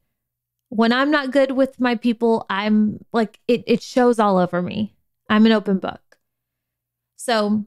When 0.70 0.94
I'm 0.94 1.12
not 1.12 1.32
good 1.32 1.52
with 1.52 1.80
my 1.80 1.96
people, 1.96 2.46
I'm 2.50 3.04
like, 3.12 3.40
it, 3.48 3.64
it 3.68 3.84
shows 3.84 4.18
all 4.18 4.38
over 4.38 4.62
me. 4.62 4.96
I'm 5.30 5.46
an 5.46 5.52
open 5.52 5.80
book. 5.80 6.18
So, 7.18 7.66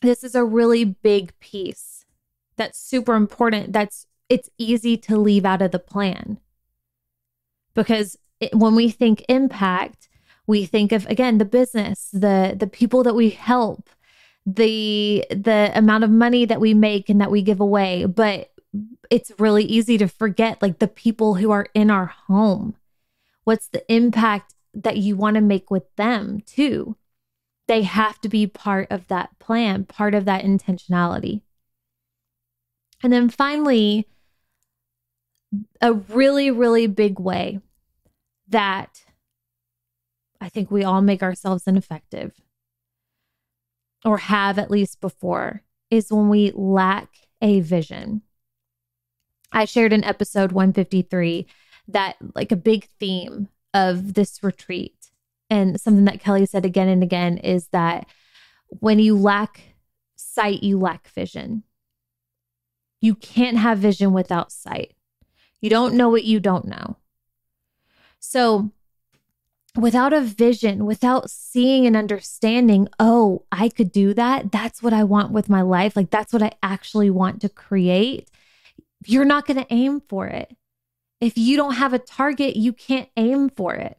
this 0.00 0.24
is 0.24 0.34
a 0.34 0.44
really 0.44 0.84
big 0.84 1.38
piece 1.40 2.06
that's 2.56 2.78
super 2.78 3.14
important. 3.14 3.72
That's 3.72 4.06
it's 4.30 4.48
easy 4.56 4.96
to 4.96 5.18
leave 5.18 5.44
out 5.44 5.60
of 5.60 5.70
the 5.70 5.78
plan 5.78 6.38
because 7.74 8.16
it, 8.40 8.54
when 8.54 8.74
we 8.74 8.90
think 8.90 9.24
impact, 9.28 10.08
we 10.46 10.66
think 10.66 10.92
of 10.92 11.06
again 11.06 11.38
the 11.38 11.44
business, 11.44 12.10
the 12.12 12.54
the 12.56 12.66
people 12.66 13.02
that 13.02 13.14
we 13.14 13.30
help, 13.30 13.88
the 14.46 15.24
the 15.30 15.72
amount 15.74 16.04
of 16.04 16.10
money 16.10 16.44
that 16.44 16.60
we 16.60 16.74
make 16.74 17.08
and 17.08 17.20
that 17.20 17.30
we 17.30 17.42
give 17.42 17.60
away, 17.60 18.04
but 18.06 18.50
it's 19.10 19.32
really 19.38 19.64
easy 19.64 19.98
to 19.98 20.08
forget 20.08 20.60
like 20.60 20.78
the 20.78 20.88
people 20.88 21.34
who 21.34 21.50
are 21.50 21.66
in 21.74 21.90
our 21.90 22.06
home. 22.06 22.76
What's 23.44 23.68
the 23.68 23.84
impact 23.92 24.54
that 24.74 24.96
you 24.96 25.16
want 25.16 25.34
to 25.34 25.40
make 25.40 25.70
with 25.70 25.84
them 25.96 26.40
too? 26.46 26.96
They 27.68 27.82
have 27.82 28.20
to 28.22 28.28
be 28.28 28.46
part 28.46 28.90
of 28.90 29.06
that 29.08 29.38
plan, 29.38 29.84
part 29.84 30.14
of 30.14 30.24
that 30.24 30.44
intentionality. 30.44 31.42
And 33.02 33.12
then 33.12 33.28
finally, 33.28 34.08
a 35.80 35.92
really, 35.92 36.50
really 36.50 36.86
big 36.86 37.18
way 37.18 37.60
that 38.48 39.04
I 40.40 40.48
think 40.48 40.70
we 40.70 40.84
all 40.84 41.00
make 41.00 41.22
ourselves 41.22 41.66
ineffective 41.66 42.32
or 44.04 44.18
have 44.18 44.58
at 44.58 44.70
least 44.70 45.00
before 45.00 45.62
is 45.90 46.12
when 46.12 46.28
we 46.28 46.50
lack 46.54 47.08
a 47.40 47.60
vision. 47.60 48.22
I 49.52 49.64
shared 49.64 49.92
in 49.92 50.04
episode 50.04 50.52
153 50.52 51.46
that, 51.88 52.16
like, 52.34 52.52
a 52.52 52.56
big 52.56 52.88
theme 52.98 53.48
of 53.72 54.14
this 54.14 54.42
retreat, 54.42 55.10
and 55.50 55.80
something 55.80 56.04
that 56.06 56.20
Kelly 56.20 56.46
said 56.46 56.64
again 56.64 56.88
and 56.88 57.02
again 57.02 57.38
is 57.38 57.68
that 57.68 58.06
when 58.68 58.98
you 58.98 59.16
lack 59.16 59.74
sight, 60.16 60.62
you 60.62 60.78
lack 60.78 61.08
vision. 61.08 61.62
You 63.00 63.14
can't 63.14 63.58
have 63.58 63.78
vision 63.78 64.12
without 64.12 64.50
sight. 64.50 64.94
You 65.64 65.70
don't 65.70 65.94
know 65.94 66.10
what 66.10 66.24
you 66.24 66.40
don't 66.40 66.66
know. 66.66 66.98
So, 68.20 68.70
without 69.74 70.12
a 70.12 70.20
vision, 70.20 70.84
without 70.84 71.30
seeing 71.30 71.86
and 71.86 71.96
understanding, 71.96 72.86
oh, 73.00 73.46
I 73.50 73.70
could 73.70 73.90
do 73.90 74.12
that. 74.12 74.52
That's 74.52 74.82
what 74.82 74.92
I 74.92 75.04
want 75.04 75.32
with 75.32 75.48
my 75.48 75.62
life. 75.62 75.96
Like, 75.96 76.10
that's 76.10 76.34
what 76.34 76.42
I 76.42 76.52
actually 76.62 77.08
want 77.08 77.40
to 77.40 77.48
create. 77.48 78.30
You're 79.06 79.24
not 79.24 79.46
going 79.46 79.56
to 79.56 79.72
aim 79.72 80.02
for 80.06 80.26
it. 80.26 80.54
If 81.22 81.38
you 81.38 81.56
don't 81.56 81.76
have 81.76 81.94
a 81.94 81.98
target, 81.98 82.56
you 82.56 82.74
can't 82.74 83.08
aim 83.16 83.48
for 83.48 83.72
it. 83.72 83.96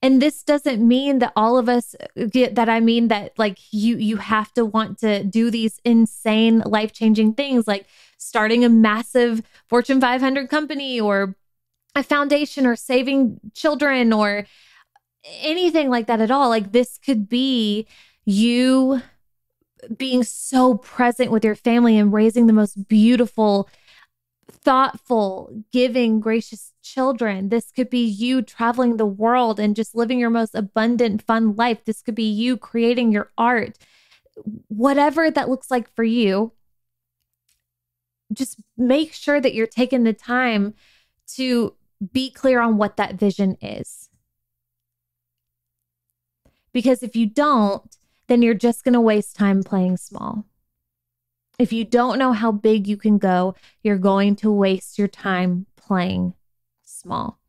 And 0.00 0.22
this 0.22 0.44
doesn't 0.44 0.86
mean 0.86 1.18
that 1.18 1.32
all 1.34 1.58
of 1.58 1.68
us 1.68 1.96
get 2.30 2.54
that 2.54 2.68
I 2.68 2.78
mean 2.78 3.08
that 3.08 3.32
like 3.36 3.58
you 3.72 3.96
you 3.96 4.16
have 4.18 4.52
to 4.54 4.64
want 4.64 4.98
to 5.00 5.24
do 5.24 5.50
these 5.50 5.80
insane 5.84 6.60
life-changing 6.60 7.34
things 7.34 7.66
like 7.66 7.86
starting 8.16 8.64
a 8.64 8.68
massive 8.68 9.42
Fortune 9.68 10.00
500 10.00 10.48
company 10.48 11.00
or 11.00 11.34
a 11.96 12.02
foundation 12.04 12.64
or 12.64 12.76
saving 12.76 13.40
children 13.54 14.12
or 14.12 14.46
anything 15.40 15.90
like 15.90 16.06
that 16.06 16.20
at 16.20 16.30
all. 16.30 16.48
Like 16.48 16.70
this 16.70 16.98
could 16.98 17.28
be 17.28 17.86
you 18.24 19.02
being 19.96 20.22
so 20.22 20.76
present 20.76 21.30
with 21.30 21.44
your 21.44 21.54
family 21.54 21.98
and 21.98 22.12
raising 22.12 22.46
the 22.46 22.52
most 22.52 22.88
beautiful, 22.88 23.68
thoughtful, 24.68 25.64
giving, 25.72 26.20
gracious 26.20 26.74
children. 26.82 27.48
This 27.48 27.70
could 27.70 27.88
be 27.88 28.04
you 28.04 28.42
traveling 28.42 28.98
the 28.98 29.06
world 29.06 29.58
and 29.58 29.74
just 29.74 29.94
living 29.94 30.18
your 30.18 30.28
most 30.28 30.54
abundant, 30.54 31.22
fun 31.22 31.56
life. 31.56 31.86
This 31.86 32.02
could 32.02 32.14
be 32.14 32.30
you 32.30 32.58
creating 32.58 33.10
your 33.10 33.30
art. 33.38 33.78
Whatever 34.66 35.30
that 35.30 35.48
looks 35.48 35.70
like 35.70 35.90
for 35.94 36.04
you, 36.04 36.52
just 38.30 38.60
make 38.76 39.14
sure 39.14 39.40
that 39.40 39.54
you're 39.54 39.66
taking 39.66 40.04
the 40.04 40.12
time 40.12 40.74
to 41.36 41.74
be 42.12 42.30
clear 42.30 42.60
on 42.60 42.76
what 42.76 42.98
that 42.98 43.14
vision 43.14 43.56
is. 43.62 44.10
Because 46.74 47.02
if 47.02 47.16
you 47.16 47.24
don't, 47.24 47.96
then 48.26 48.42
you're 48.42 48.52
just 48.52 48.84
going 48.84 48.92
to 48.92 49.00
waste 49.00 49.34
time 49.34 49.62
playing 49.62 49.96
small. 49.96 50.44
If 51.58 51.72
you 51.72 51.84
don't 51.84 52.18
know 52.18 52.32
how 52.32 52.52
big 52.52 52.86
you 52.86 52.96
can 52.96 53.18
go, 53.18 53.54
you're 53.82 53.98
going 53.98 54.36
to 54.36 54.50
waste 54.50 54.98
your 54.98 55.08
time 55.08 55.66
playing 55.76 56.34
small. 56.84 57.40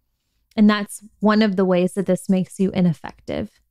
And 0.56 0.70
that's 0.70 1.04
one 1.20 1.42
of 1.42 1.56
the 1.56 1.66
ways 1.66 1.94
that 1.94 2.06
this 2.06 2.28
makes 2.28 2.60
you 2.60 2.72
ineffective. 2.72 3.62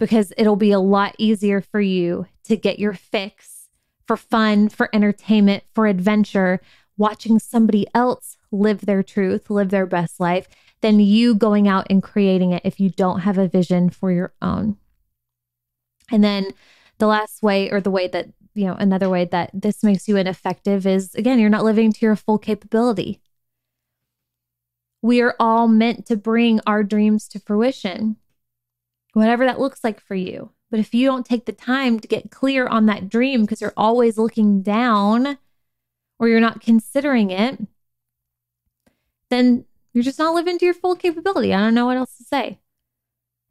Because 0.00 0.32
it'll 0.36 0.56
be 0.56 0.72
a 0.72 0.80
lot 0.80 1.14
easier 1.18 1.60
for 1.60 1.80
you 1.80 2.26
to 2.44 2.56
get 2.56 2.78
your 2.78 2.94
fix 2.94 3.68
for 4.06 4.16
fun, 4.16 4.68
for 4.68 4.88
entertainment, 4.92 5.64
for 5.74 5.86
adventure, 5.86 6.60
watching 6.96 7.38
somebody 7.38 7.86
else 7.94 8.36
live 8.50 8.80
their 8.82 9.02
truth, 9.02 9.48
live 9.48 9.70
their 9.70 9.86
best 9.86 10.18
life, 10.18 10.48
than 10.80 10.98
you 10.98 11.34
going 11.34 11.68
out 11.68 11.86
and 11.88 12.02
creating 12.02 12.52
it 12.52 12.62
if 12.64 12.80
you 12.80 12.90
don't 12.90 13.20
have 13.20 13.38
a 13.38 13.46
vision 13.46 13.90
for 13.90 14.10
your 14.10 14.32
own. 14.42 14.76
And 16.10 16.24
then 16.24 16.52
the 16.98 17.06
last 17.06 17.42
way, 17.42 17.70
or 17.70 17.80
the 17.80 17.90
way 17.90 18.08
that, 18.08 18.28
you 18.54 18.66
know, 18.66 18.74
another 18.74 19.08
way 19.08 19.24
that 19.26 19.50
this 19.54 19.82
makes 19.82 20.08
you 20.08 20.16
ineffective 20.16 20.86
is 20.86 21.14
again, 21.14 21.38
you're 21.38 21.50
not 21.50 21.64
living 21.64 21.92
to 21.92 22.06
your 22.06 22.16
full 22.16 22.38
capability. 22.38 23.20
We 25.00 25.20
are 25.20 25.34
all 25.40 25.68
meant 25.68 26.06
to 26.06 26.16
bring 26.16 26.60
our 26.66 26.84
dreams 26.84 27.26
to 27.28 27.40
fruition, 27.40 28.16
whatever 29.14 29.44
that 29.44 29.60
looks 29.60 29.82
like 29.82 30.00
for 30.00 30.14
you. 30.14 30.50
But 30.70 30.80
if 30.80 30.94
you 30.94 31.06
don't 31.06 31.26
take 31.26 31.44
the 31.44 31.52
time 31.52 32.00
to 32.00 32.08
get 32.08 32.30
clear 32.30 32.66
on 32.66 32.86
that 32.86 33.08
dream 33.08 33.42
because 33.42 33.60
you're 33.60 33.74
always 33.76 34.16
looking 34.16 34.62
down 34.62 35.38
or 36.18 36.28
you're 36.28 36.40
not 36.40 36.62
considering 36.62 37.30
it, 37.30 37.58
then 39.28 39.64
you're 39.92 40.04
just 40.04 40.18
not 40.18 40.34
living 40.34 40.58
to 40.58 40.64
your 40.64 40.74
full 40.74 40.96
capability. 40.96 41.52
I 41.52 41.58
don't 41.58 41.74
know 41.74 41.86
what 41.86 41.96
else 41.96 42.16
to 42.16 42.24
say. 42.24 42.58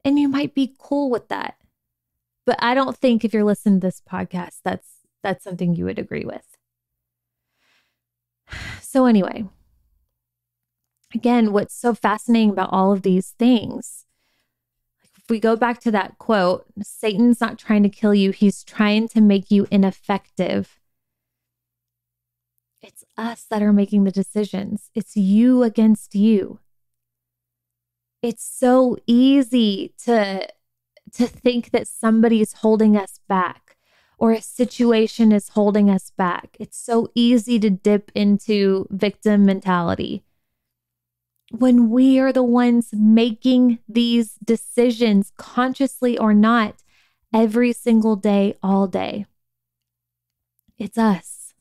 And 0.03 0.17
you 0.17 0.27
might 0.27 0.55
be 0.55 0.75
cool 0.79 1.11
with 1.11 1.27
that. 1.27 1.60
But 2.45 2.57
I 2.59 2.73
don't 2.73 2.97
think 2.97 3.23
if 3.23 3.33
you're 3.33 3.43
listening 3.43 3.79
to 3.79 3.87
this 3.87 4.01
podcast, 4.01 4.57
that's 4.63 4.87
that's 5.23 5.43
something 5.43 5.75
you 5.75 5.85
would 5.85 5.99
agree 5.99 6.25
with. 6.25 6.45
So 8.81 9.05
anyway, 9.05 9.45
again, 11.15 11.53
what's 11.53 11.73
so 11.73 11.93
fascinating 11.93 12.49
about 12.49 12.73
all 12.73 12.91
of 12.91 13.03
these 13.03 13.29
things 13.39 14.05
if 15.23 15.29
we 15.29 15.39
go 15.39 15.55
back 15.55 15.79
to 15.81 15.91
that 15.91 16.17
quote, 16.17 16.65
Satan's 16.81 17.39
not 17.39 17.57
trying 17.59 17.83
to 17.83 17.89
kill 17.89 18.13
you, 18.13 18.31
he's 18.31 18.63
trying 18.63 19.07
to 19.09 19.21
make 19.21 19.51
you 19.51 19.67
ineffective. 19.69 20.79
It's 22.81 23.03
us 23.17 23.45
that 23.49 23.61
are 23.61 23.73
making 23.73 24.03
the 24.03 24.11
decisions. 24.11 24.89
It's 24.95 25.15
you 25.15 25.61
against 25.61 26.15
you. 26.15 26.59
It's 28.23 28.43
so 28.43 28.97
easy 29.05 29.93
to 30.05 30.47
to 31.13 31.27
think 31.27 31.71
that 31.71 31.87
somebody's 31.87 32.53
holding 32.53 32.97
us 32.97 33.19
back 33.27 33.77
or 34.17 34.31
a 34.31 34.41
situation 34.41 35.31
is 35.31 35.49
holding 35.49 35.89
us 35.89 36.11
back. 36.11 36.55
It's 36.59 36.77
so 36.77 37.11
easy 37.15 37.59
to 37.59 37.69
dip 37.69 38.11
into 38.13 38.87
victim 38.91 39.45
mentality 39.45 40.23
when 41.51 41.89
we 41.89 42.17
are 42.19 42.31
the 42.31 42.43
ones 42.43 42.89
making 42.93 43.79
these 43.87 44.35
decisions, 44.43 45.31
consciously 45.37 46.17
or 46.17 46.33
not, 46.33 46.81
every 47.33 47.73
single 47.73 48.15
day, 48.15 48.57
all 48.63 48.87
day. 48.87 49.25
It's 50.77 50.97
us. 50.97 51.53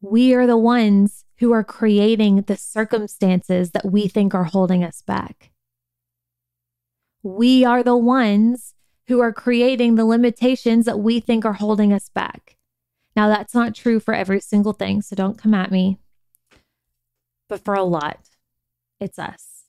We 0.00 0.34
are 0.34 0.46
the 0.46 0.56
ones 0.58 1.24
who 1.38 1.52
are 1.52 1.64
creating 1.64 2.42
the 2.42 2.56
circumstances 2.56 3.70
that 3.72 3.86
we 3.86 4.06
think 4.06 4.34
are 4.34 4.44
holding 4.44 4.84
us 4.84 5.02
back. 5.02 5.50
We 7.36 7.62
are 7.62 7.82
the 7.82 7.96
ones 7.96 8.74
who 9.06 9.20
are 9.20 9.32
creating 9.32 9.94
the 9.94 10.06
limitations 10.06 10.86
that 10.86 10.98
we 10.98 11.20
think 11.20 11.44
are 11.44 11.52
holding 11.52 11.92
us 11.92 12.08
back. 12.08 12.56
Now, 13.14 13.28
that's 13.28 13.54
not 13.54 13.74
true 13.74 14.00
for 14.00 14.14
every 14.14 14.40
single 14.40 14.72
thing, 14.72 15.02
so 15.02 15.14
don't 15.14 15.36
come 15.36 15.52
at 15.52 15.70
me, 15.70 15.98
but 17.48 17.64
for 17.64 17.74
a 17.74 17.82
lot 17.82 18.30
it's 19.00 19.18
us. 19.18 19.64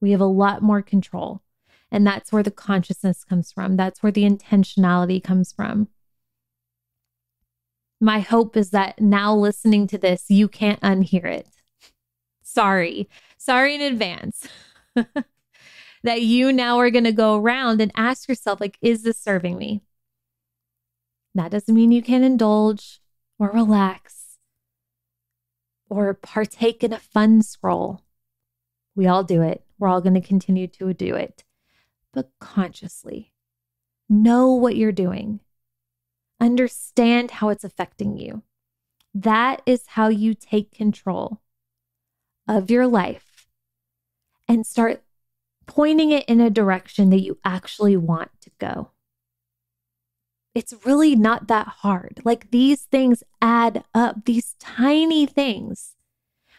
We 0.00 0.10
have 0.12 0.20
a 0.20 0.26
lot 0.26 0.62
more 0.62 0.82
control. 0.82 1.42
And 1.90 2.06
that's 2.06 2.32
where 2.32 2.42
the 2.42 2.50
consciousness 2.50 3.24
comes 3.24 3.50
from. 3.50 3.76
That's 3.76 4.02
where 4.02 4.12
the 4.12 4.28
intentionality 4.28 5.22
comes 5.22 5.52
from. 5.52 5.88
My 8.00 8.20
hope 8.20 8.56
is 8.56 8.70
that 8.70 9.00
now 9.00 9.34
listening 9.34 9.86
to 9.88 9.98
this, 9.98 10.26
you 10.28 10.48
can't 10.48 10.80
unhear 10.80 11.24
it. 11.24 11.48
Sorry. 12.42 13.08
Sorry 13.38 13.74
in 13.74 13.80
advance. 13.80 14.46
that 16.02 16.22
you 16.22 16.52
now 16.52 16.78
are 16.78 16.90
going 16.90 17.04
to 17.04 17.12
go 17.12 17.36
around 17.36 17.80
and 17.80 17.92
ask 17.94 18.28
yourself, 18.28 18.60
like, 18.60 18.78
is 18.80 19.02
this 19.02 19.18
serving 19.18 19.58
me? 19.58 19.82
That 21.34 21.50
doesn't 21.50 21.74
mean 21.74 21.92
you 21.92 22.02
can 22.02 22.24
indulge 22.24 23.00
or 23.38 23.50
relax 23.50 24.38
or 25.88 26.14
partake 26.14 26.82
in 26.82 26.92
a 26.92 26.98
fun 26.98 27.42
scroll. 27.42 28.02
We 28.94 29.06
all 29.06 29.24
do 29.24 29.42
it. 29.42 29.64
We're 29.78 29.88
all 29.88 30.00
going 30.00 30.14
to 30.14 30.20
continue 30.20 30.66
to 30.66 30.92
do 30.92 31.14
it, 31.14 31.44
but 32.12 32.30
consciously. 32.40 33.32
Know 34.08 34.52
what 34.52 34.76
you're 34.76 34.90
doing, 34.90 35.40
understand 36.40 37.30
how 37.30 37.48
it's 37.50 37.62
affecting 37.62 38.16
you. 38.16 38.42
That 39.14 39.62
is 39.66 39.84
how 39.88 40.08
you 40.08 40.34
take 40.34 40.72
control 40.72 41.40
of 42.48 42.70
your 42.70 42.88
life 42.88 43.46
and 44.48 44.66
start 44.66 45.04
pointing 45.70 46.10
it 46.10 46.24
in 46.26 46.40
a 46.40 46.50
direction 46.50 47.10
that 47.10 47.20
you 47.20 47.38
actually 47.44 47.96
want 47.96 48.30
to 48.42 48.50
go. 48.58 48.90
It's 50.54 50.74
really 50.84 51.14
not 51.14 51.46
that 51.46 51.68
hard. 51.68 52.20
Like 52.24 52.50
these 52.50 52.82
things 52.82 53.22
add 53.40 53.84
up, 53.94 54.24
these 54.24 54.56
tiny 54.58 55.26
things. 55.26 55.94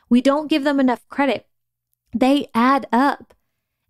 We 0.09 0.21
don't 0.21 0.47
give 0.47 0.63
them 0.63 0.79
enough 0.79 1.07
credit 1.09 1.45
they 2.13 2.47
add 2.53 2.87
up 2.91 3.33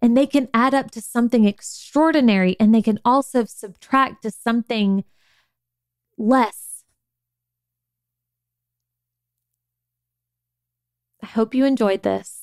and 0.02 0.18
they 0.18 0.26
can 0.26 0.48
add 0.54 0.74
up 0.74 0.92
to 0.92 1.02
something 1.02 1.46
extraordinary 1.46 2.56
and 2.60 2.74
they 2.74 2.82
can 2.82 3.00
also 3.06 3.46
subtract 3.46 4.24
to 4.24 4.32
something 4.32 5.04
less. 6.18 6.84
I 11.22 11.28
hope 11.28 11.54
you 11.54 11.66
enjoyed 11.66 12.02
this. 12.04 12.41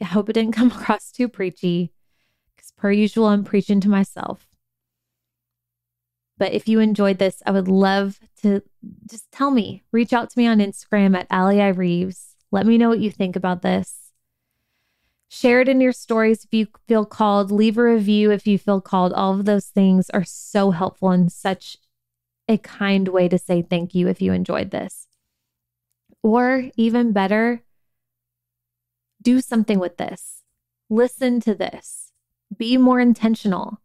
I 0.00 0.04
hope 0.04 0.28
it 0.28 0.34
didn't 0.34 0.52
come 0.56 0.70
across 0.70 1.10
too 1.10 1.28
preachy 1.28 1.92
because, 2.54 2.70
per 2.72 2.90
usual, 2.90 3.26
I'm 3.26 3.44
preaching 3.44 3.80
to 3.80 3.88
myself. 3.88 4.46
But 6.38 6.52
if 6.54 6.66
you 6.66 6.80
enjoyed 6.80 7.18
this, 7.18 7.42
I 7.44 7.50
would 7.50 7.68
love 7.68 8.18
to 8.42 8.62
just 9.10 9.30
tell 9.30 9.50
me. 9.50 9.82
Reach 9.92 10.14
out 10.14 10.30
to 10.30 10.38
me 10.38 10.46
on 10.46 10.58
Instagram 10.58 11.14
at 11.14 11.26
Ali 11.30 11.60
I 11.60 11.68
Reeves. 11.68 12.34
Let 12.50 12.64
me 12.66 12.78
know 12.78 12.88
what 12.88 13.00
you 13.00 13.10
think 13.10 13.36
about 13.36 13.60
this. 13.60 14.10
Share 15.28 15.60
it 15.60 15.68
in 15.68 15.80
your 15.80 15.92
stories 15.92 16.42
if 16.42 16.52
you 16.52 16.66
feel 16.88 17.04
called. 17.04 17.50
Leave 17.50 17.76
a 17.76 17.84
review 17.84 18.30
if 18.30 18.46
you 18.46 18.58
feel 18.58 18.80
called. 18.80 19.12
All 19.12 19.34
of 19.34 19.44
those 19.44 19.66
things 19.66 20.08
are 20.10 20.24
so 20.24 20.70
helpful 20.70 21.10
and 21.10 21.30
such 21.30 21.76
a 22.48 22.56
kind 22.56 23.06
way 23.08 23.28
to 23.28 23.38
say 23.38 23.62
thank 23.62 23.94
you 23.94 24.08
if 24.08 24.20
you 24.20 24.32
enjoyed 24.32 24.70
this. 24.70 25.06
Or 26.22 26.70
even 26.76 27.12
better, 27.12 27.62
do 29.22 29.40
something 29.40 29.78
with 29.78 29.96
this. 29.96 30.42
Listen 30.88 31.40
to 31.40 31.54
this. 31.54 32.12
Be 32.56 32.76
more 32.76 33.00
intentional. 33.00 33.80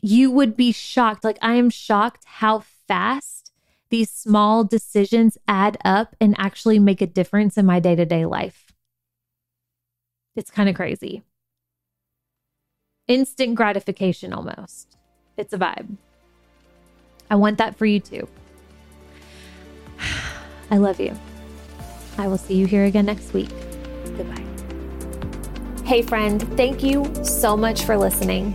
You 0.00 0.30
would 0.30 0.56
be 0.56 0.72
shocked. 0.72 1.24
Like, 1.24 1.38
I 1.42 1.54
am 1.54 1.70
shocked 1.70 2.24
how 2.24 2.60
fast 2.86 3.52
these 3.90 4.10
small 4.10 4.64
decisions 4.64 5.38
add 5.46 5.76
up 5.84 6.16
and 6.20 6.34
actually 6.38 6.78
make 6.78 7.00
a 7.00 7.06
difference 7.06 7.56
in 7.56 7.66
my 7.66 7.80
day 7.80 7.94
to 7.94 8.04
day 8.04 8.24
life. 8.24 8.72
It's 10.36 10.50
kind 10.50 10.68
of 10.68 10.74
crazy. 10.74 11.22
Instant 13.06 13.54
gratification 13.54 14.32
almost. 14.32 14.96
It's 15.36 15.52
a 15.52 15.58
vibe. 15.58 15.96
I 17.30 17.36
want 17.36 17.58
that 17.58 17.76
for 17.76 17.86
you 17.86 18.00
too. 18.00 18.26
I 20.70 20.78
love 20.78 21.00
you. 21.00 21.14
I 22.18 22.28
will 22.28 22.38
see 22.38 22.54
you 22.54 22.66
here 22.66 22.84
again 22.84 23.06
next 23.06 23.32
week. 23.32 23.50
Goodbye. 24.16 24.44
Hey, 25.84 26.02
friend, 26.02 26.42
thank 26.56 26.82
you 26.82 27.04
so 27.24 27.56
much 27.56 27.84
for 27.84 27.96
listening. 27.96 28.54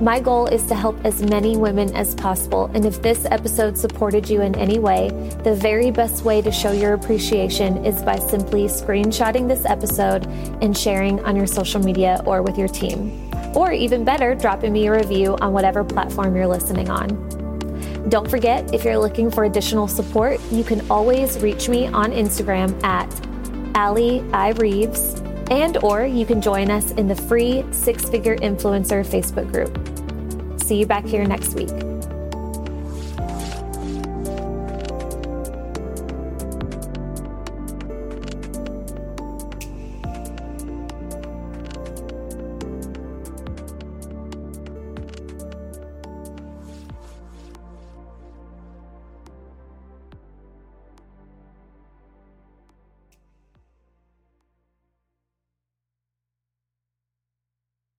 My 0.00 0.18
goal 0.18 0.46
is 0.46 0.64
to 0.68 0.74
help 0.74 0.98
as 1.04 1.22
many 1.22 1.58
women 1.58 1.94
as 1.94 2.14
possible. 2.14 2.70
And 2.72 2.86
if 2.86 3.02
this 3.02 3.26
episode 3.26 3.76
supported 3.76 4.30
you 4.30 4.40
in 4.40 4.54
any 4.54 4.78
way, 4.78 5.10
the 5.44 5.54
very 5.54 5.90
best 5.90 6.24
way 6.24 6.40
to 6.40 6.50
show 6.50 6.72
your 6.72 6.94
appreciation 6.94 7.84
is 7.84 8.00
by 8.00 8.18
simply 8.18 8.64
screenshotting 8.64 9.46
this 9.46 9.66
episode 9.66 10.26
and 10.62 10.74
sharing 10.74 11.22
on 11.26 11.36
your 11.36 11.46
social 11.46 11.82
media 11.82 12.22
or 12.24 12.40
with 12.40 12.56
your 12.56 12.68
team. 12.68 13.30
Or 13.54 13.72
even 13.72 14.04
better, 14.04 14.34
dropping 14.34 14.72
me 14.72 14.86
a 14.86 14.92
review 14.92 15.36
on 15.42 15.52
whatever 15.52 15.84
platform 15.84 16.34
you're 16.34 16.46
listening 16.46 16.88
on. 16.88 17.39
Don't 18.08 18.30
forget, 18.30 18.72
if 18.72 18.84
you're 18.84 18.98
looking 18.98 19.30
for 19.30 19.44
additional 19.44 19.86
support, 19.86 20.40
you 20.50 20.64
can 20.64 20.88
always 20.90 21.38
reach 21.40 21.68
me 21.68 21.86
on 21.88 22.12
Instagram 22.12 22.82
at 22.82 23.08
Ali 23.76 24.24
I 24.32 24.50
Reeves, 24.52 25.20
and 25.50 25.76
or 25.78 26.06
you 26.06 26.24
can 26.24 26.40
join 26.40 26.70
us 26.70 26.92
in 26.92 27.08
the 27.08 27.14
free 27.16 27.64
Six 27.72 28.08
Figure 28.08 28.36
Influencer 28.36 29.04
Facebook 29.04 29.50
group 29.52 29.76
see 30.70 30.76
you 30.76 30.86
back 30.86 31.04
here 31.04 31.26
next 31.26 31.54
week. 31.54 31.89